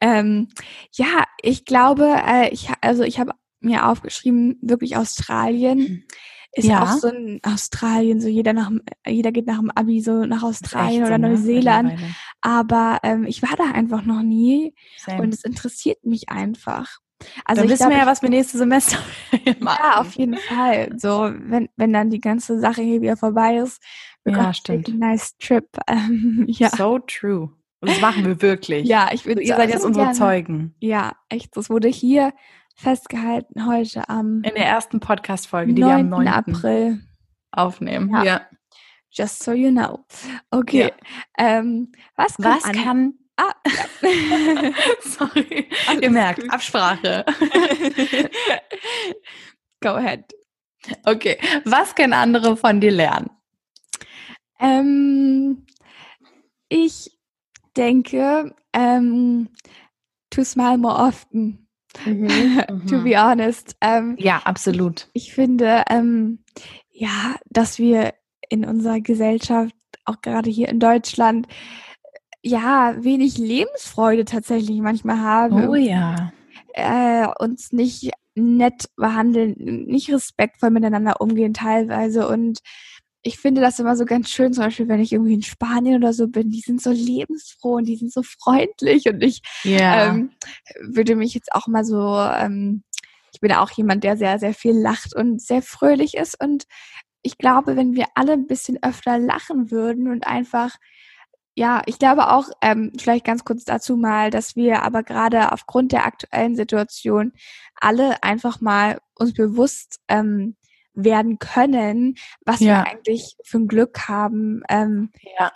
Ähm, 0.00 0.48
ja, 0.92 1.24
ich 1.42 1.64
glaube, 1.64 2.04
äh, 2.26 2.50
ich, 2.50 2.68
also 2.80 3.02
ich 3.02 3.18
habe 3.18 3.32
mir 3.60 3.88
aufgeschrieben, 3.88 4.58
wirklich 4.62 4.96
Australien. 4.96 6.04
Ist 6.52 6.66
ja. 6.66 6.82
auch 6.82 6.98
so 6.98 7.08
ein 7.08 7.40
Australien, 7.44 8.20
so 8.20 8.26
jeder 8.26 8.52
nach 8.52 8.72
jeder 9.06 9.30
geht 9.30 9.46
nach 9.46 9.60
dem 9.60 9.70
Abi 9.70 10.00
so 10.00 10.24
nach 10.24 10.42
Australien 10.42 11.04
oder 11.04 11.14
so, 11.14 11.18
ne? 11.18 11.28
Neuseeland. 11.28 12.00
Aber 12.40 12.98
ähm, 13.04 13.24
ich 13.24 13.40
war 13.42 13.56
da 13.56 13.70
einfach 13.72 14.04
noch 14.04 14.22
nie 14.22 14.74
Same. 14.98 15.22
und 15.22 15.32
es 15.32 15.44
interessiert 15.44 16.04
mich 16.04 16.28
einfach. 16.28 16.98
Also 17.44 17.62
dann 17.62 17.70
wissen 17.70 17.82
glaub, 17.82 17.90
wir 17.90 17.98
ja, 17.98 18.06
was 18.06 18.22
wir 18.22 18.30
nächstes 18.30 18.58
Semester 18.58 18.98
machen. 19.60 19.78
Ja, 19.80 20.00
auf 20.00 20.12
jeden 20.14 20.38
Fall. 20.38 20.90
So, 20.96 21.30
wenn, 21.38 21.68
wenn 21.76 21.92
dann 21.92 22.10
die 22.10 22.20
ganze 22.20 22.58
Sache 22.58 22.82
hier 22.82 23.00
wieder 23.00 23.16
vorbei 23.16 23.58
ist, 23.58 23.80
wir 24.24 24.32
ja, 24.32 24.52
stimmt. 24.52 24.88
nice 24.98 25.36
trip. 25.38 25.66
Ähm, 25.86 26.46
ja. 26.48 26.70
So 26.70 26.98
true. 26.98 27.50
Und 27.80 27.90
das 27.90 28.00
machen 28.00 28.24
wir 28.26 28.42
wirklich. 28.42 28.86
Ja, 28.86 29.10
ich 29.12 29.24
würde 29.24 29.40
also, 29.40 29.52
Ihr 29.52 29.56
seid 29.56 29.70
jetzt 29.70 29.84
unsere 29.84 30.06
gerne. 30.06 30.18
Zeugen. 30.18 30.74
Ja, 30.80 31.12
echt. 31.28 31.56
Das 31.56 31.70
wurde 31.70 31.88
hier 31.88 32.32
festgehalten 32.76 33.66
heute 33.66 34.08
am 34.08 34.42
in 34.42 34.54
der 34.54 34.66
ersten 34.66 35.00
Podcast-Folge, 35.00 35.74
die 35.74 35.82
wir 35.82 35.94
am 35.94 36.08
9. 36.08 36.28
April 36.28 37.00
aufnehmen. 37.52 38.10
Ja. 38.10 38.24
ja. 38.24 38.40
Just 39.10 39.42
so 39.42 39.52
you 39.52 39.70
know. 39.70 40.04
Okay. 40.50 40.92
Ja. 41.38 41.58
Ähm, 41.58 41.92
was 42.16 42.36
kann, 42.36 42.60
was 42.62 42.62
kann 42.72 43.14
Ah, 43.40 43.54
ja. 43.66 44.72
Sorry. 45.00 45.68
Alles 45.88 46.02
Ihr 46.02 46.10
merkt, 46.10 46.42
gut. 46.42 46.50
Absprache. 46.50 47.24
Go 49.80 49.90
ahead. 49.90 50.24
Okay. 51.04 51.38
Was 51.64 51.94
können 51.94 52.12
andere 52.12 52.56
von 52.56 52.80
dir 52.80 52.90
lernen? 52.90 53.30
Ähm, 54.58 55.64
ich 56.68 57.18
denke, 57.76 58.54
ähm, 58.72 59.48
to 60.30 60.44
smile 60.44 60.78
more 60.78 60.96
often. 60.96 61.66
Mhm, 62.04 62.28
to 62.88 63.02
be 63.02 63.10
mhm. 63.10 63.16
honest. 63.16 63.76
Ähm, 63.80 64.16
ja, 64.18 64.40
absolut. 64.44 65.08
Ich, 65.12 65.28
ich 65.28 65.34
finde, 65.34 65.84
ähm, 65.90 66.44
ja, 66.90 67.36
dass 67.46 67.78
wir 67.78 68.14
in 68.48 68.64
unserer 68.64 69.00
Gesellschaft, 69.00 69.74
auch 70.04 70.20
gerade 70.22 70.50
hier 70.50 70.68
in 70.68 70.80
Deutschland, 70.80 71.46
ja, 72.42 72.94
wenig 72.98 73.38
Lebensfreude 73.38 74.24
tatsächlich 74.24 74.80
manchmal 74.80 75.20
haben. 75.20 75.68
Oh 75.68 75.74
ja. 75.74 76.32
Äh, 76.72 77.26
uns 77.38 77.72
nicht 77.72 78.10
nett 78.34 78.86
behandeln, 78.96 79.54
nicht 79.58 80.12
respektvoll 80.12 80.70
miteinander 80.70 81.20
umgehen 81.20 81.52
teilweise 81.52 82.28
und 82.28 82.60
ich 83.22 83.38
finde 83.38 83.60
das 83.60 83.78
immer 83.78 83.96
so 83.96 84.04
ganz 84.04 84.30
schön, 84.30 84.52
zum 84.52 84.64
Beispiel, 84.64 84.88
wenn 84.88 85.00
ich 85.00 85.12
irgendwie 85.12 85.34
in 85.34 85.42
Spanien 85.42 85.96
oder 86.02 86.12
so 86.12 86.28
bin, 86.28 86.50
die 86.50 86.60
sind 86.60 86.80
so 86.80 86.90
lebensfroh 86.90 87.76
und 87.76 87.84
die 87.84 87.96
sind 87.96 88.12
so 88.12 88.22
freundlich 88.22 89.06
und 89.06 89.22
ich 89.22 89.42
yeah. 89.64 90.08
ähm, 90.08 90.30
würde 90.80 91.16
mich 91.16 91.34
jetzt 91.34 91.52
auch 91.52 91.66
mal 91.66 91.84
so, 91.84 92.18
ähm, 92.18 92.82
ich 93.32 93.40
bin 93.40 93.52
auch 93.52 93.70
jemand, 93.72 94.04
der 94.04 94.16
sehr, 94.16 94.38
sehr 94.38 94.54
viel 94.54 94.72
lacht 94.72 95.14
und 95.14 95.40
sehr 95.40 95.62
fröhlich 95.62 96.14
ist 96.14 96.42
und 96.42 96.64
ich 97.22 97.36
glaube, 97.36 97.76
wenn 97.76 97.94
wir 97.94 98.06
alle 98.14 98.32
ein 98.32 98.46
bisschen 98.46 98.82
öfter 98.82 99.18
lachen 99.18 99.70
würden 99.70 100.08
und 100.08 100.26
einfach 100.26 100.76
ja, 101.56 101.82
ich 101.86 101.98
glaube 101.98 102.30
auch, 102.30 102.48
ähm, 102.62 102.92
vielleicht 102.98 103.26
ganz 103.26 103.44
kurz 103.44 103.64
dazu 103.64 103.96
mal, 103.96 104.30
dass 104.30 104.56
wir 104.56 104.82
aber 104.82 105.02
gerade 105.02 105.52
aufgrund 105.52 105.92
der 105.92 106.06
aktuellen 106.06 106.56
Situation 106.56 107.32
alle 107.74 108.22
einfach 108.22 108.60
mal 108.60 108.98
uns 109.14 109.34
bewusst 109.34 110.00
ähm, 110.08 110.56
werden 111.04 111.38
können, 111.38 112.16
was 112.44 112.60
ja. 112.60 112.66
wir 112.66 112.86
eigentlich 112.86 113.36
für 113.44 113.58
ein 113.58 113.68
Glück 113.68 114.08
haben, 114.08 114.62
ähm, 114.68 115.10
ja. 115.38 115.50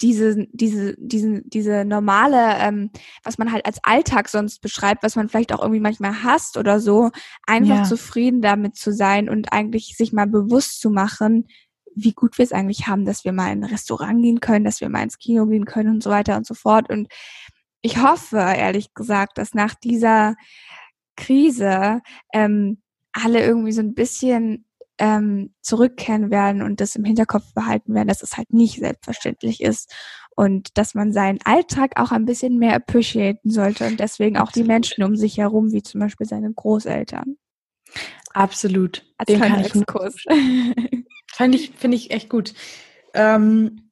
diese, 0.00 0.46
diese, 0.52 0.94
diese, 0.98 1.42
diese 1.42 1.84
normale, 1.84 2.56
ähm, 2.58 2.90
was 3.22 3.38
man 3.38 3.52
halt 3.52 3.66
als 3.66 3.78
Alltag 3.82 4.28
sonst 4.28 4.60
beschreibt, 4.60 5.02
was 5.02 5.16
man 5.16 5.28
vielleicht 5.28 5.52
auch 5.52 5.60
irgendwie 5.60 5.80
manchmal 5.80 6.22
hasst 6.22 6.56
oder 6.56 6.80
so, 6.80 7.10
einfach 7.46 7.78
ja. 7.78 7.84
zufrieden 7.84 8.42
damit 8.42 8.76
zu 8.76 8.92
sein 8.92 9.28
und 9.28 9.52
eigentlich 9.52 9.96
sich 9.96 10.12
mal 10.12 10.26
bewusst 10.26 10.80
zu 10.80 10.90
machen, 10.90 11.46
wie 11.94 12.12
gut 12.12 12.38
wir 12.38 12.44
es 12.44 12.52
eigentlich 12.52 12.86
haben, 12.86 13.04
dass 13.04 13.24
wir 13.24 13.32
mal 13.32 13.52
in 13.52 13.64
ein 13.64 13.70
Restaurant 13.70 14.22
gehen 14.22 14.40
können, 14.40 14.64
dass 14.64 14.80
wir 14.80 14.88
mal 14.88 15.02
ins 15.02 15.18
Kino 15.18 15.46
gehen 15.46 15.64
können 15.64 15.94
und 15.94 16.02
so 16.02 16.10
weiter 16.10 16.36
und 16.36 16.46
so 16.46 16.54
fort. 16.54 16.88
Und 16.90 17.08
ich 17.82 18.02
hoffe, 18.02 18.36
ehrlich 18.36 18.94
gesagt, 18.94 19.38
dass 19.38 19.54
nach 19.54 19.74
dieser 19.74 20.36
Krise 21.16 22.00
ähm, 22.32 22.82
alle 23.12 23.44
irgendwie 23.44 23.72
so 23.72 23.80
ein 23.80 23.94
bisschen 23.94 24.67
ähm, 24.98 25.54
zurückkehren 25.62 26.30
werden 26.30 26.62
und 26.62 26.80
das 26.80 26.96
im 26.96 27.04
Hinterkopf 27.04 27.54
behalten 27.54 27.94
werden, 27.94 28.08
dass 28.08 28.22
es 28.22 28.36
halt 28.36 28.52
nicht 28.52 28.78
selbstverständlich 28.78 29.62
ist 29.62 29.94
und 30.36 30.76
dass 30.78 30.94
man 30.94 31.12
seinen 31.12 31.38
Alltag 31.44 32.00
auch 32.00 32.12
ein 32.12 32.24
bisschen 32.24 32.58
mehr 32.58 32.74
appreciaten 32.74 33.50
sollte 33.50 33.86
und 33.86 34.00
deswegen 34.00 34.36
auch 34.38 34.52
die 34.52 34.64
Menschen 34.64 35.04
um 35.04 35.16
sich 35.16 35.38
herum, 35.38 35.72
wie 35.72 35.82
zum 35.82 36.00
Beispiel 36.00 36.26
seine 36.26 36.52
Großeltern. 36.52 37.36
Absolut. 38.34 39.04
Als 39.16 39.26
Den 39.26 39.40
kann 39.40 39.60
ich 39.60 39.74
Exkurs. 39.74 40.16
Finde 41.34 41.58
ich, 41.58 41.70
finde 41.76 41.96
ich 41.96 42.10
echt 42.10 42.28
gut. 42.30 42.52
Ähm, 43.14 43.90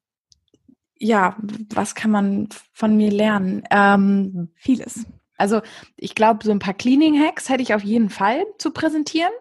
ja, 0.99 1.37
was 1.73 1.95
kann 1.95 2.11
man 2.11 2.49
von 2.73 2.97
mir 2.97 3.09
lernen? 3.09 3.63
Ähm, 3.71 4.49
Vieles. 4.55 5.05
Also 5.37 5.61
ich 5.95 6.15
glaube, 6.15 6.43
so 6.43 6.51
ein 6.51 6.59
paar 6.59 6.73
Cleaning-Hacks 6.73 7.47
hätte 7.47 7.63
ich 7.63 7.73
auf 7.73 7.83
jeden 7.83 8.09
Fall 8.09 8.45
zu 8.57 8.71
präsentieren. 8.71 9.31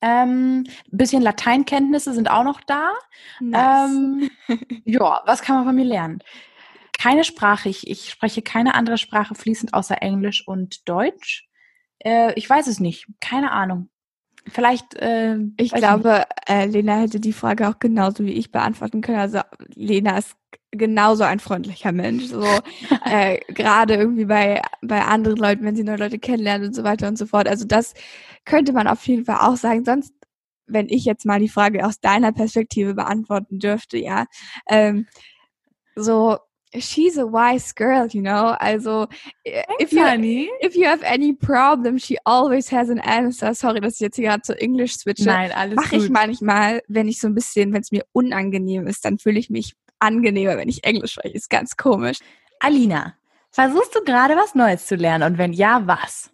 Ähm, 0.00 0.64
bisschen 0.90 1.22
Lateinkenntnisse 1.22 2.14
sind 2.14 2.30
auch 2.30 2.44
noch 2.44 2.60
da. 2.60 2.92
Nice. 3.40 3.90
Ähm, 3.90 4.30
ja, 4.84 5.22
was 5.26 5.42
kann 5.42 5.56
man 5.56 5.64
von 5.64 5.74
mir 5.74 5.84
lernen? 5.84 6.20
Keine 6.98 7.24
Sprache. 7.24 7.68
Ich, 7.68 7.88
ich 7.88 8.10
spreche 8.10 8.42
keine 8.42 8.74
andere 8.74 8.98
Sprache 8.98 9.34
fließend 9.34 9.74
außer 9.74 10.00
Englisch 10.02 10.46
und 10.46 10.88
Deutsch. 10.88 11.48
Äh, 11.98 12.32
ich 12.34 12.48
weiß 12.48 12.66
es 12.68 12.80
nicht. 12.80 13.06
Keine 13.20 13.52
Ahnung. 13.52 13.90
Vielleicht. 14.46 14.94
Äh, 14.94 15.38
ich 15.56 15.72
glaube, 15.72 16.24
äh, 16.46 16.66
Lena 16.66 17.00
hätte 17.00 17.20
die 17.20 17.32
Frage 17.32 17.68
auch 17.68 17.78
genauso 17.78 18.24
wie 18.24 18.32
ich 18.32 18.50
beantworten 18.50 19.00
können. 19.00 19.18
Also 19.18 19.40
Lena 19.74 20.18
ist 20.18 20.36
genauso 20.70 21.24
ein 21.24 21.40
freundlicher 21.40 21.92
Mensch. 21.92 22.24
So 22.24 22.42
äh, 23.04 23.38
gerade 23.52 23.94
irgendwie 23.94 24.24
bei 24.24 24.62
bei 24.82 25.02
anderen 25.02 25.36
Leuten, 25.36 25.64
wenn 25.64 25.76
sie 25.76 25.84
neue 25.84 25.96
Leute 25.96 26.18
kennenlernen 26.18 26.68
und 26.68 26.74
so 26.74 26.84
weiter 26.84 27.08
und 27.08 27.18
so 27.18 27.26
fort. 27.26 27.48
Also 27.48 27.64
das 27.66 27.94
könnte 28.44 28.72
man 28.72 28.86
auf 28.86 29.06
jeden 29.06 29.24
Fall 29.24 29.38
auch 29.40 29.56
sagen. 29.56 29.84
Sonst, 29.84 30.12
wenn 30.66 30.88
ich 30.88 31.04
jetzt 31.04 31.26
mal 31.26 31.40
die 31.40 31.48
Frage 31.48 31.86
aus 31.86 32.00
deiner 32.00 32.32
Perspektive 32.32 32.94
beantworten 32.94 33.58
dürfte, 33.58 33.98
ja, 33.98 34.26
ähm, 34.68 35.06
so 35.96 36.38
she's 36.74 37.16
a 37.16 37.26
wise 37.26 37.72
girl, 37.72 38.06
you 38.06 38.22
know. 38.22 38.56
Also 38.60 39.08
if 39.44 39.92
you, 39.92 40.04
if 40.60 40.76
you 40.76 40.84
have 40.84 41.02
any 41.02 41.32
problem, 41.32 41.98
she 41.98 42.16
always 42.26 42.68
has 42.68 42.90
an 42.90 43.00
answer. 43.00 43.54
Sorry, 43.54 43.80
dass 43.80 43.94
ich 43.94 44.00
jetzt 44.00 44.16
hier 44.16 44.28
gerade 44.28 44.42
zu 44.42 44.58
Englisch 44.58 44.96
switche. 44.96 45.26
Nein, 45.26 45.52
alles 45.52 45.76
Mache 45.76 45.96
ich 45.96 46.10
manchmal, 46.10 46.82
wenn 46.88 47.08
ich 47.08 47.20
so 47.20 47.26
ein 47.28 47.34
bisschen, 47.34 47.72
wenn 47.72 47.82
es 47.82 47.92
mir 47.92 48.04
unangenehm 48.12 48.86
ist, 48.86 49.04
dann 49.04 49.18
fühle 49.18 49.38
ich 49.38 49.50
mich 49.50 49.74
angenehmer, 49.98 50.56
wenn 50.56 50.68
ich 50.68 50.84
Englisch 50.84 51.12
spreche. 51.12 51.34
Ist 51.34 51.50
ganz 51.50 51.76
komisch. 51.76 52.18
Alina, 52.60 53.14
versuchst 53.50 53.94
du 53.94 54.02
gerade 54.04 54.36
was 54.36 54.54
Neues 54.54 54.86
zu 54.86 54.96
lernen? 54.96 55.32
Und 55.32 55.38
wenn 55.38 55.52
ja, 55.52 55.86
was? 55.86 56.30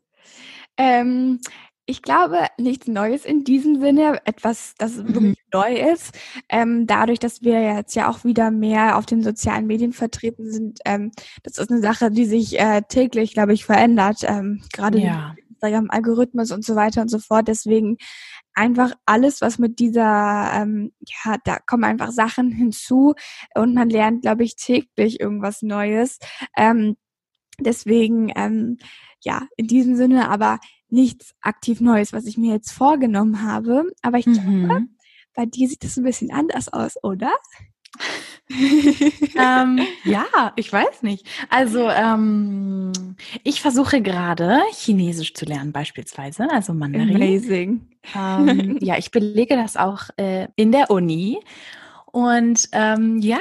Ähm, 0.77 1.41
ich 1.87 2.03
glaube, 2.03 2.47
nichts 2.59 2.87
Neues 2.87 3.25
in 3.25 3.45
diesem 3.45 3.81
Sinne, 3.81 4.21
etwas, 4.25 4.75
das 4.79 4.97
mhm. 4.97 5.15
wirklich 5.15 5.39
neu 5.53 5.75
ist. 5.93 6.17
Ähm, 6.49 6.87
dadurch, 6.87 7.19
dass 7.19 7.43
wir 7.43 7.61
jetzt 7.61 7.95
ja 7.95 8.09
auch 8.09 8.25
wieder 8.25 8.51
mehr 8.51 8.97
auf 8.97 9.07
den 9.07 9.23
sozialen 9.23 9.67
Medien 9.67 9.93
vertreten 9.93 10.51
sind, 10.51 10.81
ähm, 10.85 11.13
das 11.43 11.59
ist 11.59 11.71
eine 11.71 11.81
Sache, 11.81 12.11
die 12.11 12.25
sich 12.25 12.59
äh, 12.59 12.83
täglich, 12.89 13.35
glaube 13.35 13.53
ich, 13.53 13.65
verändert. 13.65 14.21
Ähm, 14.23 14.63
gerade 14.73 14.99
ja. 14.99 15.35
Instagram-Algorithmus 15.51 16.51
und 16.51 16.65
so 16.65 16.75
weiter 16.77 17.03
und 17.03 17.09
so 17.09 17.19
fort. 17.19 17.49
Deswegen 17.49 17.97
einfach 18.55 18.93
alles, 19.05 19.41
was 19.41 19.59
mit 19.59 19.79
dieser, 19.79 20.53
ähm, 20.55 20.93
ja, 21.01 21.37
da 21.45 21.59
kommen 21.59 21.85
einfach 21.85 22.13
Sachen 22.13 22.51
hinzu 22.51 23.15
und 23.55 23.75
man 23.75 23.91
lernt, 23.91 24.23
glaube 24.23 24.45
ich, 24.45 24.57
täglich 24.57 25.21
irgendwas 25.21 25.63
Neues. 25.63 26.19
Ähm, 26.57 26.97
deswegen, 27.59 28.33
ähm, 28.37 28.79
ja, 29.23 29.49
in 29.57 29.67
diesem 29.67 29.97
Sinne, 29.97 30.29
aber 30.29 30.59
nichts 30.89 31.35
aktiv 31.41 31.81
Neues, 31.81 32.13
was 32.13 32.27
ich 32.27 32.39
mir 32.39 32.53
jetzt 32.55 32.73
vorgenommen 32.73 33.43
habe. 33.43 33.91
Aber 34.03 34.19
ich 34.19 34.27
mhm. 34.27 34.67
glaube, 34.67 34.87
bei 35.35 35.47
dir 35.47 35.69
sieht 35.69 35.85
das 35.85 35.97
ein 35.97 36.05
bisschen 36.05 36.31
anders 36.33 36.73
aus, 36.73 37.03
oder? 37.03 37.33
ähm, 39.37 39.81
ja, 40.05 40.53
ich 40.57 40.71
weiß 40.73 41.03
nicht. 41.03 41.27
Also 41.49 41.89
ähm, 41.89 42.93
ich 43.43 43.63
versuche 43.63 44.03
gerade 44.03 44.61
Chinesisch 44.73 45.35
zu 45.35 45.47
lernen 45.47 45.73
beispielsweise, 45.73 46.51
also 46.51 46.75
Mandarin. 46.75 47.17
Amazing. 47.17 47.89
Ähm, 48.15 48.79
ja, 48.83 48.99
ich 48.99 49.11
belege 49.11 49.57
das 49.57 49.77
auch 49.77 50.11
äh, 50.17 50.49
in 50.57 50.73
der 50.73 50.91
Uni 50.91 51.39
und 52.13 52.69
ähm, 52.73 53.19
ja, 53.19 53.39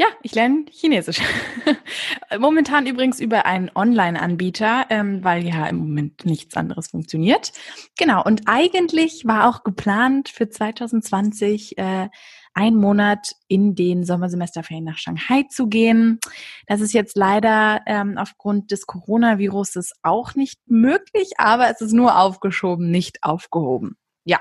ja, 0.00 0.06
ich 0.22 0.34
lerne 0.34 0.64
Chinesisch. 0.70 1.20
Momentan 2.38 2.86
übrigens 2.86 3.20
über 3.20 3.44
einen 3.44 3.70
Online-Anbieter, 3.74 4.86
ähm, 4.88 5.22
weil 5.22 5.46
ja 5.46 5.66
im 5.66 5.76
Moment 5.76 6.24
nichts 6.24 6.56
anderes 6.56 6.88
funktioniert. 6.88 7.52
Genau, 7.98 8.24
und 8.24 8.44
eigentlich 8.46 9.26
war 9.26 9.46
auch 9.46 9.62
geplant 9.62 10.30
für 10.30 10.48
2020 10.48 11.76
äh, 11.76 12.08
einen 12.54 12.76
Monat 12.78 13.36
in 13.46 13.74
den 13.74 14.04
Sommersemesterferien 14.04 14.84
nach 14.84 14.96
Shanghai 14.96 15.44
zu 15.50 15.66
gehen. 15.66 16.18
Das 16.66 16.80
ist 16.80 16.94
jetzt 16.94 17.14
leider 17.14 17.82
ähm, 17.84 18.16
aufgrund 18.16 18.70
des 18.70 18.86
Coronavirus 18.86 19.92
auch 20.02 20.34
nicht 20.34 20.60
möglich, 20.64 21.32
aber 21.36 21.68
es 21.68 21.82
ist 21.82 21.92
nur 21.92 22.18
aufgeschoben, 22.18 22.90
nicht 22.90 23.22
aufgehoben 23.22 23.98
ja, 24.30 24.38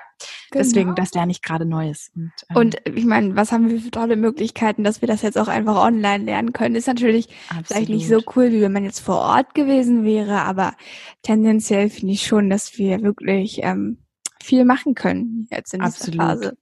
genau. 0.52 0.64
deswegen, 0.64 0.96
das 0.96 1.14
lerne 1.14 1.32
ich 1.32 1.42
gerade 1.42 1.66
Neues. 1.66 2.12
Und, 2.16 2.32
ähm, 2.50 2.56
und 2.56 2.78
ich 2.86 3.06
meine, 3.06 3.36
was 3.36 3.52
haben 3.52 3.70
wir 3.70 3.82
für 3.82 3.90
tolle 3.90 4.16
Möglichkeiten, 4.18 4.84
dass 4.84 5.02
wir 5.02 5.08
das 5.08 5.24
jetzt 5.24 5.38
auch 5.38 5.48
einfach 5.48 5.76
online 5.76 6.26
lernen 6.26 6.54
können? 6.54 6.76
Ist 6.76 6.88
natürlich 6.88 7.28
absolut. 7.50 7.68
vielleicht 7.68 7.90
nicht 7.90 8.08
so 8.08 8.22
cool, 8.36 8.52
wie 8.52 8.62
wenn 8.62 8.72
man 8.72 8.84
jetzt 8.84 9.00
vor 9.00 9.18
Ort 9.18 9.56
gewesen 9.56 10.06
wäre, 10.06 10.42
aber 10.42 10.76
tendenziell 11.24 11.90
finde 11.90 12.14
ich 12.14 12.26
schon, 12.26 12.52
dass 12.52 12.78
wir 12.78 13.02
wirklich 13.02 13.62
ähm, 13.64 13.98
viel 14.44 14.64
machen 14.64 14.94
können 14.94 15.48
jetzt 15.50 15.74
in 15.74 15.80
dieser 15.80 15.88
absolut. 15.88 16.22
Phase. 16.22 16.58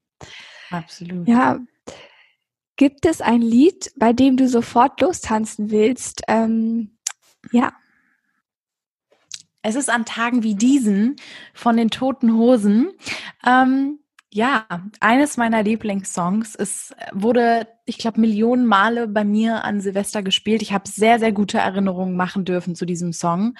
Absolut. 0.71 1.27
Ja. 1.27 1.59
Gibt 2.77 3.05
es 3.05 3.19
ein 3.19 3.41
Lied, 3.41 3.91
bei 3.97 4.13
dem 4.13 4.37
du 4.37 4.47
sofort 4.47 5.01
lostanzen 5.01 5.69
willst? 5.69 6.21
Ähm, 6.29 6.97
ja. 7.51 7.73
Es 9.67 9.75
ist 9.75 9.89
an 9.89 10.06
Tagen 10.06 10.43
wie 10.43 10.56
diesen 10.56 11.17
von 11.53 11.75
den 11.75 11.89
Toten 11.89 12.38
Hosen. 12.38 12.91
Ähm, 13.45 13.99
ja, 14.31 14.65
eines 14.99 15.37
meiner 15.37 15.63
Lieblingssongs. 15.63 16.55
Es 16.55 16.93
wurde 17.11 17.67
ich 17.87 17.97
glaube, 17.97 18.19
Millionen 18.19 18.65
Male 18.65 19.07
bei 19.07 19.23
mir 19.23 19.63
an 19.63 19.79
Silvester 19.79 20.21
gespielt. 20.21 20.61
Ich 20.61 20.73
habe 20.73 20.89
sehr, 20.89 21.19
sehr 21.19 21.31
gute 21.31 21.57
Erinnerungen 21.57 22.17
machen 22.17 22.43
dürfen 22.43 22.75
zu 22.75 22.85
diesem 22.85 23.13
Song. 23.13 23.55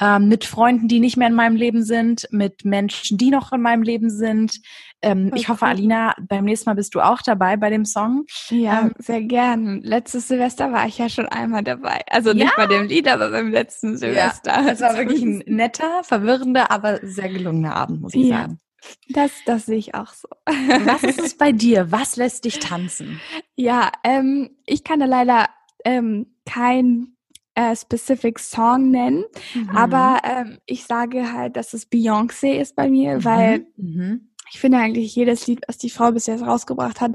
Ähm, 0.00 0.28
mit 0.28 0.44
Freunden, 0.44 0.86
die 0.86 1.00
nicht 1.00 1.16
mehr 1.16 1.26
in 1.26 1.34
meinem 1.34 1.56
Leben 1.56 1.82
sind, 1.82 2.28
mit 2.30 2.64
Menschen, 2.64 3.18
die 3.18 3.30
noch 3.30 3.52
in 3.52 3.60
meinem 3.60 3.82
Leben 3.82 4.08
sind. 4.08 4.60
Ähm, 5.02 5.32
ich 5.34 5.48
hoffe, 5.48 5.66
Alina, 5.66 6.14
beim 6.28 6.44
nächsten 6.44 6.70
Mal 6.70 6.74
bist 6.74 6.94
du 6.94 7.00
auch 7.00 7.22
dabei 7.22 7.56
bei 7.56 7.70
dem 7.70 7.84
Song. 7.84 8.24
Ja, 8.50 8.82
ähm, 8.82 8.92
sehr 8.98 9.22
gern. 9.22 9.80
Letztes 9.82 10.28
Silvester 10.28 10.70
war 10.70 10.86
ich 10.86 10.98
ja 10.98 11.08
schon 11.08 11.26
einmal 11.26 11.64
dabei. 11.64 12.02
Also 12.08 12.32
nicht 12.32 12.44
ja. 12.44 12.52
bei 12.56 12.68
dem 12.68 12.86
Lied, 12.86 13.08
aber 13.08 13.30
beim 13.30 13.50
letzten 13.50 13.98
Silvester. 13.98 14.62
Ja, 14.62 14.70
es 14.70 14.80
war 14.80 14.96
wirklich 14.96 15.22
ein 15.22 15.42
netter, 15.46 16.04
verwirrender, 16.04 16.70
aber 16.70 17.00
sehr 17.02 17.30
gelungener 17.30 17.74
Abend, 17.74 18.00
muss 18.00 18.14
ich 18.14 18.28
ja. 18.28 18.42
sagen. 18.42 18.60
Das, 19.08 19.30
das 19.46 19.66
sehe 19.66 19.78
ich 19.78 19.94
auch 19.94 20.12
so. 20.12 20.28
Was 20.46 21.02
ist 21.04 21.20
es 21.20 21.34
bei 21.38 21.52
dir? 21.52 21.90
Was 21.92 22.16
lässt 22.16 22.44
dich 22.44 22.58
tanzen? 22.58 23.20
Ja, 23.56 23.92
ähm, 24.04 24.56
ich 24.66 24.84
kann 24.84 25.00
da 25.00 25.06
leider 25.06 25.48
ähm, 25.84 26.34
kein 26.46 27.16
äh, 27.54 27.76
specific 27.76 28.38
Song 28.38 28.90
nennen, 28.90 29.24
mhm. 29.54 29.70
aber 29.70 30.20
ähm, 30.24 30.58
ich 30.66 30.84
sage 30.84 31.32
halt, 31.32 31.56
dass 31.56 31.74
es 31.74 31.90
Beyoncé 31.90 32.58
ist 32.58 32.76
bei 32.76 32.88
mir, 32.88 33.16
mhm. 33.16 33.24
weil 33.24 33.66
mhm. 33.76 34.31
Ich 34.50 34.60
finde 34.60 34.78
eigentlich 34.78 35.14
jedes 35.14 35.46
Lied, 35.46 35.60
was 35.66 35.78
die 35.78 35.90
Frau 35.90 36.12
bis 36.12 36.26
jetzt 36.26 36.42
rausgebracht 36.42 37.00
hat, 37.00 37.12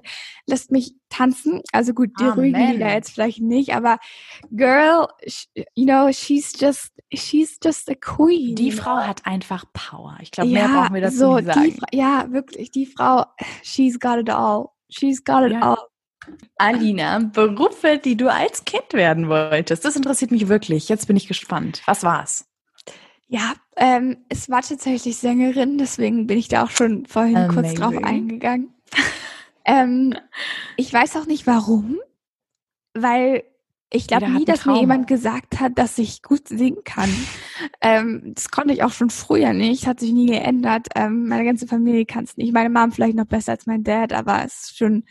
lässt 0.47 0.71
mich 0.71 0.95
tanzen. 1.09 1.61
Also 1.71 1.93
gut, 1.93 2.09
die 2.19 2.23
Amen. 2.23 2.33
ruhigen 2.33 2.71
Lieder 2.71 2.91
jetzt 2.91 3.11
vielleicht 3.11 3.41
nicht, 3.41 3.75
aber 3.75 3.99
Girl, 4.51 5.07
you 5.75 5.85
know, 5.85 6.11
she's 6.11 6.53
just, 6.59 6.91
she's 7.13 7.59
just 7.63 7.89
a 7.91 7.95
queen. 7.95 8.55
Die 8.55 8.71
Frau 8.71 8.97
hat 8.97 9.25
einfach 9.25 9.65
Power. 9.73 10.17
Ich 10.21 10.31
glaube, 10.31 10.49
ja, 10.49 10.67
mehr 10.67 10.81
brauchen 10.81 10.93
wir 10.95 11.01
dazu 11.01 11.17
so, 11.17 11.35
nicht 11.35 11.53
sagen. 11.53 11.75
Die, 11.91 11.97
ja, 11.97 12.25
wirklich, 12.31 12.71
die 12.71 12.87
Frau, 12.87 13.25
she's 13.61 13.99
got 13.99 14.17
it 14.17 14.29
all. 14.29 14.69
She's 14.89 15.23
got 15.23 15.43
it 15.43 15.51
ja. 15.51 15.61
all. 15.61 15.77
Alina, 16.57 17.19
Berufe, 17.19 17.99
die 18.03 18.17
du 18.17 18.31
als 18.31 18.65
Kind 18.65 18.93
werden 18.93 19.29
wolltest. 19.29 19.85
Das 19.85 19.95
interessiert 19.95 20.31
mich 20.31 20.47
wirklich. 20.47 20.89
Jetzt 20.89 21.07
bin 21.07 21.15
ich 21.15 21.27
gespannt. 21.27 21.81
Was 21.85 22.03
war's? 22.03 22.46
Ja, 23.27 23.53
ähm, 23.75 24.17
es 24.29 24.49
war 24.49 24.61
tatsächlich 24.61 25.17
Sängerin, 25.17 25.77
deswegen 25.77 26.27
bin 26.27 26.37
ich 26.37 26.47
da 26.47 26.63
auch 26.63 26.71
schon 26.71 27.05
vorhin 27.05 27.35
Amazing. 27.35 27.55
kurz 27.55 27.73
drauf 27.73 28.03
eingegangen. 28.03 28.73
ähm, 29.65 30.15
ich 30.77 30.93
weiß 30.93 31.17
auch 31.17 31.25
nicht 31.25 31.45
warum, 31.45 31.97
weil 32.93 33.43
ich 33.89 34.07
glaube 34.07 34.29
nie, 34.29 34.43
dass 34.43 34.65
mir 34.65 34.79
jemand 34.79 35.07
gesagt 35.07 35.59
hat, 35.59 35.77
dass 35.77 35.97
ich 35.97 36.21
gut 36.21 36.47
singen 36.49 36.83
kann. 36.83 37.09
ähm, 37.81 38.33
das 38.35 38.49
konnte 38.49 38.73
ich 38.73 38.83
auch 38.83 38.91
schon 38.91 39.09
früher 39.09 39.53
nicht, 39.53 39.87
hat 39.87 39.99
sich 39.99 40.11
nie 40.11 40.27
geändert. 40.27 40.87
Ähm, 40.95 41.27
meine 41.27 41.45
ganze 41.45 41.67
Familie 41.67 42.05
kann 42.05 42.25
es 42.25 42.35
nicht. 42.35 42.53
Meine 42.53 42.69
Mom 42.69 42.91
vielleicht 42.91 43.15
noch 43.15 43.25
besser 43.25 43.53
als 43.53 43.65
mein 43.65 43.83
Dad, 43.83 44.11
aber 44.11 44.43
es 44.45 44.53
ist 44.53 44.77
schon 44.77 45.05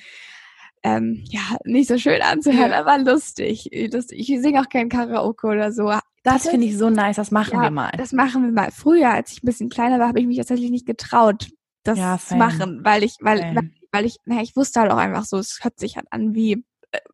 ähm, 0.82 1.24
ja 1.28 1.56
nicht 1.64 1.88
so 1.88 1.96
schön 1.96 2.20
anzuhören, 2.20 2.72
ja. 2.72 2.80
aber 2.80 2.98
lustig. 2.98 3.70
lustig. 3.92 4.18
Ich 4.18 4.40
singe 4.40 4.60
auch 4.60 4.68
kein 4.68 4.90
Karaoke 4.90 5.46
oder 5.46 5.72
so. 5.72 5.90
Das 6.26 6.48
finde 6.48 6.66
ich 6.66 6.76
so 6.76 6.90
nice, 6.90 7.14
das 7.14 7.30
machen 7.30 7.54
ja, 7.54 7.62
wir 7.62 7.70
mal. 7.70 7.92
Das 7.96 8.10
machen 8.10 8.42
wir 8.42 8.50
mal. 8.50 8.72
Früher, 8.72 9.10
als 9.10 9.30
ich 9.30 9.44
ein 9.44 9.46
bisschen 9.46 9.70
kleiner 9.70 10.00
war, 10.00 10.08
habe 10.08 10.18
ich 10.18 10.26
mich 10.26 10.38
tatsächlich 10.38 10.72
nicht 10.72 10.84
getraut, 10.84 11.46
das 11.84 12.00
ja, 12.00 12.18
zu 12.18 12.34
machen, 12.34 12.84
weil 12.84 13.04
ich, 13.04 13.18
weil, 13.20 13.54
weil, 13.54 13.70
weil, 13.92 14.04
ich, 14.04 14.16
naja, 14.24 14.42
ich 14.42 14.56
wusste 14.56 14.80
halt 14.80 14.90
auch 14.90 14.96
einfach 14.96 15.24
so, 15.24 15.38
es 15.38 15.60
hört 15.62 15.78
sich 15.78 15.96
halt 15.96 16.08
an 16.10 16.34
wie, 16.34 16.64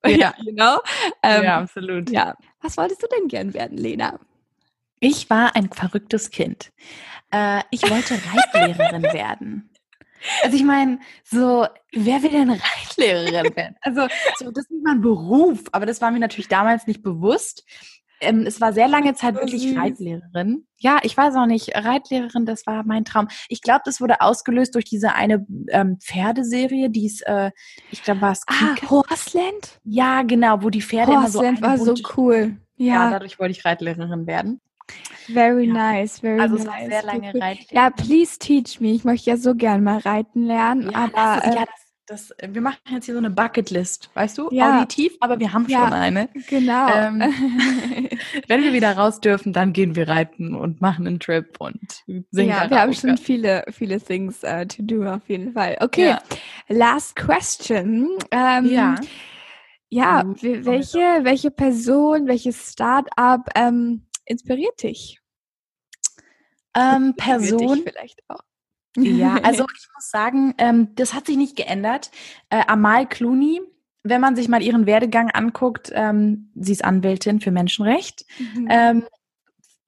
äh, 0.03 0.16
ja, 0.18 0.33
you 0.38 0.55
know? 0.55 0.79
Ähm, 1.22 1.44
ja, 1.44 1.59
absolut. 1.59 2.09
Ja. 2.09 2.35
Was 2.62 2.79
wolltest 2.79 3.03
du 3.03 3.07
denn 3.07 3.29
gern 3.29 3.53
werden, 3.53 3.77
Lena? 3.77 4.18
Ich 4.98 5.29
war 5.29 5.55
ein 5.57 5.68
verrücktes 5.70 6.31
Kind. 6.31 6.72
Äh, 7.31 7.61
ich 7.70 7.83
wollte 7.83 8.14
Reitlehrerin 8.14 9.03
werden. 9.12 9.68
Also 10.42 10.57
ich 10.57 10.64
meine, 10.64 11.01
so, 11.22 11.66
wer 11.92 12.23
will 12.23 12.31
denn 12.31 12.50
Reitlehrerin 12.50 13.54
werden? 13.54 13.77
Also 13.83 14.06
so, 14.38 14.50
das 14.50 14.65
ist 14.65 14.71
nicht 14.71 14.85
mein 14.85 15.02
Beruf, 15.02 15.65
aber 15.73 15.85
das 15.85 16.00
war 16.00 16.10
mir 16.10 16.21
natürlich 16.21 16.48
damals 16.48 16.87
nicht 16.87 17.02
bewusst. 17.02 17.67
Ähm, 18.23 18.46
es 18.46 18.60
war 18.60 18.73
sehr 18.73 18.88
lange 18.88 19.14
Zeit 19.14 19.35
wirklich 19.35 19.62
süß. 19.62 19.77
Reitlehrerin. 19.77 20.66
Ja, 20.79 20.98
ich 21.02 21.16
weiß 21.16 21.35
auch 21.37 21.46
nicht, 21.46 21.75
Reitlehrerin, 21.75 22.46
das 22.46 22.66
war 22.66 22.83
mein 22.85 23.04
Traum. 23.04 23.29
Ich 23.48 23.62
glaube, 23.62 23.83
das 23.85 24.00
wurde 24.00 24.20
ausgelöst 24.20 24.75
durch 24.75 24.85
diese 24.85 25.14
eine 25.14 25.46
ähm, 25.68 25.98
Pferdeserie, 26.00 26.90
die 26.90 27.06
es, 27.06 27.20
äh, 27.23 27.50
ich 27.90 28.02
glaube, 28.02 28.20
war 28.23 28.33
es 28.33 28.42
Ah, 28.46 28.75
Horseland? 28.88 29.81
Ja, 29.85 30.23
genau, 30.23 30.62
wo 30.62 30.70
die 30.70 30.83
Pferde 30.83 31.12
Horseland 31.12 31.58
immer 31.58 31.79
so 31.79 31.87
war 31.87 31.96
so 31.96 32.02
cool. 32.16 32.56
Ja. 32.77 32.94
ja, 32.94 33.10
dadurch 33.10 33.38
wollte 33.38 33.52
ich 33.52 33.64
Reitlehrerin 33.64 34.27
werden. 34.27 34.60
Very 35.27 35.66
ja. 35.66 35.73
nice, 35.73 36.18
very 36.20 36.40
also 36.40 36.56
nice. 36.56 36.66
Also 36.66 36.70
es 36.70 36.83
war 36.83 36.90
sehr 36.90 37.02
lange 37.04 37.29
Reitlehrerin. 37.29 37.66
Ja, 37.70 37.90
please 37.90 38.38
teach 38.38 38.81
me. 38.81 38.92
Ich 38.92 39.04
möchte 39.04 39.31
ja 39.31 39.37
so 39.37 39.54
gern 39.54 39.85
mal 39.85 39.98
reiten 39.98 40.46
lernen, 40.46 40.90
ja, 40.90 40.96
aber 40.96 41.40
das, 41.40 41.44
äh, 41.44 41.56
ja, 41.56 41.64
das 41.64 41.81
das, 42.13 42.31
äh, 42.33 42.48
wir 42.52 42.60
machen 42.60 42.79
jetzt 42.90 43.06
hier 43.06 43.15
so 43.15 43.19
eine 43.19 43.31
Bucketlist, 43.31 44.10
weißt 44.15 44.38
du? 44.38 44.48
Ja. 44.52 44.79
Auditiv, 44.79 45.17
aber 45.21 45.40
wir 45.40 45.52
haben 45.52 45.67
ja, 45.67 45.85
schon 45.85 45.92
eine. 45.92 46.29
Genau. 46.48 46.88
Ähm, 46.94 47.21
wenn 48.48 48.63
wir 48.63 48.73
wieder 48.73 48.92
raus 48.92 49.21
dürfen, 49.21 49.52
dann 49.52 49.73
gehen 49.73 49.96
wir 49.96 50.08
reiten 50.08 50.54
und 50.54 50.81
machen 50.81 51.06
einen 51.06 51.21
Trip 51.21 51.56
und 51.58 52.04
singen. 52.31 52.50
Ja, 52.50 52.69
wir 52.69 52.81
haben 52.81 52.92
schon 52.92 53.17
viele, 53.17 53.65
viele 53.71 54.00
things 54.00 54.44
uh, 54.44 54.65
to 54.67 54.83
do 54.83 55.04
auf 55.04 55.27
jeden 55.29 55.52
Fall. 55.52 55.77
Okay, 55.81 56.10
ja. 56.10 56.23
last 56.69 57.17
question. 57.17 58.08
Ähm, 58.31 58.67
ja. 58.67 58.96
Ja, 59.88 60.25
welche, 60.40 60.98
welche 61.23 61.50
Person, 61.50 62.27
welches 62.27 62.73
Startup 62.73 63.42
ähm, 63.54 64.06
inspiriert 64.25 64.83
dich? 64.83 65.21
Ähm, 66.75 67.15
Person. 67.17 67.77
Dich 67.77 67.92
vielleicht 67.92 68.23
auch. 68.29 68.40
Ja, 68.96 69.34
also 69.42 69.64
ich 69.76 69.88
muss 69.94 70.10
sagen, 70.10 70.54
ähm, 70.58 70.88
das 70.94 71.14
hat 71.14 71.26
sich 71.26 71.36
nicht 71.36 71.56
geändert. 71.56 72.10
Äh, 72.50 72.62
Amal 72.66 73.08
Clooney, 73.08 73.60
wenn 74.02 74.20
man 74.20 74.36
sich 74.36 74.48
mal 74.48 74.62
ihren 74.62 74.86
Werdegang 74.86 75.30
anguckt, 75.30 75.90
ähm, 75.94 76.50
sie 76.54 76.72
ist 76.72 76.84
Anwältin 76.84 77.40
für 77.40 77.50
Menschenrecht. 77.50 78.26
Mhm. 78.38 78.68
Ähm, 78.70 79.04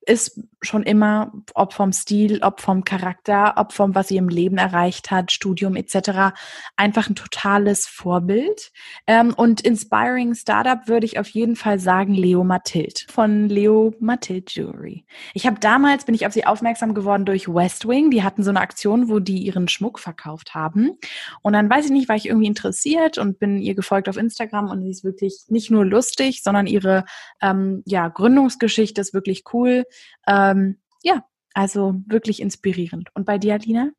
ist 0.06 0.40
schon 0.62 0.82
immer, 0.82 1.32
ob 1.54 1.72
vom 1.72 1.92
Stil, 1.92 2.40
ob 2.42 2.60
vom 2.60 2.84
Charakter, 2.84 3.54
ob 3.56 3.72
vom, 3.72 3.94
was 3.94 4.08
sie 4.08 4.16
im 4.16 4.28
Leben 4.28 4.58
erreicht 4.58 5.10
hat, 5.10 5.32
Studium 5.32 5.76
etc., 5.76 6.34
einfach 6.76 7.08
ein 7.08 7.14
totales 7.14 7.86
Vorbild. 7.86 8.72
Ähm, 9.06 9.34
und 9.34 9.60
Inspiring 9.60 10.34
Startup 10.34 10.86
würde 10.88 11.06
ich 11.06 11.18
auf 11.18 11.28
jeden 11.28 11.56
Fall 11.56 11.78
sagen 11.78 12.14
Leo 12.14 12.44
Mathild 12.44 13.06
von 13.10 13.48
Leo 13.48 13.94
Mathild 14.00 14.50
Jewelry. 14.52 15.04
Ich 15.32 15.46
habe 15.46 15.60
damals, 15.60 16.04
bin 16.04 16.14
ich 16.14 16.26
auf 16.26 16.32
sie 16.32 16.46
aufmerksam 16.46 16.94
geworden 16.94 17.24
durch 17.24 17.48
West 17.48 17.86
Wing. 17.86 18.10
Die 18.10 18.22
hatten 18.22 18.42
so 18.42 18.50
eine 18.50 18.60
Aktion, 18.60 19.08
wo 19.08 19.18
die 19.18 19.38
ihren 19.38 19.68
Schmuck 19.68 19.98
verkauft 19.98 20.54
haben. 20.54 20.98
Und 21.42 21.52
dann 21.52 21.68
weiß 21.70 21.86
ich 21.86 21.90
nicht, 21.90 22.08
war 22.08 22.16
ich 22.16 22.26
irgendwie 22.26 22.46
interessiert 22.46 23.18
und 23.18 23.38
bin 23.38 23.58
ihr 23.60 23.74
gefolgt 23.74 24.08
auf 24.08 24.16
Instagram 24.16 24.70
und 24.70 24.82
sie 24.82 24.90
ist 24.90 25.04
wirklich 25.04 25.44
nicht 25.48 25.70
nur 25.70 25.84
lustig, 25.84 26.42
sondern 26.42 26.66
ihre 26.66 27.04
ähm, 27.40 27.82
ja, 27.86 28.08
Gründungsgeschichte 28.08 29.00
ist 29.00 29.14
wirklich 29.14 29.44
cool. 29.52 29.84
Ähm, 30.26 30.78
ja, 31.02 31.24
also 31.54 31.94
wirklich 32.06 32.40
inspirierend. 32.40 33.10
Und 33.14 33.24
bei 33.26 33.38
dir, 33.38 33.54
Alina? 33.54 33.90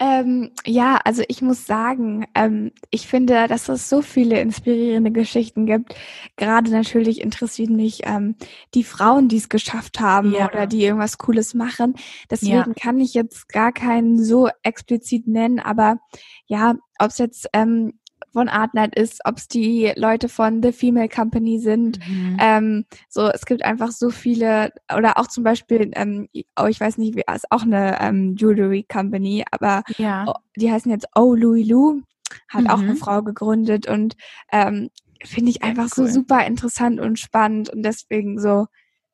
Ähm, 0.00 0.50
ja, 0.66 0.98
also 1.04 1.22
ich 1.28 1.40
muss 1.40 1.66
sagen, 1.66 2.26
ähm, 2.34 2.72
ich 2.90 3.06
finde, 3.06 3.46
dass 3.46 3.68
es 3.68 3.88
so 3.88 4.02
viele 4.02 4.40
inspirierende 4.40 5.12
Geschichten 5.12 5.66
gibt. 5.66 5.94
Gerade 6.36 6.70
natürlich 6.72 7.20
interessieren 7.20 7.76
mich 7.76 8.00
ähm, 8.02 8.34
die 8.74 8.82
Frauen, 8.82 9.28
die 9.28 9.36
es 9.36 9.48
geschafft 9.48 10.00
haben 10.00 10.32
ja. 10.32 10.48
oder 10.48 10.66
die 10.66 10.84
irgendwas 10.84 11.16
Cooles 11.16 11.54
machen. 11.54 11.94
Deswegen 12.28 12.52
ja. 12.52 12.74
kann 12.74 13.00
ich 13.00 13.14
jetzt 13.14 13.48
gar 13.48 13.70
keinen 13.70 14.22
so 14.22 14.48
explizit 14.64 15.28
nennen, 15.28 15.60
aber 15.60 16.00
ja, 16.46 16.74
ob 16.98 17.10
es 17.10 17.18
jetzt 17.18 17.48
ähm, 17.52 17.92
von 18.32 18.48
Artnight 18.48 18.96
ist, 18.96 19.20
ob 19.24 19.38
es 19.38 19.48
die 19.48 19.92
Leute 19.96 20.28
von 20.28 20.62
The 20.62 20.72
Female 20.72 21.08
Company 21.08 21.58
sind. 21.58 21.98
Mhm. 22.08 22.36
Ähm, 22.40 22.84
so, 23.08 23.28
es 23.28 23.46
gibt 23.46 23.64
einfach 23.64 23.92
so 23.92 24.10
viele, 24.10 24.72
oder 24.94 25.18
auch 25.18 25.28
zum 25.28 25.44
Beispiel, 25.44 25.90
ähm, 25.94 26.28
oh, 26.60 26.66
ich 26.66 26.80
weiß 26.80 26.98
nicht, 26.98 27.14
wie, 27.16 27.22
ist 27.32 27.50
auch 27.50 27.62
eine 27.62 28.00
ähm, 28.00 28.34
Jewelry 28.36 28.84
Company, 28.90 29.44
aber 29.50 29.82
ja. 29.98 30.24
oh, 30.26 30.34
die 30.56 30.70
heißen 30.70 30.90
jetzt 30.90 31.06
Oh 31.14 31.34
Louis 31.34 31.66
Lou, 31.68 32.02
hat 32.48 32.62
mhm. 32.62 32.70
auch 32.70 32.80
eine 32.80 32.96
Frau 32.96 33.22
gegründet 33.22 33.86
und 33.88 34.16
ähm, 34.50 34.90
finde 35.24 35.50
ich 35.50 35.62
einfach 35.62 35.84
cool. 35.96 36.06
so 36.06 36.06
super 36.06 36.44
interessant 36.44 37.00
und 37.00 37.18
spannend 37.18 37.70
und 37.70 37.82
deswegen 37.82 38.40
so 38.40 38.66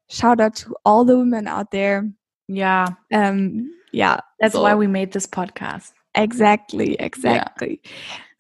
shout 0.08 0.40
out 0.40 0.56
to 0.56 0.74
all 0.84 1.06
the 1.06 1.14
women 1.14 1.46
out 1.46 1.70
there. 1.70 2.12
Ja. 2.46 2.98
Ähm, 3.10 3.70
ja. 3.92 4.20
That's 4.38 4.54
so. 4.54 4.62
why 4.62 4.74
we 4.78 4.88
made 4.88 5.10
this 5.10 5.28
podcast. 5.28 5.94
Exactly, 6.14 6.96
exactly. 6.98 7.80
Ja. 7.82 7.90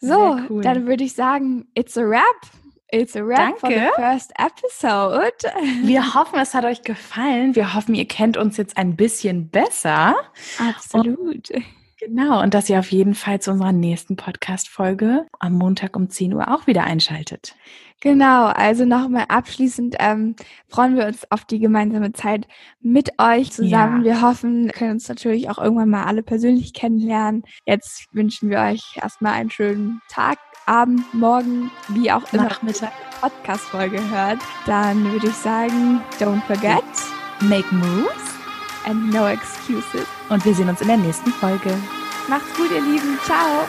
So, 0.00 0.38
cool. 0.48 0.62
dann 0.62 0.86
würde 0.86 1.04
ich 1.04 1.14
sagen, 1.14 1.66
it's 1.74 1.96
a 1.96 2.02
wrap. 2.02 2.24
It's 2.92 3.14
a 3.14 3.24
wrap 3.24 3.60
Danke. 3.60 3.60
for 3.60 3.70
the 3.70 3.90
first 3.96 4.32
episode. 4.38 5.52
Wir 5.84 6.14
hoffen, 6.14 6.40
es 6.40 6.54
hat 6.54 6.64
euch 6.64 6.82
gefallen. 6.82 7.54
Wir 7.54 7.74
hoffen, 7.74 7.94
ihr 7.94 8.08
kennt 8.08 8.36
uns 8.36 8.56
jetzt 8.56 8.76
ein 8.76 8.96
bisschen 8.96 9.48
besser. 9.48 10.16
Absolut. 10.58 11.50
Und 11.50 11.64
genau, 12.00 12.42
und 12.42 12.54
dass 12.54 12.68
ihr 12.68 12.78
auf 12.78 12.90
jeden 12.90 13.14
Fall 13.14 13.40
zu 13.40 13.52
unserer 13.52 13.72
nächsten 13.72 14.16
Podcast-Folge 14.16 15.26
am 15.38 15.52
Montag 15.52 15.96
um 15.96 16.08
10 16.08 16.34
Uhr 16.34 16.52
auch 16.52 16.66
wieder 16.66 16.84
einschaltet. 16.84 17.54
Genau, 18.00 18.46
also 18.46 18.86
nochmal 18.86 19.26
abschließend 19.28 19.96
ähm, 19.98 20.34
freuen 20.68 20.96
wir 20.96 21.06
uns 21.06 21.30
auf 21.30 21.44
die 21.44 21.58
gemeinsame 21.58 22.12
Zeit 22.12 22.48
mit 22.80 23.10
euch 23.18 23.52
zusammen. 23.52 24.04
Ja. 24.04 24.04
Wir 24.04 24.22
hoffen, 24.22 24.64
wir 24.64 24.72
können 24.72 24.92
uns 24.92 25.08
natürlich 25.08 25.50
auch 25.50 25.58
irgendwann 25.58 25.90
mal 25.90 26.04
alle 26.04 26.22
persönlich 26.22 26.72
kennenlernen. 26.72 27.44
Jetzt 27.66 28.06
wünschen 28.12 28.48
wir 28.48 28.60
euch 28.60 28.96
erstmal 28.96 29.34
einen 29.34 29.50
schönen 29.50 30.00
Tag, 30.08 30.38
Abend, 30.64 31.12
Morgen, 31.12 31.70
wie 31.88 32.10
auch 32.10 32.32
immer 32.32 32.44
Nachmittag 32.44 32.92
Podcast-Folge 33.20 34.00
hört. 34.10 34.38
Dann 34.66 35.04
würde 35.12 35.26
ich 35.26 35.34
sagen, 35.34 36.00
don't 36.18 36.42
forget, 36.46 36.82
make 37.42 37.66
moves 37.74 38.39
and 38.86 39.12
no 39.12 39.26
excuses. 39.26 40.06
Und 40.28 40.44
wir 40.44 40.54
sehen 40.54 40.68
uns 40.68 40.80
in 40.80 40.88
der 40.88 40.96
nächsten 40.96 41.30
Folge. 41.32 41.76
Macht's 42.28 42.54
gut, 42.56 42.70
ihr 42.70 42.80
Lieben. 42.80 43.18
Ciao. 43.24 43.66